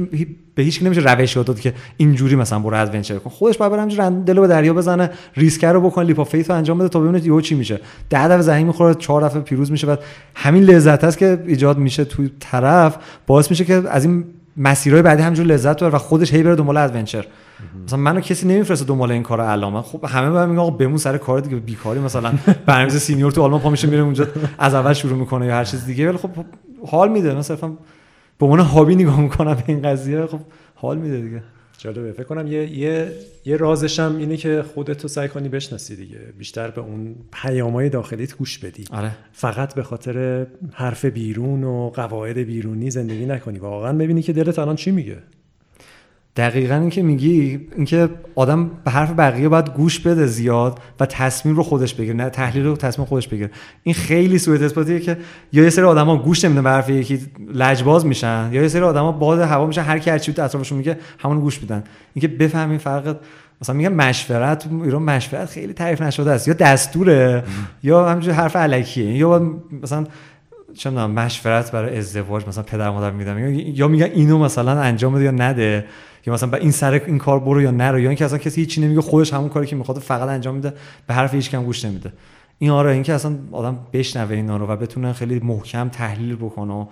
[0.55, 3.31] به هیچ نمیشه روش داد که اینجوری مثلا برو adventure کن.
[3.31, 6.79] خودش باید بره دلو به دریا بزنه ریسک رو بکنه leap of faith رو انجام
[6.79, 7.81] بده تا ببینه یهو چی میشه.
[8.11, 9.87] ده دفعه زمین می‌خوره چهار دفعه پیروز میشه.
[9.87, 9.99] بعد
[10.35, 12.97] همین لذت هست که ایجاد میشه تو طرف.
[13.27, 14.25] باعث میشه که از این
[14.57, 17.27] مسیرهای بعدی همینجور لذت ببره و خودش هی بره دنبال adventure
[17.85, 19.83] مثلا منو کسی نمیفرسته دنبال این کار الان.
[19.83, 22.33] خب همه بهم میگن آقا بمون سر کار دیگه بیکاری مثلا.
[22.67, 24.27] برنامه‌نویس senior تو آلمان پا میشه میره اونجا
[24.59, 26.09] از اول شروع می‌کنه یا هر چیز دیگه.
[26.09, 26.31] ولی خب
[26.87, 27.35] حال میده.
[27.35, 27.69] مثلا
[28.39, 30.27] به عنوان hobby نگاه می‌کنم به این قضیه.
[30.27, 30.41] خب
[30.75, 31.43] حال میده دیگه.
[31.79, 32.13] جالبه.
[32.13, 33.13] فکر کنم یه یه
[33.45, 36.19] یه رازش هم اینه که خودت رو سعی کنی بشناسی دیگه.
[36.39, 38.85] بیشتر به اون پیامای داخلیت گوش بدی.
[38.91, 39.11] آره.
[39.33, 43.59] فقط به خاطر حرف بیرون و قواعد بیرونی زندگی نکنی.
[43.59, 45.17] واقعا ببینی که دلت الان چی میگه.
[46.37, 51.57] دقیقا این که میگی اینکه آدم به حرف بقیه باید گوش بده زیاد و تصمیم
[51.57, 53.51] رو خودش بگیره نه تحلیل رو تصمیم خودش بگیره.
[53.83, 55.17] این خیلی سوء اثباتیه که
[55.53, 57.21] یا یه سری آدما گوش نمیدن به حرف یکی
[57.55, 60.99] لجباز میشن یا یه سری آدما باد هوا میشن هر کی هر چی اطرافشون میگه
[61.19, 61.85] همون گوش میدن.
[62.15, 63.17] اینکه بفهمین فرق
[63.63, 66.49] مثلا میگم مشورت ایران مشورت خیلی تعریف نشده است.
[66.49, 67.45] یا دستوره
[67.83, 70.07] یا همینجوری حرف الکیه یا مثلا
[70.75, 75.31] چه مشورت برای ازدواج مثلا پدر مادر میدم یا میگن اینو مثلا انجام بده یا
[75.31, 75.85] نده.
[76.27, 78.81] یا مثلا به این سر این کار برو یا نرو یا اینکه اصلا کسی هیچی
[78.81, 80.73] نمیگه خودش همون کاری که می‌خواد فقط انجام میده
[81.07, 82.13] به حرف هیچ کم گوش نمیده.
[82.59, 86.85] این آره اینکه اصلا آدم بشنوه اینا رو و بتونه خیلی محکم تحلیل بکنه و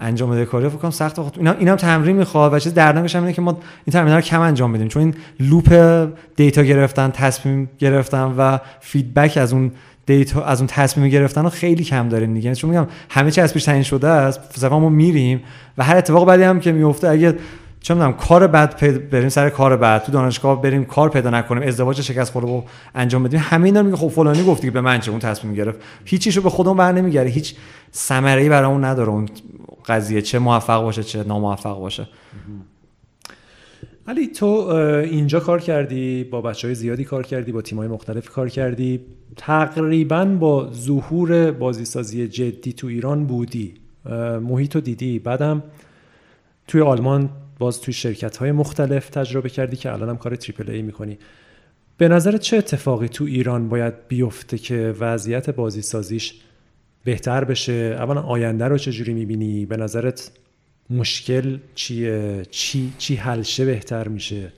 [0.00, 3.32] انجام بده کاری فکر کنم سخت خود اینا اینم تمرین می‌خواد و چیز دردناکش اینه
[3.32, 4.88] که ما این تمرین رو کم انجام بدیم.
[4.88, 9.70] چون این loop data گرفتن تصمیم گرفتن و feedback از اون
[10.06, 12.54] data از اون تصمیم گرفتن رو خیلی کم داریم دیگه.
[12.54, 15.40] چون میگم همه چی از پیش تعیین شده است ما میریم
[15.78, 17.34] و هر اتفاق بعدی هم که میفته اگه
[17.86, 22.00] چه می‌دونم کار بعد بریم سر کار بعد تو دانشگاه بریم کار پیدا نکنیم ازدواج
[22.00, 22.62] شکست خورده و
[22.94, 23.40] انجام بدیم.
[23.42, 25.80] همه اینا میگه خب فلانی گفتی به من چه اون تصمیم گرفت.
[26.04, 27.30] هیچیشو به خودمون بر نمیگره.
[27.30, 27.54] هیچ
[27.94, 29.08] ثمره ای برامون نداره.
[29.08, 29.28] اون
[29.86, 32.08] قضیه چه موفق باشه چه ناموفق باشه.
[34.06, 38.28] علی تو اینجا کار کردی با بچه های زیادی کار کردی با تیم های مختلف
[38.28, 39.00] کار کردی.
[39.36, 43.74] تقریبا با ظهور بازیسازی جدی تو ایران بودی.
[44.42, 45.18] محیط رو دیدی.
[45.18, 45.62] بعدم
[46.68, 50.82] توی آلمان باز توی شرکت های مختلف تجربه کردی که الان هم کار تریپل ای
[50.82, 51.18] می‌کنی.
[51.98, 56.40] به نظر چه اتفاقی تو ایران باید بیفته که وضعیت بازی سازیش
[57.04, 60.30] بهتر بشه؟ اولا آینده رو چجوری می‌بینی؟ به نظرت
[60.90, 64.52] مشکل چیه؟ چی چی حلشه بهتر میشه؟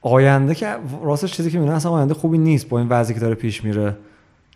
[0.00, 3.34] آینده که راستش چیزی که می‌بینم اصلا آینده خوبی نیست با این وضعی که داره
[3.34, 3.96] پیش میره.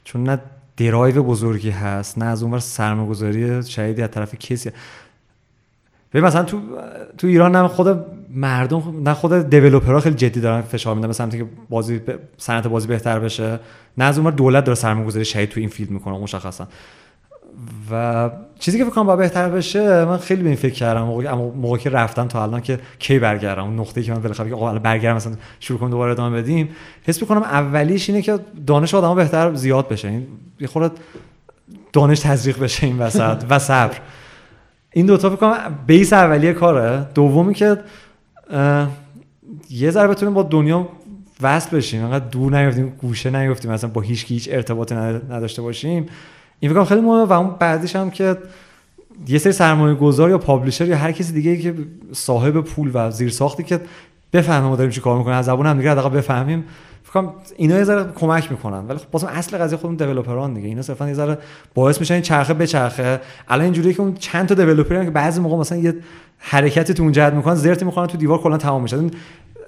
[0.04, 0.40] چون نه
[0.76, 4.70] درایو بزرگی هست نه از اونور سرمایه‌گذاری شدیدی از طرف کسی.
[6.12, 6.60] ببین مثلا تو
[7.18, 11.38] تو ایران نه خود مردم نه خود دیولپرها خیلی جدی دارن فشار میدن به سمتی
[11.38, 12.00] که بازی
[12.36, 13.60] صنعت بازی بهتر بشه.
[13.98, 16.68] نه از اونور دولت داره سرمایه‌گذاری شدید تو این فیلد می‌کنه مشخصا.
[17.90, 21.82] و چیزی که فکر کنم بهتر بشه من خیلی به این فکر کردم موقعی موقعی
[21.82, 25.16] که رفتم تا الان که کی برگردم اون نقطه‌ای که من بالاخره که آقا برگردم
[25.16, 26.68] مثلا شروع کنم دوباره ادامه بدیم
[27.02, 30.08] حس می‌کنم اولیش اینه که دانش آدم‌ها بهتر زیاد بشه.
[30.08, 30.26] این
[30.60, 30.94] یه خورده
[31.92, 33.96] دانش تزریق بشه این وسط و صبر.
[34.90, 37.06] این دو تا فکر کنم بیس اولیه کاره.
[37.14, 37.78] دومی که
[39.70, 40.88] یه ذره بتونیم با دنیا
[41.42, 42.04] وصل بشیم.
[42.04, 46.06] انقدر دور نیفتیم گوشه نیفتیم مثلا با هیچ هیچ ارتباطی نداشته باشیم.
[46.62, 48.36] این فکر خیلی مهمه و اون بعدش هم که
[49.28, 51.74] یه سری سرمایه گذار یا پابلیشر یا هر کسی دیگه که
[52.12, 53.80] صاحب پول و زیر ساختی که
[54.32, 56.64] بفهمه ما داریم چی کار می‌کنیم از زبون هم دیگه حداقل بفهمیم
[57.02, 58.86] فکر اینا یه ذره کمک می‌کنن.
[58.88, 60.68] ولی خب بازم اصل قضیه خودمون دیولپران دیگه.
[60.68, 61.38] اینا صرفا یه ذره
[61.74, 65.40] باعث میشن این چرخه به چرخه الان اینجوریه که اون چند تا دیولپر که بعضی
[65.40, 65.94] موقع مثلا یه
[66.38, 68.96] حرکتی تو اون جهت می‌کنن زرتی می‌خوان تو دیوار کلا تمام میشه.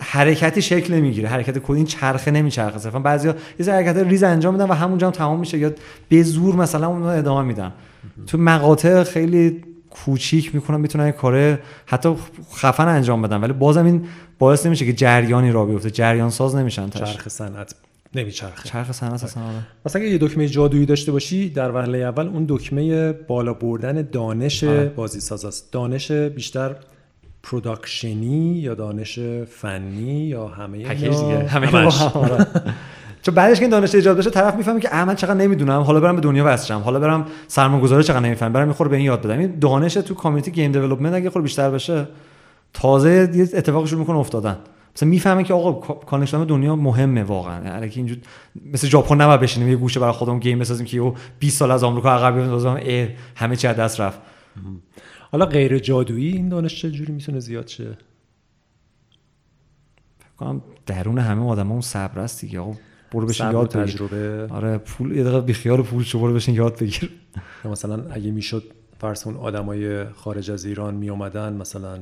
[0.00, 1.28] حرکتی شکل نمی‌گیره.
[1.28, 2.78] حرکت کد این چرخه نمیچرخه.
[2.78, 5.72] صرفا بعضیا یه حرکت ریز انجام میدن و همونجا هم تمام میشه یا
[6.08, 7.72] به زور مثلا اون ادامه میدن.
[8.26, 12.14] تو مقاطع خیلی کوچیک می‌کنن می‌تونن کار حتی
[12.54, 13.40] خفن انجام بدن.
[13.40, 14.06] ولی بازم این
[14.38, 15.90] باعث نمیشه که جریانی راه بیفته.
[15.90, 17.14] جریان ساز نمیشن تهش.
[17.14, 17.74] چرخ صنعت
[18.14, 18.68] نمیچرخه.
[18.68, 19.54] چرخ صنعت اصلا آره.
[19.86, 24.64] مثلا اگه یه دکمه جادویی داشته باشی در وهله اول اون دکمه بالا بردن دانش
[24.64, 24.84] آره.
[24.84, 25.72] بازی ساز است.
[25.72, 26.76] دانش بیشتر
[27.44, 29.18] production ی یا دانش
[29.48, 32.46] فنی یا همه دیگه همه آره.
[33.22, 36.14] چون بعدش که این دانش ایجاد بشه طرف می‌فهمه که من چقدر نمی‌دونم حالا برم
[36.16, 39.38] به دنیا وصل حالا برم سرمایه‌گذاری چقدر نمی‌فهمم برم می‌خوره به این یاد بدم.
[39.38, 42.08] این دانش تو community game development اگه خود بیشتر بشه
[42.72, 44.56] تازه یه اتفاقی شروع می‌کنه افتادن.
[44.96, 47.64] مثلا می‌فهمه که آقا connection دنیا مهمه واقعا.
[47.64, 48.18] یعنی اینجور
[48.72, 52.10] مثل ژاپن نباید بشینیم یه گوشه برای خودمون game بسازیم که 20 سال از آمریکا
[52.10, 54.18] عقب بیایم همه چی از دست رفت.
[55.34, 57.84] حالا غیر جادویی این دانش چجوری می‌تونه زیاد شه؟
[60.18, 62.60] فکر کنم درون همه آدم اون صبر است دیگه.
[62.60, 62.74] آقا
[63.12, 64.46] برو بشین یاد تجربه.
[64.50, 67.10] آره پول یه دقیقه بیخیال پول شو برو بشین یاد بگیر.
[67.64, 68.62] مثلا اگه می‌شد
[68.98, 71.98] فرض کن آدمای خارج از ایران می اومدن مثلا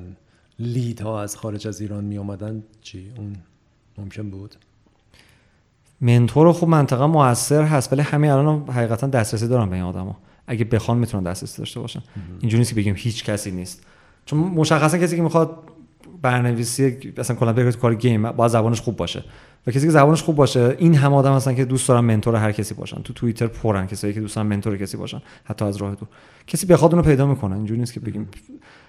[0.58, 3.36] لید ها از خارج از ایران می اومدن چی؟ اون
[3.98, 4.56] ممکن بود؟
[6.00, 10.16] منتور خوب منطقه موثر هست ولی همین الان حقیقتا دسترسی دارن به این آدما.
[10.48, 12.02] چه بخوان می‌تونن دسترسی داشته باشن.
[12.40, 13.86] اینجوری نیست که بگیم هیچ کسی نیست.
[14.26, 15.58] چون مشخصا کسی که می‌خواد
[16.22, 19.24] برنامه‌نویسی مثلا کلا بگه کار گیم با زبانش خوب باشه.
[19.66, 22.52] و کسی که زبانش خوب باشه این هم آدم هستن که دوست دارن منتور هر
[22.52, 23.02] کسی باشن.
[23.02, 26.08] تو توییتر پرن کسایی که دوست دارن منتور کسی باشن حتی از راه دور.
[26.46, 27.56] کسی بخواد اونو پیدا می‌کنه.
[27.56, 28.28] اینجوری نیست که بگیم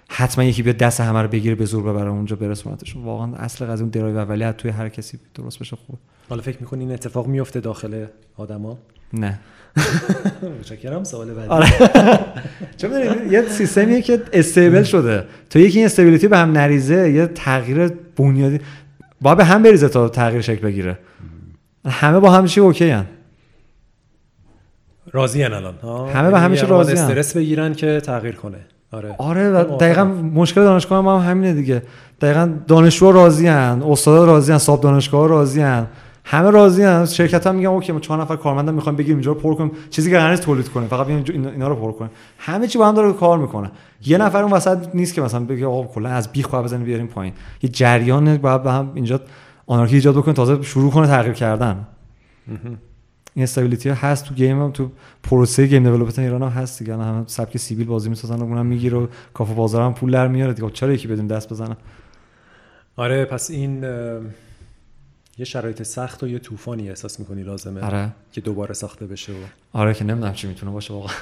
[0.08, 3.82] حتما یکی بیاد دست همه رو بگیره به زور ببره اونجا برسونتشون واقعا اصل قضیه
[3.82, 5.98] اون درایو اولیه توی هر کسی درست بشه خوب
[6.28, 8.06] حالا فکر می‌کنی این اتفاق میفته داخل
[8.36, 8.78] آدما؟
[9.12, 9.40] نه.
[10.58, 11.48] متشکرم سوال بعدی.
[11.48, 11.68] آره.
[12.80, 12.90] چون
[13.30, 15.24] یه سیستمیه که stable شده.
[15.50, 18.60] تو یکی این stability به هم نریزه یه تغییر بنیادی
[19.20, 20.98] با به هم بریزه تا تغییر شکل بگیره.
[21.88, 23.04] همه با هم چی okay هن.
[25.12, 25.74] راضی الان.
[26.14, 28.58] همه با همیشه راضی استرس بگیرن که تغییر کنه.
[28.92, 29.14] آره.
[29.18, 31.82] آره و دقیقا مشکل دانشگاه هم, هم همینه دیگه.
[32.20, 35.86] دقیقا دانشجو راضی هن استادا راضی هن صاحب دانشگاه راضی هن.
[36.26, 39.38] همه راضی ان شرکت ها میگن اوکی ما چهار نفر کارمندم می‌خوایم بگیریم اینجا رو
[39.38, 39.70] پر کنیم.
[39.90, 42.94] چیزی که قرار تولید کنیم فقط بیان اینا رو پر کنیم همه چی با هم
[42.94, 43.70] داره کار می‌کنه.
[44.06, 47.06] یه نفر اون وسط نیست که مثلا بگه آقا کلا از بیخ خواهد بزنیم بیاریم
[47.06, 47.32] پایین.
[47.62, 49.20] یه جریان باید به هم اینجا
[49.66, 51.86] آنارکی ایجاد بکنه تازه شروع کنه تغییر کردن.
[53.34, 54.90] این stability هست تو game هم تو
[55.22, 56.94] پروسه game development ایران هم هست دیگه.
[56.96, 60.52] هم سبک سیبیل بازی می‌سازن و اونم می‌گیره و کافه بازار هم پول در میاره
[60.52, 60.70] دیگه.
[60.70, 61.76] چرا یکی بدون دست بزنه؟
[62.96, 63.84] آره پس این
[65.38, 68.12] یه شرایط سخت و یه طوفانی احساس می‌کنی لازمه آره.
[68.32, 69.36] که دوباره ساخته بشه و
[69.72, 71.14] آره که نمی‌دونم چی می‌تونه باشه واقعا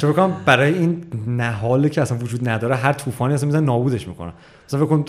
[0.00, 4.32] چون بکنم برای این نهاله که اصلا وجود نداره هر طوفانی اصلا میزن نابودش می‌کنه
[4.68, 5.04] مثلا فکر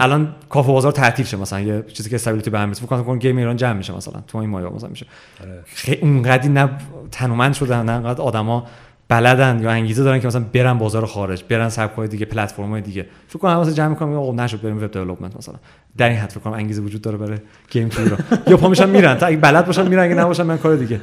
[0.00, 3.18] الان کافه بازار تعطیل شه مثلا یه چیزی که stability به هم می‌رسه فکر کنم
[3.18, 5.06] game ایران جمع میشه مثلا تو این مایا مثلا میشه
[5.40, 5.62] آره.
[5.66, 6.70] خیلی اونقدی نه
[7.10, 8.66] تنومند شدن نه انقدر آدما
[9.14, 13.06] بلدن یا انگیزه دارن که مثلا برن بازار خارج برن سبک‌های دیگه پلتفرم‌های دیگه.
[13.28, 15.54] فکر کنم مثلا جمع می‌کنم آقا نشد بریم وب دیولپمنت مثلا.
[15.96, 17.38] در این حد فکر کنم انگیزه وجود داره برای
[17.70, 19.14] گیم تو ایران یا پا میشن میرن.
[19.14, 21.00] تا اگه بلد باشن میرن اگه نباشن من کار دیگه.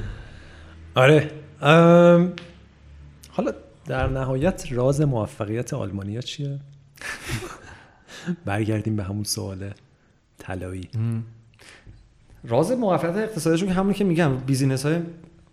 [0.96, 1.32] آره.
[3.30, 3.52] حالا
[3.86, 6.60] در نهایت راز موفقیت آلمانیا چیه؟
[8.46, 9.70] برگردیم به همون سوال
[10.38, 10.90] طلایی.
[12.48, 15.00] راز موفقیت اقتصادیشون که همونی که میگم بیزینس های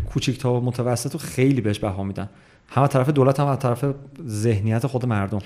[0.08, 2.28] کوچیک تا متوسط رو خیلی بهش بها میدن.
[2.68, 3.84] هم طرف دولت هم از طرف
[4.26, 5.38] ذهنیت خود مردم.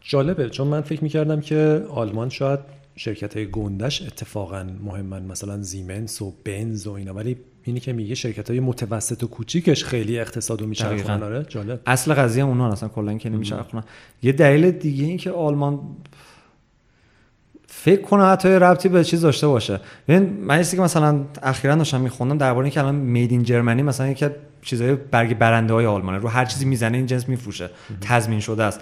[0.00, 0.50] جالبه.
[0.50, 2.60] چون من فکر می‌کردم که آلمان شاید
[2.96, 7.14] شرکت های گندش اتفاقا مهمن مثلا زیمنس و بنز و اینا.
[7.14, 11.80] ولی اینی که میگه شرکت های متوسط و کوچیکش خیلی اقتصاد و میچرخونن آره جالب.
[11.86, 13.84] اصل قضیه اونا اصلا کلا که نمیچرخونن.
[14.22, 15.80] یه دلیل دیگه این که آلمان
[17.86, 19.80] فکر کنم حتی ربطی به چیز داشته باشه.
[20.08, 24.26] ببین من که مثلا اخیرا داشتم میخوندم درباره اینکه الان میدین جرمنی مثلا یکی
[24.62, 27.70] چیزای برگ برنده های آلمانه رو هر چیزی می‌زنه این جنس میفروشه.
[28.00, 28.80] تضمین شده است.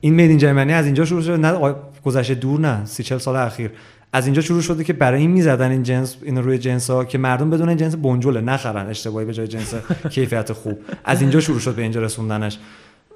[0.00, 3.70] این میدین جرمنی از اینجا شروع شده نه گذشته دور نه سی چل سال اخیر.
[4.12, 7.18] از اینجا شروع شده که برای این می‌زدن این جنس این روی جنس ها که
[7.18, 9.74] مردم بدون این جنس بنجله نخرن اشتباهی به جای جنس
[10.14, 10.78] کیفیت خوب.
[11.04, 12.58] از اینجا شروع شد به اینجا رسوندنش.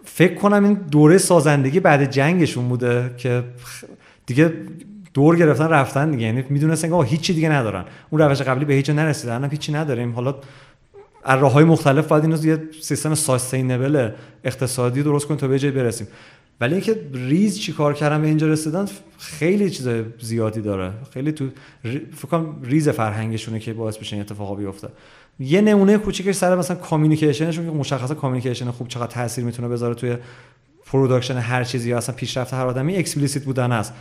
[0.05, 3.45] فکر کنم این دوره سازندگی بعد جنگشون بوده که
[4.27, 4.53] دیگه
[5.15, 6.27] دور گرفتن رفتن دیگه.
[6.27, 7.85] یعنی می‌دونستن که هیچی دیگه ندارن.
[8.11, 9.45] اون روش قبلی به هیچ نرسیدن.
[9.45, 10.13] هم هیچی نداریم.
[10.13, 10.35] حالا
[11.25, 14.11] از راه های مختلف باید اینو یه سیستم ساستینبل
[14.45, 16.07] اقتصادی درست کنیم تا به جای برسیم.
[16.61, 18.87] ولی اینکه ریز چی کار کردن به اینجا رسیدن
[19.19, 19.89] خیلی چیز
[20.21, 20.93] زیادی داره.
[21.15, 21.49] خیلی تو
[22.17, 24.89] فکر ریز فرهنگشونه که باعث بشه این اتفاقا بیفته.
[25.39, 29.95] یه نمونه کوچیکش سر مثلا communication شون که مشخصا communication خوب چقدر تاثیر می‌تونه بذاره
[29.95, 30.17] توی
[30.87, 33.93] production هر چیزی یا اصلا پیشرفت هر آدمی explicit بودن است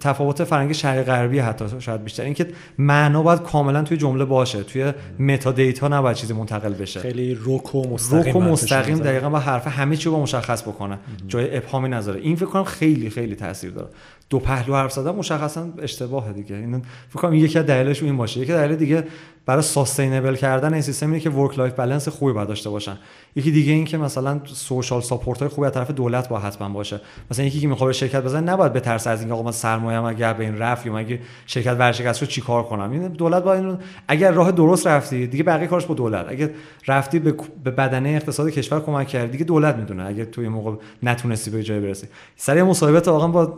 [0.00, 2.22] تفاوت فرنگ شرق غربی حتی شاید بیشتر.
[2.22, 2.46] اینکه
[2.78, 7.00] معنا باید کاملا توی جمله باشه توی metadata نباید چیزی منتقل بشه.
[7.00, 10.98] خیلی رک و مستقیم رک و مستقیم دقیقا با حرف همه چی رو مشخص بکنه.
[11.28, 13.88] جای ابهامی نذاره این فکر کنم خیلی خیلی تاثیر داره.
[14.30, 16.56] دو پهلو حرف زدن مشخصا اشتباهه دیگه.
[16.56, 18.40] این فکر کنم یکی از دلایلش این باشه.
[18.40, 19.04] یکی دلیل دیگه
[19.46, 22.98] برای sustainable کردن این سیستم اینه که work life balance خوبی باید داشته باشن.
[23.36, 27.00] یکی دیگه این که مثلا social support های خوبی از طرف دولت با حتما باشه.
[27.30, 30.32] مثلا یکی که می‌خواد شرکت بزنه نباید به ترس از اینکه آقا من سرمایه‌ام اگر
[30.32, 33.78] به این رفت یا مگه شرکت ورشکست رو چیکار کنم؟ این دولت با این
[34.08, 36.26] اگر راه درست رفتی دیگه بقیه کارش با دولت.
[36.28, 36.50] اگر
[36.88, 37.32] رفتی به,
[37.70, 42.06] بدنه اقتصاد کشور کمک کردی دیگه دولت می‌دونه اگر توی موقع نتونستی به جای برسی.
[42.36, 43.56] سر مصاحبه واقعا با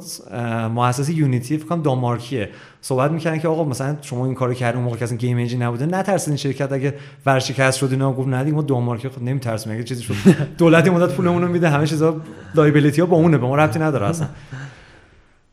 [0.68, 2.50] مؤسس Unity فکر کنم دانمارکیه.
[2.80, 6.36] صحبت می‌کردن که آقا مثلا شما این کارو کردین موقع که game engine نبوده نترسین
[6.36, 6.94] شرکت اگه
[7.26, 10.14] ورشکست شد اینا گفت نه دیگه ما دانمارک خود نمیترسیم اگه چیزی شد.
[10.58, 12.20] دولت مدت پولمون رو میده همه چیزا
[12.54, 14.28] liability ها با اونه به ما ربطی نداره اصلا.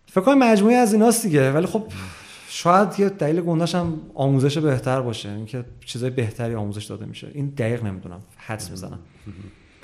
[0.05, 1.83] فکر کنم مجموعه از ایناست دیگه ولی خب
[2.49, 7.27] شاید یه دلیل گنده‌اش هم آموزش بهتر باشه اینکه چیزای بهتری آموزش داده میشه.
[7.33, 8.99] این دقیق نمی‌دونم حدس می‌زنم.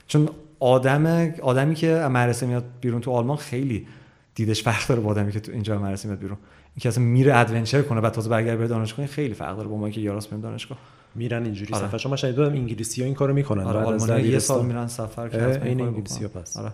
[0.08, 3.88] چون آدم آدمی که مدرسه میاد بیرون تو آلمان خیلی
[4.36, 6.38] دیدش فرق داره با آدمی که تو اینجا مدرسه میاد بیرون.
[6.76, 9.90] اینکه اصلا میره adventure کنه بعد تازه برگرده به دانشگاه خیلی فرق داره با ما
[9.90, 10.78] که یه‌راست میریم دانشگاه
[11.16, 11.88] میرن اینجوری آره.
[11.88, 15.66] سفر من شنیدم انگلیسی ها این کارو می‌کنن آره بعد یه سال میرن سفر که
[15.66, 16.72] این انگلیسی ها پس آره.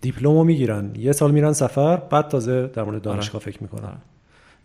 [0.00, 3.52] دیپلمو می‌گیرن یه سال میرن سفر بعد تازه در مورد دانشگاه آره.
[3.52, 3.96] فکر می‌کنن آره.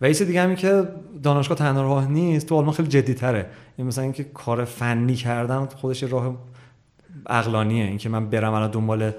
[0.01, 0.83] و یه دیگه همین که
[1.23, 3.45] دانشگاه تنها راه نیست تو آلمان خیلی جدی تره
[3.77, 6.37] این مثلا اینکه کار فنی کردن خودش راه
[7.27, 9.11] عقلانیه اینکه من برم الان دنبال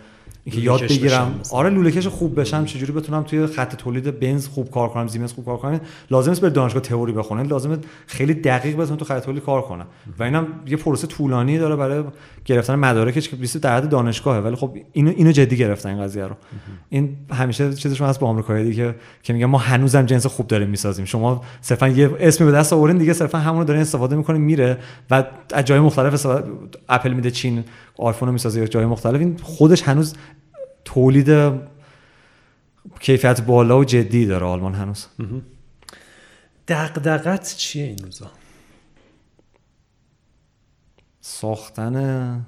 [0.47, 1.41] اینکه یاد بگیرم.
[1.53, 5.45] آره لوله‌کش خوب بشم چجوری بتونم توی خط تولید بنز خوب کار کنم زیمنس خوب
[5.45, 9.43] کار کنم؟ لازم است به دانشگاه تئوری بخونه لازم خیلی دقیق بتونم تو خط تولید
[9.43, 9.87] کار کنم.
[10.19, 12.05] و اینم یه پروسه طولانی داره برای
[12.45, 14.41] گرفتن مدارکش که 20 در دانشگاهه.
[14.41, 16.35] ولی خب اینو اینو جدی گرفتن این قضیه رو.
[16.89, 21.05] این همیشه چیزشون هست با آمریکایی دیگه که میگن ما هنوزم جنس خوب داریم می‌سازیم.
[21.05, 24.79] شما صرفا یه اسمی به دست آورین دیگه صرفا همون رو دارین استفاده می‌کنین میره
[25.11, 25.25] و
[25.55, 26.27] از جای مختلف
[26.89, 27.65] اپل میده چین
[27.99, 29.21] آیفون رو می‌سازه جای مختلف.
[29.21, 30.15] این خودش هنوز
[30.87, 31.29] تولید
[33.01, 35.07] کیفیت بالا و جدی داره آلمان هنوز.
[36.69, 38.31] دقدقت چیه این روزا؟
[41.21, 42.47] ساختن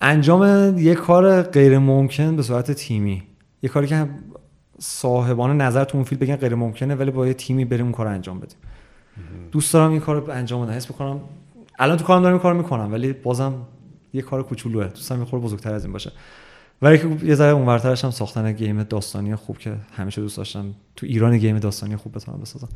[0.00, 3.22] انجام یک کار غیر ممکن به صورت تیمی.
[3.62, 4.08] یه کاری که
[4.78, 8.06] صاحبان نظر تو اون فیلم بگن غیر ممکنه ولی با یه تیمی بریم اون کار
[8.06, 8.58] انجام بدیم.
[9.52, 10.72] دوست دارم این کار انجام بدم.
[10.72, 11.20] حس می‌کنم
[11.78, 13.54] الان تو کارم دارم این کار می‌کنم ولی بازم
[14.12, 14.88] یه کار کوچولوه.
[15.08, 16.12] دارم یه خورده بزرگتر از این باشه.
[16.82, 20.74] ولی که یه ذره اونورترش هم ساختن گیم داستانی خوب که همیشه دوست داشتم.
[20.96, 22.68] تو ایران گیم داستانی خوب بتونم بسازم.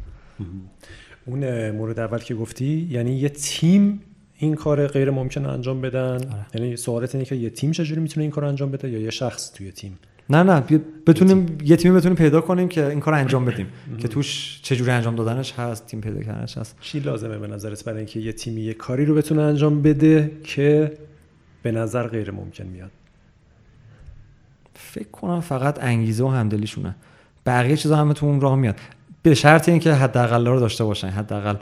[1.26, 4.00] اون مورد اول که گفتی یعنی یه تیم
[4.38, 6.46] این کار غیر ممکن انجام بدن آره.
[6.54, 9.52] یعنی سوالت اینه که یه تیم چجوری می‌تونه این کار انجام بده یا یه شخص
[9.52, 9.98] توی تیم؟
[10.30, 10.60] نه نه.
[11.06, 13.66] بتونیم یه تیمی بتونیم پیدا کنیم که این کار انجام بدیم.
[13.98, 16.76] که توش چجوری انجام دادنش هست تیم پیدا کردنش هست.
[16.80, 20.92] چی لازمه به نظرت برای اینکه یه تیمی یه کاری رو بتونه انجام بده که
[21.62, 22.90] به نظر غیر ممکن میاد.
[24.74, 26.94] فکر کنم فقط انگیزه و همدلیشونه.
[27.47, 28.76] بقیه چیزا همه تو اون راه میاد.
[29.22, 31.56] به شرط اینکه حداقل رو داشته باشن حداقل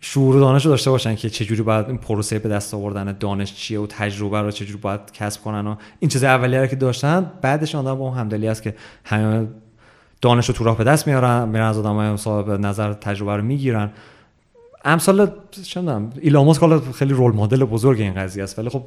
[0.00, 3.54] شعور و دانش رو داشته باشن که چجوری باید این پروسه به دست آوردن دانش
[3.54, 7.74] چیه و تجربه رو چجوری باید کسب کنن و این چیز اولیه که داشتن بعدش
[7.74, 8.74] آدم با اون همدلی است که
[9.04, 9.46] همه
[10.20, 13.90] دانش رو تو راه به دست میارن میرن از آدمای صاحب نظر تجربه رو می‌گیرن.
[14.84, 15.32] امثال
[15.76, 18.58] می‌دونم ایلان خیلی رول مدل بزرگ این قضیه است.
[18.58, 18.82] ولی خب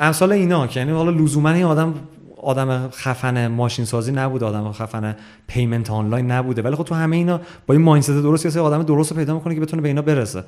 [0.00, 1.94] امثال اینا که یعنی حالا لزوما این آدم
[2.36, 5.16] آدم خفن ماشین سازی نبوده آدم خفن
[5.46, 6.62] پیمنت آنلاین نبوده.
[6.62, 9.54] ولی خب تو همه اینا با این مایندست درست یه آدم درست رو پیدا می‌کنه
[9.54, 10.44] که بتونه به اینا برسه.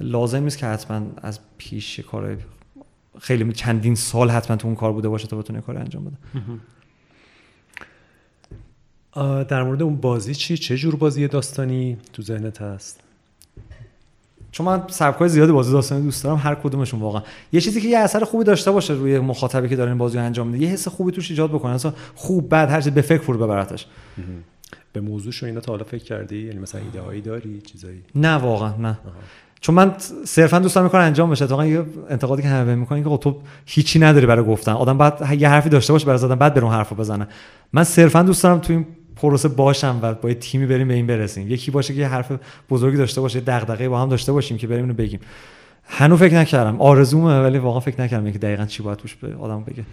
[0.00, 2.38] لازم نیست که حتما از پیش کار
[3.20, 6.16] خیلی چندین سال حتما تو اون کار بوده باشه تا بتونه کار انجام بده.
[9.44, 13.00] در مورد اون بازی چی؟ چه جور بازی داستانی تو ذهنت هست؟
[14.56, 17.22] چون من سبکای زیادی بازی داستانی دوست دارم هر کدومشون واقعا.
[17.52, 20.46] یه چیزی که یه اثر خوبی داشته باشه روی مخاطبی که داره این بازی انجام
[20.48, 21.72] میده یه حس خوبی توش ایجاد بکنه.
[21.72, 23.86] اصلا خوب بعد هر چیز به فکر فرو ببرتش.
[24.92, 28.72] به موضوعش اینا تا حالا فکر کردی؟ یعنی مثلا ایده هایی داری؟ چیزایی؟ نه واقعا
[28.76, 28.98] نه.
[29.60, 31.44] چون من صرفا دوست دارم کار انجام بشه.
[31.44, 34.72] واقعا یه انتقادی که همه می‌کنن که خب تو هیچی نداری برای گفتن.
[34.72, 37.28] آدم بعد یه حرفی داشته باشه برای زدن بعد برون حرفو بزنه.
[37.72, 41.06] من صرفا دوست دارم تو این پروسه باشم و با یه تیمی بریم به این
[41.06, 41.50] برسیم.
[41.50, 42.32] یکی باشه که یه حرف
[42.70, 45.20] بزرگی داشته باشه دغدغه با هم داشته باشیم که بریم اینو بگیم.
[45.84, 46.80] هنوز فکر نکردم.
[46.80, 49.84] آرزومه ولی واقعا فکر نکردم که دقیقا چی باید توش به آدم بگه.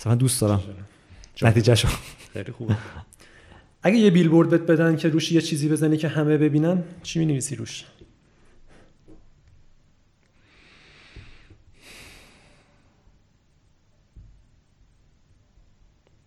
[0.00, 0.62] مثلا دوست دارم.
[1.42, 1.88] نتیجه شو.
[2.32, 2.76] خیلی خوبه.
[3.82, 7.56] اگه یه بیلبورد بهت بدن که روش یه چیزی بزنی که همه ببینن چی می‌نویسی
[7.56, 7.84] روش؟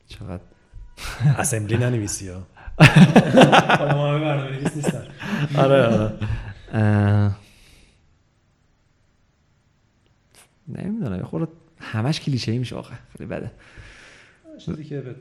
[0.07, 0.54] چقدر؟
[1.37, 2.41] اسمبلی ننویسی ها.
[5.63, 6.11] آره آره.
[10.67, 11.47] نمی‌دونم خورد
[11.79, 13.51] همش کلیشه ای میشه آخه خیلی بده.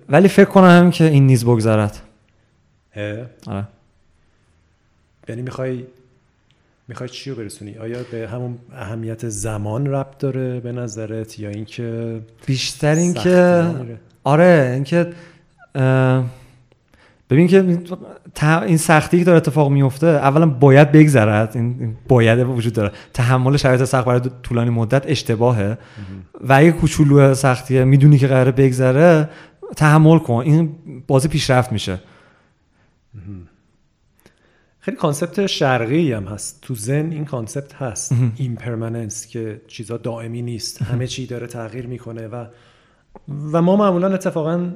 [0.08, 2.00] ولی فکر کنم که این نیز بگذرد.
[3.46, 3.64] آره.
[5.28, 5.84] یعنی می‌خوای
[6.88, 12.20] می‌خوای چی رو برسونی؟ آیا به همون اهمیت زمان ربط داره به نظرت یا اینکه
[12.46, 13.66] بیشتر اینکه
[14.24, 15.12] آره اینکه
[17.30, 17.78] ببین که
[18.42, 21.56] این سختی که داره اتفاق میفته اولا باید بگذرد.
[21.56, 22.92] این باید وجود داره.
[23.14, 25.78] تحمل شرایط سخت برای طولانی مدت اشتباهه.
[26.40, 29.28] و اگه کوچولو سختیه می‌دونی که قراره بگذره
[29.76, 30.42] تحمل کن.
[30.46, 30.74] این
[31.06, 31.98] بازی پیشرفت میشه.
[34.80, 36.58] خیلی concept شرقی هم هست.
[36.62, 38.14] تو ذن این concept هست.
[38.36, 40.82] impermanence که چیزا دائمی نیست.
[40.82, 42.44] همه چی داره تغییر می‌کنه و
[43.52, 44.70] و ما معمولا اتفاقا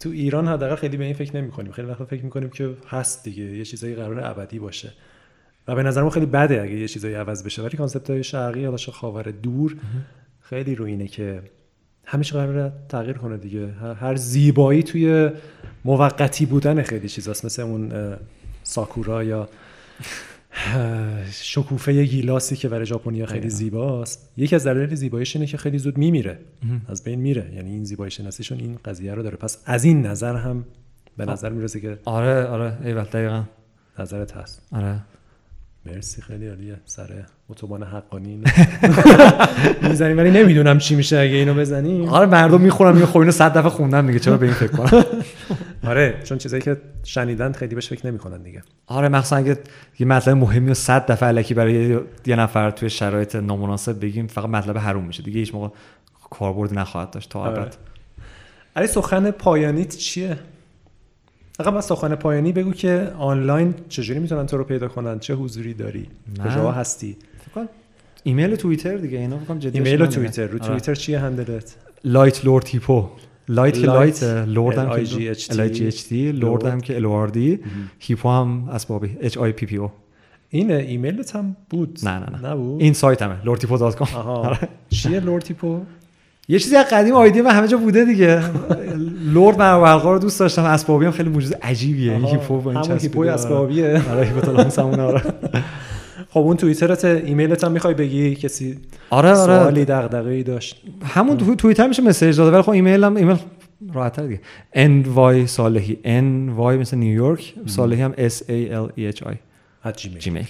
[0.00, 3.24] تو ایران حداقل خیلی به این فکر نمی کنیم خیلی وقتا فکر می‌کنیم که هست
[3.24, 4.92] دیگه یه چیزایی قرار ابدی باشه.
[5.68, 7.62] و به نظر ما خیلی بده اگه یه چیزایی عوض بشه.
[7.62, 9.76] ولی کانسپت های شرقی یا خاور دور
[10.40, 11.42] خیلی رو اینه که
[12.04, 13.68] همیشه قرار تغییر کنه دیگه.
[14.00, 15.30] هر زیبایی توی
[15.84, 17.44] موقتی بودن خیلی چیزاست.
[17.44, 18.16] مثل اون
[18.62, 19.48] ساکورا یا
[21.32, 24.32] شکوفه گیلاسی که برای ژاپنیا خیلی زیباست.
[24.36, 26.38] یکی از دلایل زیباییش اینه که خیلی زود میمیره.
[26.88, 27.52] از بین میره.
[27.54, 29.36] یعنی این زیبایی شناسیشون این قضیه رو داره.
[29.36, 30.64] پس از این نظر هم
[31.16, 32.72] به نظر می‌رسه که آره آره.
[32.84, 33.42] ایول دقیقا.
[33.98, 34.62] نظرت هست.
[34.72, 34.96] آره.
[35.86, 36.76] مرسی خیلی عالیه.
[36.84, 38.36] سر اتوبان حقانی
[39.88, 40.16] می‌زنیم.
[40.18, 41.18] ولی نمی‌دونم چی میشه.
[41.18, 42.08] اگه اینو بزنیم.
[42.08, 44.18] آره مردم می‌خورن میگه خب اینو 100 دفعه خوندن دیگه.
[44.18, 45.04] چرا به این فکر کنم؟
[45.84, 48.62] آره چون چیزایی که شنیدن خیلی بهش فکر نمی‌کنن دیگه.
[48.86, 49.58] آره مخصوصا اگه
[49.98, 54.48] یه مطلب مهمی رو 100 دفعه الکی برای یه نفر توی شرایط نامناسب بگیم فقط
[54.48, 55.22] مطلب حروم میشه.
[55.22, 55.68] دیگه هیچ موقع
[56.30, 57.76] کاربرد نخواهد داشت تا ابد.
[58.76, 58.86] آره.
[58.86, 60.38] سخن پایانیت چیه؟
[61.56, 65.74] فقط با سخن پایانی بگو که آنلاین چجوری می‌تونن تو رو پیدا کنن؟ چه حضوری
[65.74, 66.08] داری؟
[66.44, 67.16] کجا هستی؟
[68.22, 70.46] ایمیل و توییتر دیگه اینا فکر جدی ایمیل و توییتر.
[70.46, 73.08] رو توییتر چیه handle ت؟ Light Lord Hippo.
[73.48, 77.58] Light که Light Lord هم که L G H T Lord هم که D
[77.98, 79.90] Hippo هم اسب آبی H I P P O
[80.52, 81.98] این ایمیلت هم بود.
[82.02, 82.48] نه نه نه.
[82.48, 82.82] نبود.
[82.82, 84.56] این سایت همه lordhippo.com آها.
[84.90, 85.80] چیه LordHippo
[86.48, 88.42] یه چیزی از قدیم ID من همه جا بوده دیگه.
[89.32, 90.64] لرد مرورقا رو دوست داشتم.
[90.64, 92.12] اسب آبی هم خیلی موجود عجیبیه.
[92.12, 93.02] این Hippo با این همون چسبیده.
[93.02, 95.22] Hippo ی اسب آبیه آره هیپوتالاموس همون آره.
[96.30, 98.78] خب اون توییترت ایمیلت هم می‌خوای بگی؟ کسی
[99.10, 99.58] آره آره.
[99.58, 100.82] سوالی دغدغه‌ای داشت.
[101.02, 103.36] همون تو توییتر میشه message داده ولی خب ایمیل هم ایمیل
[103.92, 104.40] راحت دیگه.
[104.72, 105.98] N Y صالحی.
[106.04, 109.34] N Y مثل نیویورک صالحی هم S A L E H I
[109.84, 110.18] at gmail.
[110.18, 110.46] Gmail.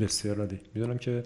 [0.00, 0.60] بسیار عالی.
[0.74, 1.22] می‌دونم که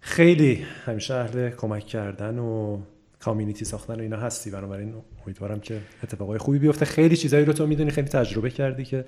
[0.00, 2.78] خیلی همیشه اهل کمک کردن و
[3.20, 4.50] community ساختن و اینا هستی.
[4.50, 4.94] بنابراین
[5.26, 6.84] امیدوارم که اتفاقای خوبی بیفته.
[6.84, 9.04] خیلی چیزایی رو تو می‌دونی خیلی تجربه کردی که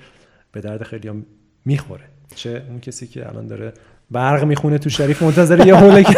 [0.53, 1.27] به درد خیلی هم
[1.65, 2.05] می‌خوره.
[2.35, 3.73] چه اون کسی که الان داره
[4.11, 6.17] برق می‌خونه تو شریف منتظر یه حوله که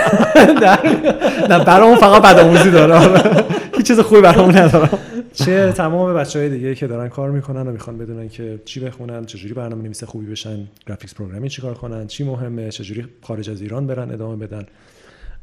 [1.51, 3.23] نه برامون فقط بدآموزی داره.
[3.77, 4.89] هیچ چیز خوبی برامون نداره
[5.33, 9.25] چه تمام بچه های دیگه که دارن کار می‌کنن و می‌خوان بدونن که چی بخونن
[9.25, 13.87] چجوری برنامه نویس خوبی بشن graphics programming چیکار کنن چی مهمه چجوری خارج از ایران
[13.87, 14.67] برن ادامه بدن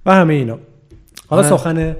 [0.05, 0.59] و همه اینا
[1.27, 1.57] حالا آره.
[1.57, 1.95] سخن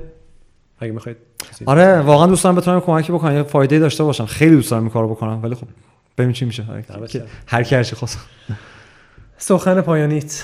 [0.80, 1.18] اگه می‌خواید
[1.66, 4.92] آره واقعا دوست دارم بتونم کمکی بکنم یه فایده داشته باشم خیلی دوست دارم این
[4.92, 5.68] کارو بکنم ولی خب
[6.20, 6.66] ببین چی میشه.
[7.10, 7.24] که.
[7.48, 8.20] هر کی هر چی خواست.
[9.38, 10.44] سخن پایانیت.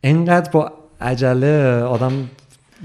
[0.00, 2.30] اینقدر با عجله آدم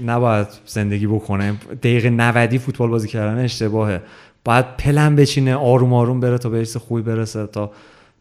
[0.04, 1.52] نباید زندگی بکنه.
[1.82, 4.02] دقیقه 90 فوتبال بازی کردن اشتباهه.
[4.44, 7.72] باید پلن بچینه آروم آروم بره تا به خوبی برسه تا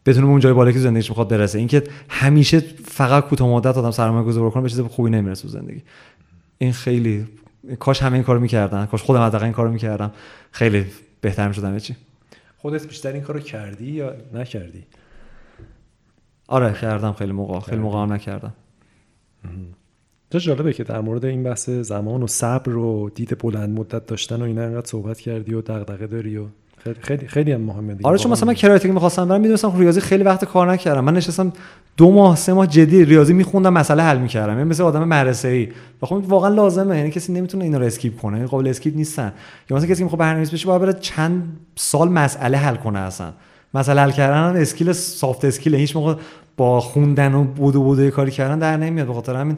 [0.05, 1.59] بتونه به اون جای بالا که زندگیش می‌خواد برسه.
[1.59, 5.81] اینکه همیشه فقط کوتاه مدت آدم سرمایه گذاری کنه به چیز خوبی نمی‌رسه تو زندگی.
[6.57, 7.27] این خیلی
[7.79, 8.85] کاش همه این کارو می‌کردن.
[8.85, 10.11] کاش خودم حداقل این کارو می‌کردم.
[10.51, 10.85] خیلی
[11.21, 11.95] بهتر می‌شدم چی
[12.57, 14.83] خودت بیشتر این کارو کردی یا نکردی؟
[16.47, 17.13] آره کردم.
[17.13, 17.59] خیلی موقع.
[17.59, 18.53] خیلی موقع هم نکردم.
[20.29, 24.41] چه جالبه که در مورد این بحث زمان و صبر و دید بلند مدت داشتن
[24.41, 26.45] و اینا انقدر صحبت کردی و دغدغه داری و
[27.01, 28.09] خیلی خیلی, هم مهمه دیگه.
[28.09, 28.31] آره چون.
[28.31, 31.03] مثلا من کرایتی که می‌خواستم برم می‌دونستم ریاضی خیلی وقت کار نکردم.
[31.03, 31.53] من نشستم
[31.97, 34.53] دو ماه سه ماه جدی ریاضی میخوندم مسئله حل می‌کردم.
[34.53, 35.69] یعنی مثل آدم مدرسه ای
[36.01, 36.97] و خب واقعا لازمه.
[36.97, 38.37] یعنی کسی نمی‌تونه اینا رو skip کنه.
[38.37, 39.33] یعنی قابل skip نیستن.
[39.69, 43.31] یا مثلا کسی که می‌خواد برنامه‌نویس بشه باید چند سال مسئله حل کنه اصلا.
[43.73, 46.15] مسئله حل کردن هم skill soft skill هیچ موقع
[46.57, 49.07] با خوندن و بدو بدو کاری کردن در نمیاد.
[49.07, 49.57] به خاطر همین.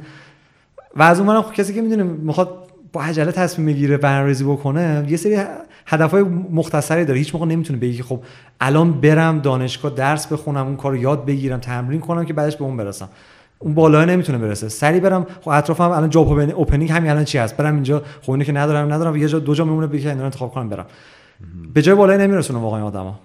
[0.96, 2.58] و از اون خب کسی که می‌دونه می‌خواد
[2.94, 5.44] با عجله تصمیم بگیره برنامه‌ریزی بکنه یه سری
[5.86, 7.20] هدفهای مختصری داره.
[7.20, 8.20] هیچ موقع نمی‌تونه که خب
[8.62, 12.78] الان برم دانشگاه درس بخونم اون کارو یاد بگیرم تمرین کنم که بعدش به اون
[12.78, 13.10] برسم.
[13.60, 14.70] اون بالا نمی‌تونه برسه.
[14.70, 18.44] سری برم خب اطرافم الان جاب اوپنینگ همین الان چی هست؟ برم اینجا خب اینو
[18.44, 19.16] که ندارم ندارم.
[19.16, 20.86] یه جا دو جا میمونه بگه اینا انتخاب کنم برم.
[21.74, 23.20] به جای بالای نمیرسونه واقعا آدما.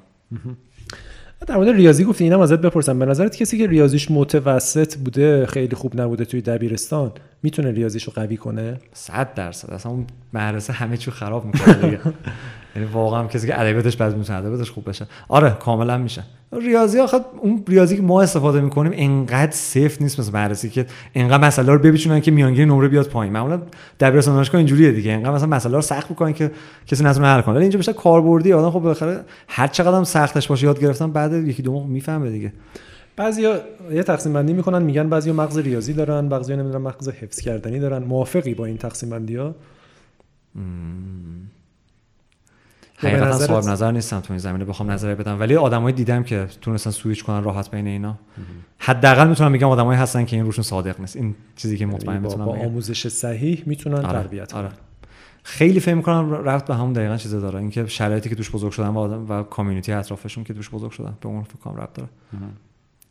[1.46, 2.98] در مورد ریاضی گفتی اینم ازت بپرسم.
[2.98, 8.36] به نظرت کسی که ریاضیش متوسط بوده خیلی خوب نبوده توی دبیرستان می‌تونه ریاضیشو قوی
[8.36, 9.70] کنه؟ 100 درصد.
[9.70, 12.00] اصلا اون مدرسه همه چی خراب می‌کنه
[12.76, 15.06] یعنی واقعا کسی که ادبیاتش بعد می‌تونه ادبیاتش خوب بشه.
[15.28, 16.22] آره کاملا میشه.
[16.52, 21.46] ریاضی آخه اون ریاضی که ما استفاده می‌کنیم انقدر سیف نیست مثل مدرسه که انقدر
[21.46, 23.32] مسئله رو بپیچونن که میانگین نمره بیاد پایین.
[23.32, 23.62] معمولا
[24.00, 25.12] دبیرستان دانشگاه اینجوریه دیگه.
[25.12, 26.50] انقدر مثلا مسئله رو سخت می‌کنن که
[26.86, 27.54] کسی نتونه حل کنه.
[27.54, 28.70] ولی اینجا بیشتر کاربردی آدم.
[28.70, 32.52] خب بالاخره هر چقدر هم سختش باشه یاد گرفتن بعد یکی دو ماه می‌فهمه دیگه.
[33.16, 33.60] بعضیا
[33.92, 38.02] یه تقسیم بندی می‌کنن میگن بعضیا مغز ریاضی دارن بعضیا نمی‌دونم مغز حفظ کردنی دارن.
[38.02, 39.54] موافقی با این تقسیم بندی ها
[42.98, 45.40] حقیقتا نظرت- صاحب نظر نیستم تو این زمینه بخوام نظری بدم.
[45.40, 48.18] ولی آدمایی دیدم که تونستن سویچ کنن راحت بین اینا.
[48.78, 51.16] حداقل می‌تونم بگم آدمایی هستن که این روشون صادق نیست.
[51.16, 52.64] این چیزی که مطمئن یعنی با, می‌تونم با بگم.
[52.64, 54.68] آموزش صحیح می‌تونن آره، تربیت آره.
[55.42, 57.58] خیلی فکر می‌کنم رفت به همون دقیقا چیزا داره.
[57.58, 61.14] اینکه شرایطی که توش بزرگ شدن و آدم و کامیونیتی اطرافشون که توش بزرگ شدن
[61.20, 62.08] به اون فکر کنم رفت داره.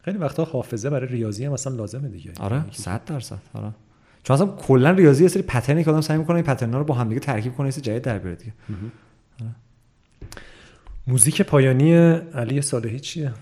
[0.02, 2.32] خیلی وقتا حافظه برای ریاضی هم اصلا لازمه دیگه.
[2.40, 3.40] آره یعنی که 100 درصد.
[3.54, 3.72] آره.
[4.24, 6.94] چون اصلا کلا ریاضی یه سری پترنی که آدم سعی می‌کنه این پترنا رو با
[6.94, 8.54] هم دیگه ترکیب کنه یه چیز جدید در بیاره دیگه.
[11.08, 11.94] موزیک پایانی
[12.34, 13.34] علی صالحی چیه؟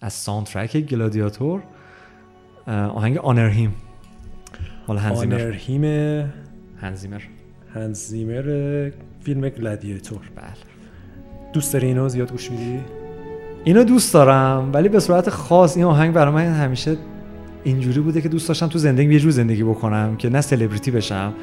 [0.00, 1.62] از soundtrack گلادیاتور.
[2.66, 3.74] آهنگ آنر هیم
[4.88, 5.84] مال هنزیمر آنرهیم
[6.80, 7.22] هنزیمر
[7.74, 8.90] هنزیمر
[9.22, 10.30] فیلم گلادیاتور.
[10.36, 10.54] بله.
[11.52, 12.80] دوست داری اینو زیاد گوش میدی؟
[13.64, 16.96] اینو دوست دارم ولی به صورت خاص این آهنگ برای من همیشه
[17.68, 21.34] اینجوری بوده که دوست داشتم تو زندگی یه جور زندگی بکنم که نه سلبریتی بشم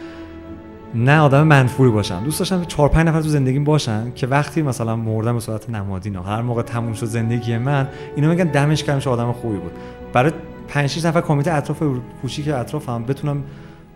[0.96, 2.24] نه آدم منفوری باشم.
[2.24, 5.70] دوست داشتم که چهار پنج نفر تو زندگیم باشن که وقتی مثلا مردم به صورت
[5.70, 9.58] نمادین ها، هر موقع تموم شد زندگی من اینا میگن دمش کردم چه آدم خوبی
[9.58, 9.72] بود.
[10.14, 10.32] برای
[10.68, 11.84] 5 6 نفر کمیته اطراف
[12.22, 13.44] کوچیک اطرافم بتونم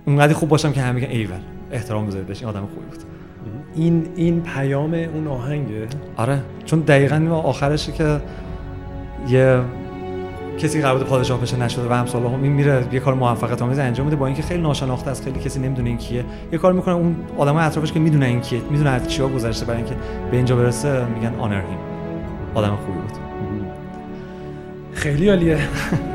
[0.05, 1.39] اونقدر خوب باشم که همه میگن ایول
[1.71, 2.99] احترام بذارید بهش این آدم خوبی بود.
[3.75, 5.87] این این پیام اون آهنگه؟
[6.17, 8.21] آره چون دقیقا آخرشه که
[9.29, 9.61] یه
[10.59, 14.05] کسی قرار پادشاه بشه نشده و همسال هم این میره یه کار موفقیت آمیز انجام
[14.05, 14.15] میده.
[14.15, 16.25] با اینکه خیلی ناشناخته است خیلی کسی نمی‌دونه این کیه.
[16.51, 19.77] یه کار می‌کنه اون آدمای اطرافش که می‌دونه این کیه می‌دونه از چیا گذشته برای
[19.77, 19.95] اینکه
[20.31, 21.77] به اینجا برسه میگن آنر هیم
[22.55, 23.11] آدم خوبی بود.
[24.93, 25.57] خیلی عالیه.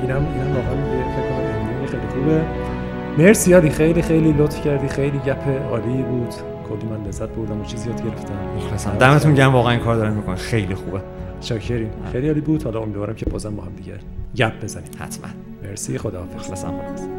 [0.02, 1.06] اینم اینم واقعا
[1.86, 2.42] خیلی خوبه.
[3.18, 4.88] مرسی یادی خیلی خیلی لطف کردی.
[4.88, 6.34] خیلی گپ عالی بود.
[6.68, 8.34] کلی من لذت بردم و چیزی یاد گرفتم.
[8.56, 8.90] مخلصم.
[8.90, 9.52] دمتون گرم.
[9.52, 11.00] واقعا این کار دارن می‌کنن خیلی خوبه.
[11.44, 12.62] شاکریم خیلی عالی بود.
[12.62, 13.98] حالا امیدوارم که بازم با هم دیگه
[14.36, 14.90] گپ بزنیم.
[14.98, 15.30] حتما.
[15.62, 15.98] مرسی.
[15.98, 16.34] خداحافظ.
[16.34, 17.13] مخلصم